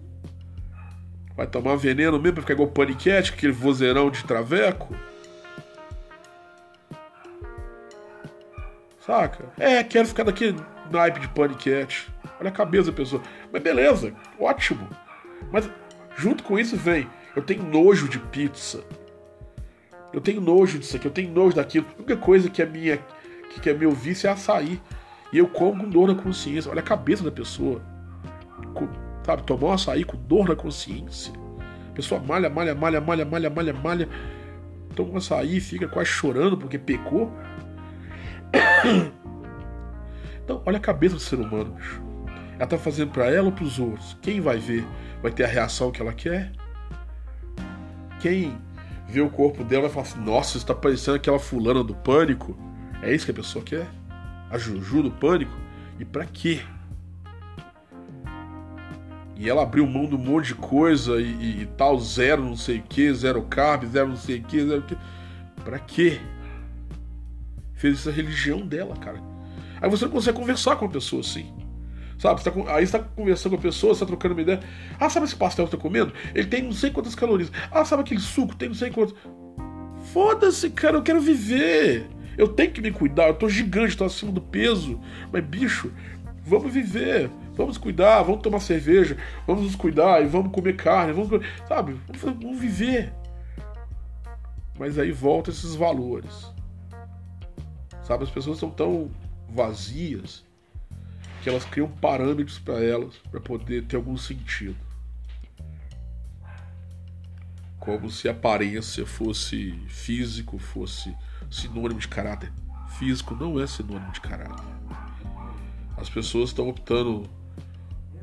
Vai 1.42 1.48
tomar 1.48 1.74
veneno 1.74 2.20
mesmo 2.20 2.34
pra 2.34 2.42
ficar 2.42 2.54
igual 2.54 2.68
paniquete, 2.68 3.32
aquele 3.32 3.52
vozeirão 3.52 4.08
de 4.12 4.22
traveco? 4.22 4.94
Saca? 9.04 9.46
É, 9.58 9.82
quero 9.82 10.06
ficar 10.06 10.22
daquele 10.22 10.56
naipe 10.88 11.18
de 11.18 11.26
paniquete. 11.26 12.08
Olha 12.38 12.48
a 12.48 12.52
cabeça 12.52 12.92
da 12.92 12.96
pessoa. 12.96 13.20
Mas 13.52 13.60
beleza, 13.60 14.14
ótimo. 14.38 14.88
Mas 15.50 15.68
junto 16.16 16.44
com 16.44 16.56
isso 16.60 16.76
vem 16.76 17.10
eu 17.34 17.42
tenho 17.42 17.64
nojo 17.64 18.08
de 18.08 18.20
pizza. 18.20 18.84
Eu 20.12 20.20
tenho 20.20 20.40
nojo 20.40 20.78
disso 20.78 20.96
aqui, 20.96 21.06
eu 21.06 21.12
tenho 21.12 21.32
nojo 21.32 21.56
daquilo. 21.56 21.86
A 21.90 21.98
única 21.98 22.16
coisa 22.16 22.48
que 22.48 22.62
é 22.62 22.66
minha 22.66 23.00
que 23.60 23.68
é 23.68 23.74
meu 23.74 23.90
vício 23.90 24.28
é 24.28 24.30
açaí. 24.30 24.80
E 25.32 25.38
eu 25.38 25.48
como 25.48 25.82
com 25.82 25.90
dor 25.90 26.06
na 26.06 26.14
consciência. 26.14 26.70
Olha 26.70 26.78
a 26.78 26.84
cabeça 26.84 27.24
da 27.24 27.32
pessoa. 27.32 27.82
Sabe, 29.24 29.42
um 29.52 29.72
açaí 29.72 30.04
com 30.04 30.16
dor 30.16 30.48
na 30.48 30.56
consciência. 30.56 31.32
A 31.90 31.94
pessoa 31.94 32.20
malha, 32.20 32.50
malha, 32.50 32.74
malha, 32.74 33.00
malha, 33.00 33.24
malha, 33.24 33.50
malha, 33.50 33.72
malha. 33.72 34.08
Toma 34.96 35.12
um 35.12 35.16
açaí 35.16 35.60
fica 35.60 35.88
quase 35.88 36.08
chorando 36.08 36.56
porque 36.56 36.78
pecou. 36.78 37.32
Então, 40.44 40.60
olha 40.66 40.76
a 40.76 40.80
cabeça 40.80 41.14
do 41.14 41.20
ser 41.20 41.36
humano, 41.36 41.76
bicho. 41.76 42.02
Ela 42.58 42.66
tá 42.66 42.76
fazendo 42.76 43.12
para 43.12 43.30
ela 43.30 43.46
ou 43.46 43.52
pros 43.52 43.78
outros? 43.78 44.18
Quem 44.20 44.40
vai 44.40 44.58
ver? 44.58 44.84
Vai 45.22 45.30
ter 45.30 45.44
a 45.44 45.46
reação 45.46 45.92
que 45.92 46.02
ela 46.02 46.12
quer? 46.12 46.50
quem 48.22 48.56
vê 49.08 49.20
o 49.20 49.28
corpo 49.28 49.64
dela 49.64 49.82
vai 49.82 49.90
falar 49.90 50.06
assim: 50.06 50.20
nossa, 50.20 50.56
isso 50.56 50.64
tá 50.64 50.74
parecendo 50.74 51.16
aquela 51.16 51.40
fulana 51.40 51.82
do 51.82 51.92
pânico. 51.92 52.56
É 53.02 53.12
isso 53.12 53.24
que 53.24 53.32
a 53.32 53.34
pessoa 53.34 53.64
quer? 53.64 53.86
A 54.48 54.56
Juju 54.56 55.02
do 55.02 55.10
pânico? 55.10 55.52
E 55.98 56.04
para 56.04 56.24
quê? 56.24 56.60
E 59.42 59.50
ela 59.50 59.64
abriu 59.64 59.84
mão 59.88 60.06
de 60.06 60.14
um 60.14 60.18
monte 60.18 60.46
de 60.46 60.54
coisa 60.54 61.20
e, 61.20 61.24
e, 61.24 61.62
e 61.62 61.66
tal, 61.76 61.98
zero 61.98 62.44
não 62.44 62.56
sei 62.56 62.78
o 62.78 62.82
que, 62.82 63.12
zero 63.12 63.42
carb, 63.42 63.84
zero 63.86 64.10
não 64.10 64.16
sei 64.16 64.38
o 64.38 64.42
que, 64.44 64.64
zero 64.64 64.82
que. 64.82 64.96
Pra 65.64 65.80
quê? 65.80 66.20
Fez 67.74 67.98
essa 67.98 68.12
religião 68.12 68.64
dela, 68.64 68.96
cara. 68.96 69.20
Aí 69.80 69.90
você 69.90 70.04
não 70.04 70.12
consegue 70.12 70.38
conversar 70.38 70.76
com 70.76 70.84
uma 70.84 70.92
pessoa 70.92 71.22
assim. 71.22 71.52
Sabe? 72.20 72.40
Você 72.40 72.52
tá, 72.52 72.72
aí 72.72 72.86
você 72.86 72.96
tá 72.96 73.04
conversando 73.16 73.54
com 73.54 73.58
a 73.58 73.62
pessoa, 73.62 73.92
você 73.92 74.00
tá 74.00 74.06
trocando 74.06 74.34
uma 74.34 74.42
ideia. 74.42 74.60
Ah, 75.00 75.10
sabe 75.10 75.26
esse 75.26 75.34
pastel 75.34 75.64
que 75.64 75.72
você 75.72 75.76
tá 75.76 75.82
comendo? 75.82 76.12
Ele 76.32 76.46
tem 76.46 76.62
não 76.62 76.70
sei 76.70 76.90
quantas 76.90 77.16
calorias. 77.16 77.50
Ah, 77.68 77.84
sabe 77.84 78.02
aquele 78.02 78.20
suco? 78.20 78.54
Tem 78.54 78.68
não 78.68 78.76
sei 78.76 78.92
quantas. 78.92 79.16
Foda-se, 80.12 80.70
cara, 80.70 80.98
eu 80.98 81.02
quero 81.02 81.20
viver. 81.20 82.06
Eu 82.38 82.46
tenho 82.46 82.70
que 82.70 82.80
me 82.80 82.92
cuidar, 82.92 83.26
eu 83.26 83.34
tô 83.34 83.48
gigante, 83.48 83.96
tô 83.96 84.04
acima 84.04 84.30
do 84.30 84.40
peso. 84.40 85.00
Mas, 85.32 85.44
bicho, 85.44 85.90
vamos 86.44 86.72
viver. 86.72 87.30
Vamos 87.54 87.76
cuidar, 87.76 88.22
vamos 88.22 88.42
tomar 88.42 88.60
cerveja, 88.60 89.16
vamos 89.46 89.64
nos 89.64 89.76
cuidar 89.76 90.22
e 90.22 90.26
vamos 90.26 90.52
comer 90.52 90.74
carne, 90.74 91.12
vamos, 91.12 91.46
sabe? 91.68 91.98
Vamos, 92.06 92.40
vamos 92.40 92.58
viver. 92.58 93.12
Mas 94.78 94.98
aí 94.98 95.12
volta 95.12 95.50
esses 95.50 95.74
valores. 95.74 96.50
Sabe, 98.02 98.24
as 98.24 98.30
pessoas 98.30 98.58
são 98.58 98.70
tão 98.70 99.10
vazias 99.48 100.44
que 101.42 101.48
elas 101.48 101.64
criam 101.64 101.88
parâmetros 101.88 102.58
para 102.58 102.82
elas 102.82 103.16
para 103.30 103.40
poder 103.40 103.84
ter 103.84 103.96
algum 103.96 104.16
sentido. 104.16 104.76
Como 107.78 108.10
se 108.10 108.28
aparência 108.28 109.04
fosse 109.04 109.72
físico, 109.88 110.56
fosse 110.58 111.14
sinônimo 111.50 112.00
de 112.00 112.08
caráter. 112.08 112.52
Físico 112.98 113.34
não 113.34 113.60
é 113.60 113.66
sinônimo 113.66 114.12
de 114.12 114.20
caráter. 114.20 114.64
As 116.02 116.10
pessoas 116.10 116.48
estão 116.48 116.68
optando 116.68 117.30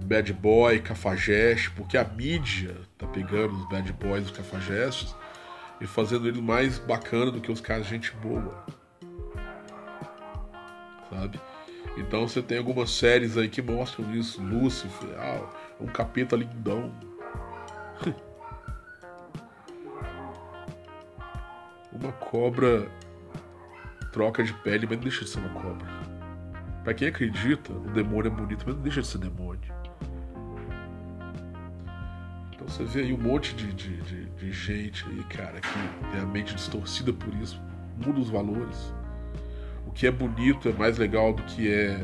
bad 0.04 0.34
boy, 0.34 0.82
cafajeste, 0.82 1.72
porque 1.72 1.98
a 1.98 2.04
mídia 2.04 2.76
tá 2.98 3.08
pegando 3.08 3.56
os 3.56 3.70
bad 3.70 3.94
boys, 3.94 4.26
os 4.26 4.32
cafajestes 4.32 5.16
e 5.80 5.88
fazendo 5.88 6.28
ele 6.28 6.42
mais 6.42 6.78
bacana 6.78 7.32
do 7.32 7.40
que 7.40 7.50
os 7.50 7.62
caras 7.62 7.88
gente 7.88 8.12
boa. 8.18 8.66
Sabe? 11.10 11.40
Então 11.96 12.28
você 12.28 12.42
tem 12.42 12.58
algumas 12.58 12.92
séries 12.92 13.38
aí 13.38 13.48
que 13.48 13.62
mostram 13.62 14.14
isso. 14.14 14.42
Lúcifer, 14.44 15.18
ah, 15.18 15.50
um 15.80 15.86
capeta 15.86 16.36
lindão. 16.36 16.94
uma 21.94 22.12
cobra 22.12 22.92
troca 24.12 24.44
de 24.44 24.52
pele, 24.52 24.86
mas 24.86 24.98
não 24.98 25.04
deixa 25.04 25.24
de 25.24 25.30
ser 25.30 25.40
uma 25.40 25.62
cobra. 25.62 25.99
Pra 26.90 26.96
quem 26.96 27.08
acredita, 27.10 27.72
o 27.72 27.92
demônio 27.92 28.32
é 28.32 28.36
bonito, 28.36 28.64
mas 28.66 28.76
não 28.76 28.82
deixa 28.82 29.02
de 29.02 29.06
ser 29.06 29.20
demônio. 29.20 29.62
Então 32.52 32.68
Você 32.68 32.84
vê 32.84 33.02
aí 33.02 33.14
um 33.14 33.18
monte 33.20 33.54
de, 33.54 33.72
de, 33.72 33.98
de, 33.98 34.26
de 34.26 34.52
gente 34.52 35.06
aí, 35.06 35.24
cara, 35.26 35.62
que 35.62 36.10
tem 36.12 36.20
a 36.20 36.26
mente 36.26 36.56
distorcida 36.56 37.14
por 37.14 37.32
isso, 37.36 37.62
muda 38.04 38.20
os 38.20 38.32
valores. 38.32 38.92
O 39.86 39.92
que 39.92 40.08
é 40.08 40.12
bonito 40.12 40.68
é 40.68 40.74
mais 40.74 40.98
legal 40.98 41.32
do 41.32 41.44
que 41.44 41.72
é 41.72 41.96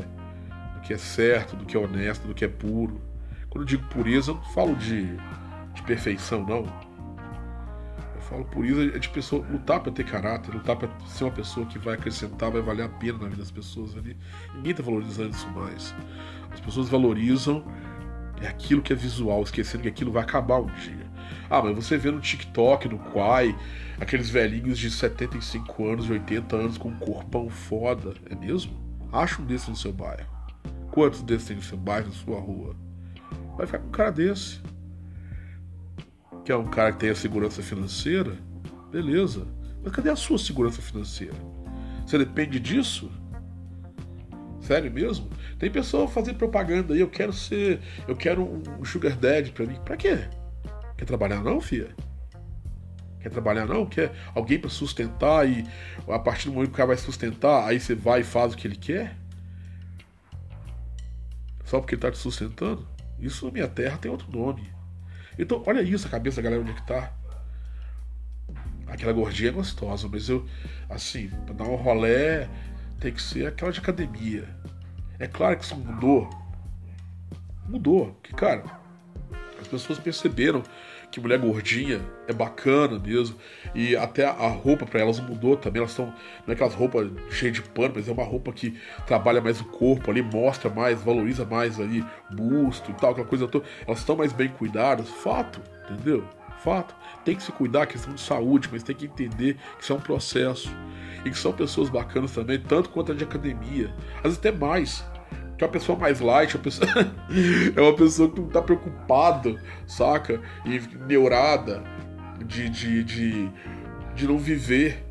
do 0.74 0.80
que 0.82 0.94
é 0.94 0.98
certo, 0.98 1.56
do 1.56 1.66
que 1.66 1.76
é 1.76 1.80
honesto, 1.80 2.28
do 2.28 2.32
que 2.32 2.44
é 2.44 2.48
puro. 2.48 3.02
Quando 3.50 3.62
eu 3.62 3.66
digo 3.66 3.88
pureza, 3.88 4.30
eu 4.30 4.36
não 4.36 4.44
falo 4.52 4.76
de, 4.76 5.16
de 5.74 5.82
perfeição, 5.82 6.46
não. 6.46 6.64
Falo 8.28 8.44
pureza 8.44 8.96
é 8.96 8.98
de 8.98 9.08
pessoa 9.08 9.46
lutar 9.48 9.80
para 9.80 9.92
ter 9.92 10.04
caráter, 10.04 10.52
lutar 10.52 10.76
para 10.76 10.88
ser 11.06 11.24
uma 11.24 11.32
pessoa 11.32 11.64
que 11.64 11.78
vai 11.78 11.94
acrescentar, 11.94 12.50
vai 12.50 12.60
valer 12.60 12.84
a 12.84 12.88
pena 12.88 13.18
na 13.18 13.28
vida 13.28 13.36
das 13.36 13.52
pessoas 13.52 13.96
ali. 13.96 14.16
Ninguém 14.54 14.72
está 14.72 14.82
valorizando 14.82 15.30
isso 15.30 15.48
mais. 15.50 15.94
As 16.50 16.58
pessoas 16.58 16.88
valorizam 16.88 17.64
é 18.40 18.48
aquilo 18.48 18.82
que 18.82 18.92
é 18.92 18.96
visual, 18.96 19.42
esquecendo 19.42 19.84
que 19.84 19.88
aquilo 19.88 20.10
vai 20.10 20.22
acabar 20.22 20.60
um 20.60 20.66
dia. 20.66 21.06
Ah, 21.48 21.62
mas 21.62 21.74
você 21.74 21.96
vê 21.96 22.10
no 22.10 22.20
TikTok, 22.20 22.88
no 22.88 22.98
Quai, 22.98 23.56
aqueles 24.00 24.28
velhinhos 24.28 24.78
de 24.78 24.90
75 24.90 25.88
anos, 25.88 26.06
de 26.06 26.12
80 26.12 26.56
anos 26.56 26.78
com 26.78 26.88
um 26.88 26.98
corpão 26.98 27.48
foda. 27.48 28.12
É 28.28 28.34
mesmo? 28.34 28.76
Acha 29.12 29.40
um 29.40 29.46
desses 29.46 29.68
no 29.68 29.76
seu 29.76 29.92
bairro. 29.92 30.26
Quantos 30.90 31.22
desses 31.22 31.46
tem 31.46 31.56
no 31.56 31.62
seu 31.62 31.78
bairro, 31.78 32.08
na 32.08 32.12
sua 32.12 32.40
rua? 32.40 32.74
Vai 33.56 33.66
ficar 33.66 33.78
com 33.78 33.88
um 33.88 33.92
cara 33.92 34.10
desse. 34.10 34.60
Que 36.46 36.52
é 36.52 36.56
um 36.56 36.68
cara 36.68 36.92
que 36.92 37.00
tem 37.00 37.10
a 37.10 37.14
segurança 37.16 37.60
financeira? 37.60 38.38
Beleza. 38.92 39.48
Mas 39.82 39.92
cadê 39.92 40.10
a 40.10 40.14
sua 40.14 40.38
segurança 40.38 40.80
financeira? 40.80 41.34
Você 42.06 42.16
depende 42.18 42.60
disso? 42.60 43.10
Sério 44.60 44.88
mesmo? 44.88 45.28
Tem 45.58 45.68
pessoa 45.68 46.06
fazendo 46.06 46.38
propaganda 46.38 46.94
aí, 46.94 47.00
eu 47.00 47.10
quero 47.10 47.32
ser. 47.32 47.80
Eu 48.06 48.14
quero 48.14 48.62
um 48.78 48.84
sugar 48.84 49.16
daddy 49.16 49.50
pra 49.50 49.66
mim. 49.66 49.74
Pra 49.84 49.96
quê? 49.96 50.20
Quer 50.96 51.04
trabalhar 51.04 51.42
não, 51.42 51.60
filha? 51.60 51.92
Quer 53.18 53.30
trabalhar 53.30 53.66
não? 53.66 53.84
Quer 53.84 54.12
alguém 54.32 54.60
para 54.60 54.70
sustentar 54.70 55.48
e 55.48 55.64
a 56.06 56.18
partir 56.20 56.48
do 56.48 56.54
momento 56.54 56.68
que 56.68 56.74
o 56.74 56.76
cara 56.76 56.86
vai 56.86 56.96
sustentar, 56.96 57.66
aí 57.66 57.80
você 57.80 57.92
vai 57.92 58.20
e 58.20 58.24
faz 58.24 58.52
o 58.52 58.56
que 58.56 58.68
ele 58.68 58.76
quer? 58.76 59.16
Só 61.64 61.80
porque 61.80 61.96
ele 61.96 62.02
tá 62.02 62.12
te 62.12 62.18
sustentando? 62.18 62.86
Isso 63.18 63.46
na 63.46 63.50
minha 63.50 63.66
terra 63.66 63.98
tem 63.98 64.08
outro 64.08 64.30
nome. 64.30 64.75
Então, 65.38 65.62
olha 65.66 65.82
isso, 65.82 66.06
a 66.06 66.10
cabeça 66.10 66.40
galera 66.42 66.62
onde 66.62 66.72
é 66.72 66.74
que 66.74 66.86
tá. 66.86 67.12
Aquela 68.86 69.12
gordinha 69.12 69.50
é 69.50 69.52
gostosa, 69.52 70.08
mas 70.08 70.28
eu, 70.28 70.46
assim, 70.88 71.28
pra 71.44 71.54
dar 71.54 71.64
um 71.64 71.74
rolé, 71.74 72.48
tem 73.00 73.12
que 73.12 73.20
ser 73.20 73.46
aquela 73.46 73.72
de 73.72 73.80
academia. 73.80 74.48
É 75.18 75.26
claro 75.26 75.56
que 75.56 75.64
isso 75.64 75.76
mudou. 75.76 76.30
Mudou. 77.68 78.12
Porque, 78.12 78.32
cara, 78.34 78.64
as 79.60 79.66
pessoas 79.66 79.98
perceberam 79.98 80.62
que 81.10 81.20
mulher 81.20 81.38
gordinha 81.38 82.00
é 82.26 82.32
bacana 82.32 82.98
mesmo. 82.98 83.36
E 83.74 83.96
até 83.96 84.24
a 84.24 84.48
roupa 84.48 84.86
para 84.86 85.00
elas 85.00 85.20
mudou 85.20 85.56
também. 85.56 85.80
Elas 85.80 85.92
estão. 85.92 86.06
Não 86.06 86.48
é 86.48 86.52
aquelas 86.52 86.74
roupas 86.74 87.10
cheias 87.30 87.54
de 87.54 87.62
pano, 87.62 87.94
mas 87.96 88.08
é 88.08 88.12
uma 88.12 88.24
roupa 88.24 88.52
que 88.52 88.76
trabalha 89.06 89.40
mais 89.40 89.60
o 89.60 89.64
corpo 89.64 90.10
ali, 90.10 90.22
mostra 90.22 90.70
mais, 90.70 91.02
valoriza 91.02 91.44
mais 91.44 91.80
ali 91.80 92.04
busto 92.30 92.90
e 92.90 92.94
tal, 92.94 93.12
aquela 93.12 93.26
coisa 93.26 93.46
toda. 93.46 93.64
Elas 93.86 94.00
estão 94.00 94.16
mais 94.16 94.32
bem 94.32 94.48
cuidadas. 94.48 95.08
Fato, 95.08 95.60
entendeu? 95.84 96.24
Fato. 96.62 96.94
Tem 97.24 97.36
que 97.36 97.42
se 97.42 97.52
cuidar, 97.52 97.86
questão 97.86 98.14
de 98.14 98.20
saúde, 98.20 98.68
mas 98.70 98.82
tem 98.82 98.94
que 98.94 99.06
entender 99.06 99.56
que 99.76 99.82
isso 99.82 99.92
é 99.92 99.96
um 99.96 100.00
processo 100.00 100.70
e 101.24 101.30
que 101.30 101.38
são 101.38 101.52
pessoas 101.52 101.88
bacanas 101.88 102.32
também, 102.32 102.58
tanto 102.58 102.88
quanto 102.90 103.12
a 103.12 103.14
de 103.14 103.24
academia. 103.24 103.92
Às 104.18 104.22
vezes 104.22 104.38
até 104.38 104.52
mais. 104.52 105.04
Que 105.56 105.64
é 105.64 105.66
uma 105.66 105.72
pessoa 105.72 105.98
mais 105.98 106.20
light, 106.20 106.54
uma 106.54 106.62
pessoa... 106.62 106.88
é 107.74 107.80
uma 107.80 107.94
pessoa 107.94 108.30
que 108.30 108.40
não 108.40 108.48
tá 108.48 108.60
preocupada, 108.60 109.60
saca? 109.86 110.40
E 110.64 110.80
neurada 111.06 111.82
de, 112.44 112.68
de, 112.68 113.04
de, 113.04 113.50
de 114.14 114.26
não 114.26 114.38
viver. 114.38 115.02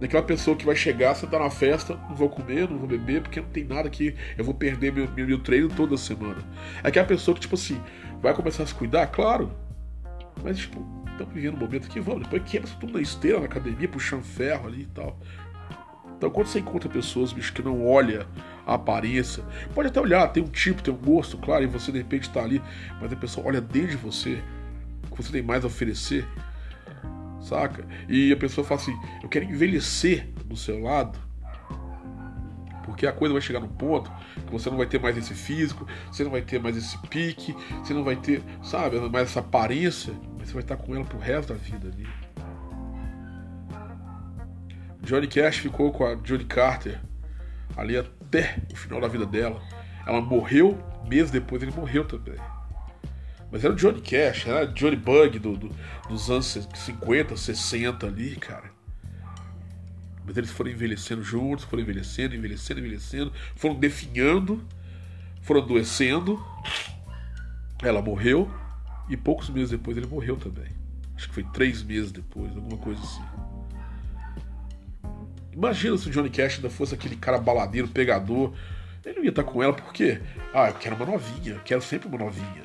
Daquela 0.00 0.22
pessoa 0.22 0.56
que 0.56 0.64
vai 0.64 0.76
chegar, 0.76 1.14
você 1.14 1.26
tá 1.26 1.40
na 1.40 1.50
festa, 1.50 1.98
não 2.08 2.14
vou 2.14 2.28
comer, 2.28 2.70
não 2.70 2.78
vou 2.78 2.86
beber, 2.86 3.20
porque 3.20 3.40
não 3.40 3.48
tem 3.48 3.64
nada 3.64 3.90
que 3.90 4.14
eu 4.36 4.44
vou 4.44 4.54
perder 4.54 4.92
meu, 4.92 5.10
meu, 5.10 5.26
meu 5.26 5.38
treino 5.40 5.68
toda 5.68 5.96
semana. 5.96 6.38
É 6.84 6.88
aquela 6.88 7.06
pessoa 7.06 7.34
que, 7.34 7.40
tipo 7.40 7.56
assim, 7.56 7.80
vai 8.22 8.32
começar 8.32 8.62
a 8.62 8.66
se 8.66 8.74
cuidar, 8.74 9.08
claro. 9.08 9.50
Mas, 10.42 10.58
tipo, 10.58 10.86
estamos 11.10 11.34
vivendo 11.34 11.56
um 11.56 11.58
momento 11.58 11.88
que 11.88 11.98
vamos, 11.98 12.22
depois 12.22 12.42
quebra 12.44 12.70
tudo 12.78 12.92
na 12.92 13.00
esteira, 13.00 13.40
na 13.40 13.46
academia, 13.46 13.88
puxando 13.88 14.22
ferro 14.22 14.68
ali 14.68 14.82
e 14.82 14.86
tal. 14.86 15.18
Então 16.16 16.30
quando 16.30 16.46
você 16.48 16.58
encontra 16.58 16.88
pessoas, 16.88 17.32
bicho, 17.32 17.52
que 17.52 17.62
não 17.62 17.86
olha 17.86 18.26
a 18.68 18.74
aparência, 18.74 19.42
pode 19.74 19.88
até 19.88 19.98
olhar, 19.98 20.28
tem 20.28 20.42
um 20.42 20.48
tipo, 20.48 20.82
tem 20.82 20.92
um 20.92 20.96
gosto, 20.98 21.38
claro, 21.38 21.64
e 21.64 21.66
você 21.66 21.90
de 21.90 21.96
repente 21.96 22.28
está 22.28 22.42
ali, 22.42 22.62
mas 23.00 23.10
a 23.10 23.16
pessoa 23.16 23.46
olha 23.46 23.62
desde 23.62 23.96
você, 23.96 24.42
que 25.10 25.16
você 25.16 25.32
tem 25.32 25.42
mais 25.42 25.64
a 25.64 25.68
oferecer, 25.68 26.28
saca? 27.40 27.86
E 28.08 28.30
a 28.30 28.36
pessoa 28.36 28.66
fala 28.66 28.78
assim, 28.78 28.96
eu 29.22 29.28
quero 29.28 29.46
envelhecer 29.46 30.28
do 30.44 30.54
seu 30.54 30.82
lado, 30.82 31.18
porque 32.84 33.06
a 33.06 33.12
coisa 33.12 33.32
vai 33.32 33.40
chegar 33.40 33.60
no 33.60 33.68
ponto 33.68 34.12
que 34.46 34.52
você 34.52 34.68
não 34.68 34.76
vai 34.76 34.86
ter 34.86 35.00
mais 35.00 35.16
esse 35.16 35.32
físico, 35.32 35.86
você 36.12 36.22
não 36.22 36.30
vai 36.30 36.42
ter 36.42 36.60
mais 36.60 36.76
esse 36.76 36.98
pique, 37.08 37.56
você 37.82 37.94
não 37.94 38.04
vai 38.04 38.16
ter, 38.16 38.42
sabe, 38.62 39.00
mais 39.08 39.30
essa 39.30 39.40
aparência 39.40 40.12
você 40.38 40.52
vai 40.52 40.62
estar 40.62 40.76
com 40.76 40.94
ela 40.94 41.04
pro 41.04 41.18
resto 41.18 41.54
da 41.54 41.58
vida 41.58 41.88
ali. 41.88 42.06
Johnny 45.02 45.26
Cash 45.26 45.56
ficou 45.56 45.90
com 45.90 46.04
a 46.04 46.14
Johnny 46.16 46.44
Carter 46.44 47.00
ali 47.76 47.96
até 47.96 48.58
o 48.72 48.76
final 48.76 49.00
da 49.00 49.08
vida 49.08 49.26
dela. 49.26 49.62
Ela 50.06 50.20
morreu, 50.20 50.78
meses 51.08 51.30
depois 51.30 51.62
ele 51.62 51.72
morreu 51.72 52.04
também. 52.04 52.38
Mas 53.50 53.64
era 53.64 53.72
o 53.72 53.76
Johnny 53.76 54.00
Cash, 54.00 54.46
era 54.46 54.70
o 54.70 54.74
Johnny 54.74 54.96
Bug 54.96 55.38
do, 55.38 55.56
do, 55.56 55.70
dos 56.08 56.30
anos 56.30 56.68
50, 56.74 57.36
60 57.36 58.06
ali, 58.06 58.36
cara. 58.36 58.70
Mas 60.24 60.36
eles 60.36 60.50
foram 60.50 60.70
envelhecendo 60.70 61.22
juntos, 61.22 61.64
foram 61.64 61.82
envelhecendo, 61.82 62.34
envelhecendo, 62.34 62.80
envelhecendo, 62.80 63.32
foram 63.56 63.74
definhando, 63.74 64.62
foram 65.40 65.62
adoecendo. 65.62 66.38
Ela 67.82 68.02
morreu. 68.02 68.50
E 69.08 69.16
poucos 69.16 69.48
meses 69.48 69.70
depois 69.70 69.96
ele 69.96 70.06
morreu 70.06 70.36
também. 70.36 70.68
Acho 71.16 71.28
que 71.28 71.34
foi 71.34 71.44
três 71.44 71.82
meses 71.82 72.12
depois, 72.12 72.54
alguma 72.54 72.76
coisa 72.76 73.00
assim. 73.00 73.22
Imagina 75.58 75.98
se 75.98 76.08
o 76.08 76.10
Johnny 76.12 76.30
Cash 76.30 76.58
ainda 76.58 76.70
fosse 76.70 76.94
aquele 76.94 77.16
cara 77.16 77.36
baladeiro, 77.36 77.88
pegador. 77.88 78.52
Ele 79.04 79.16
não 79.16 79.24
ia 79.24 79.30
estar 79.30 79.42
com 79.42 79.60
ela 79.60 79.72
porque, 79.72 80.20
ah, 80.54 80.68
eu 80.68 80.74
quero 80.74 80.94
uma 80.94 81.04
novinha, 81.04 81.54
eu 81.54 81.60
quero 81.64 81.82
sempre 81.82 82.06
uma 82.06 82.16
novinha. 82.16 82.62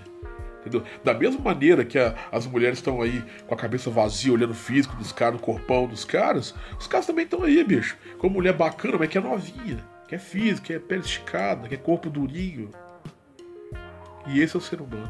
Entendeu? 0.59 0.83
Da 1.03 1.11
mesma 1.11 1.41
maneira 1.41 1.83
que 1.83 1.97
a, 1.97 2.13
as 2.31 2.45
mulheres 2.45 2.77
estão 2.77 3.01
aí 3.01 3.23
com 3.47 3.55
a 3.55 3.57
cabeça 3.57 3.89
vazia, 3.89 4.31
olhando 4.31 4.51
o 4.51 4.55
físico 4.55 4.95
dos 4.95 5.11
caras, 5.11 5.39
o 5.39 5.43
corpão 5.43 5.87
dos 5.87 6.05
caras, 6.05 6.53
os 6.77 6.85
caras 6.85 7.07
também 7.07 7.25
estão 7.25 7.41
aí, 7.41 7.63
bicho. 7.63 7.97
Com 8.19 8.29
mulher 8.29 8.53
bacana, 8.53 8.95
mas 8.99 9.09
que 9.09 9.17
é 9.17 9.21
novinha, 9.21 9.83
que 10.07 10.13
é 10.13 10.19
física, 10.19 10.67
que 10.67 10.73
é 10.73 10.79
pele 10.79 11.01
esticada, 11.01 11.67
que 11.67 11.73
é 11.73 11.77
corpo 11.79 12.11
durinho. 12.11 12.69
E 14.27 14.39
esse 14.39 14.55
é 14.55 14.59
o 14.59 14.61
ser 14.61 14.79
humano. 14.79 15.09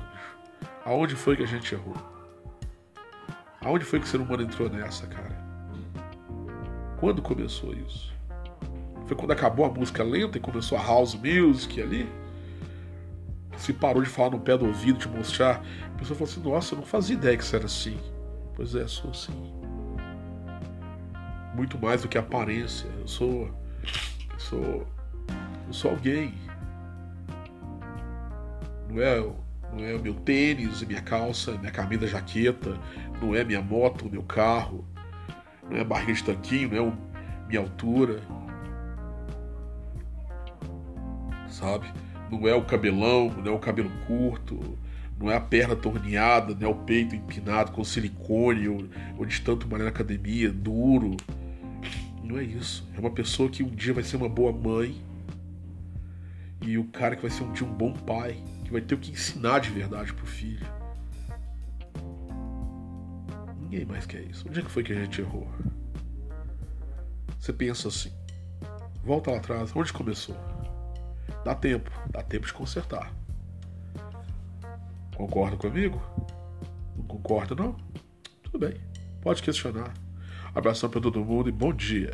Aonde 0.85 1.17
foi 1.17 1.35
que 1.35 1.43
a 1.43 1.47
gente 1.47 1.75
errou? 1.75 1.97
Aonde 3.59 3.83
foi 3.83 3.99
que 3.99 4.05
o 4.05 4.09
ser 4.09 4.21
humano 4.21 4.41
entrou 4.41 4.69
nessa, 4.69 5.05
cara? 5.05 5.42
Quando 7.03 7.21
começou 7.21 7.73
isso? 7.73 8.13
Foi 9.05 9.17
quando 9.17 9.31
acabou 9.31 9.65
a 9.65 9.69
música 9.69 10.01
lenta 10.01 10.37
e 10.37 10.39
começou 10.39 10.77
a 10.77 10.81
house 10.81 11.15
music 11.15 11.81
ali? 11.81 12.07
Se 13.57 13.73
parou 13.73 14.01
de 14.01 14.07
falar 14.07 14.29
no 14.29 14.39
pé 14.39 14.57
do 14.57 14.65
ouvido, 14.65 14.99
de 14.99 15.09
mostrar. 15.09 15.61
A 15.93 15.97
pessoa 15.97 16.17
falou 16.17 16.31
assim: 16.31 16.49
Nossa, 16.49 16.73
eu 16.73 16.77
não 16.79 16.85
fazia 16.85 17.17
ideia 17.17 17.35
que 17.35 17.43
isso 17.43 17.57
era 17.57 17.65
assim. 17.65 17.99
Pois 18.55 18.73
é, 18.73 18.87
sou 18.87 19.11
assim. 19.11 19.33
Muito 21.53 21.77
mais 21.77 22.03
do 22.03 22.07
que 22.07 22.17
aparência. 22.17 22.87
Eu 22.97 23.07
sou. 23.09 23.51
Eu 24.31 24.39
sou. 24.39 24.87
Eu 25.67 25.73
sou 25.73 25.91
alguém. 25.91 26.33
Não 28.89 29.01
é 29.01 29.19
não 29.73 29.83
é 29.83 29.93
o 29.93 30.01
meu 30.01 30.13
tênis, 30.13 30.81
minha 30.83 31.01
calça, 31.01 31.51
minha 31.57 31.71
camisa, 31.71 32.07
jaqueta, 32.07 32.79
não 33.21 33.35
é 33.35 33.43
minha 33.43 33.61
moto, 33.61 34.09
meu 34.09 34.23
carro, 34.23 34.87
não 35.69 35.77
é 35.77 35.83
barriga 35.83 36.13
de 36.13 36.23
tanquinho, 36.23 36.69
não 36.69 36.87
é 36.87 37.47
minha 37.47 37.61
altura, 37.61 38.21
sabe? 41.49 41.91
Não 42.31 42.47
é 42.47 42.55
o 42.55 42.63
cabelão, 42.65 43.29
não 43.29 43.53
é 43.53 43.55
o 43.55 43.59
cabelo 43.59 43.91
curto, 44.07 44.77
não 45.19 45.29
é 45.29 45.35
a 45.35 45.41
perna 45.41 45.75
torneada, 45.75 46.55
não 46.55 46.67
é 46.67 46.71
o 46.71 46.75
peito 46.75 47.15
empinado 47.15 47.71
com 47.71 47.83
silicone 47.83 48.67
ou, 48.67 48.85
ou 49.17 49.25
de 49.25 49.39
tanto 49.41 49.67
malhar 49.67 49.85
na 49.85 49.91
academia, 49.91 50.51
duro. 50.51 51.15
Não 52.23 52.37
é 52.37 52.43
isso. 52.43 52.89
É 52.95 52.99
uma 52.99 53.11
pessoa 53.11 53.49
que 53.49 53.61
um 53.61 53.69
dia 53.69 53.93
vai 53.93 54.03
ser 54.03 54.15
uma 54.15 54.29
boa 54.29 54.51
mãe 54.51 54.99
e 56.61 56.77
o 56.77 56.85
cara 56.85 57.15
que 57.15 57.21
vai 57.21 57.29
ser 57.29 57.43
um 57.43 57.51
dia 57.51 57.67
um 57.67 57.73
bom 57.73 57.93
pai 57.93 58.41
vai 58.73 58.81
ter 58.81 58.95
o 58.95 58.97
que 58.97 59.11
ensinar 59.11 59.59
de 59.59 59.69
verdade 59.69 60.11
pro 60.11 60.25
filho. 60.25 60.65
Ninguém 63.73 63.87
mais 63.87 64.05
quer 64.05 64.21
isso. 64.21 64.47
Onde 64.47 64.59
é 64.59 64.61
que 64.61 64.69
foi 64.69 64.83
que 64.83 64.93
a 64.93 64.95
gente 64.95 65.19
errou? 65.19 65.51
Você 67.39 67.51
pensa 67.51 67.87
assim, 67.87 68.11
volta 69.03 69.31
lá 69.31 69.37
atrás, 69.37 69.75
onde 69.75 69.91
começou? 69.91 70.35
Dá 71.43 71.55
tempo, 71.55 71.89
dá 72.11 72.21
tempo 72.21 72.45
de 72.45 72.53
consertar. 72.53 73.11
Concorda 75.15 75.57
comigo? 75.57 75.99
concorda, 77.07 77.55
não? 77.55 77.75
Tudo 78.43 78.59
bem. 78.59 78.79
Pode 79.23 79.41
questionar. 79.41 79.91
Abração 80.53 80.87
para 80.87 81.01
todo 81.01 81.25
mundo 81.25 81.49
e 81.49 81.51
bom 81.51 81.73
dia. 81.73 82.13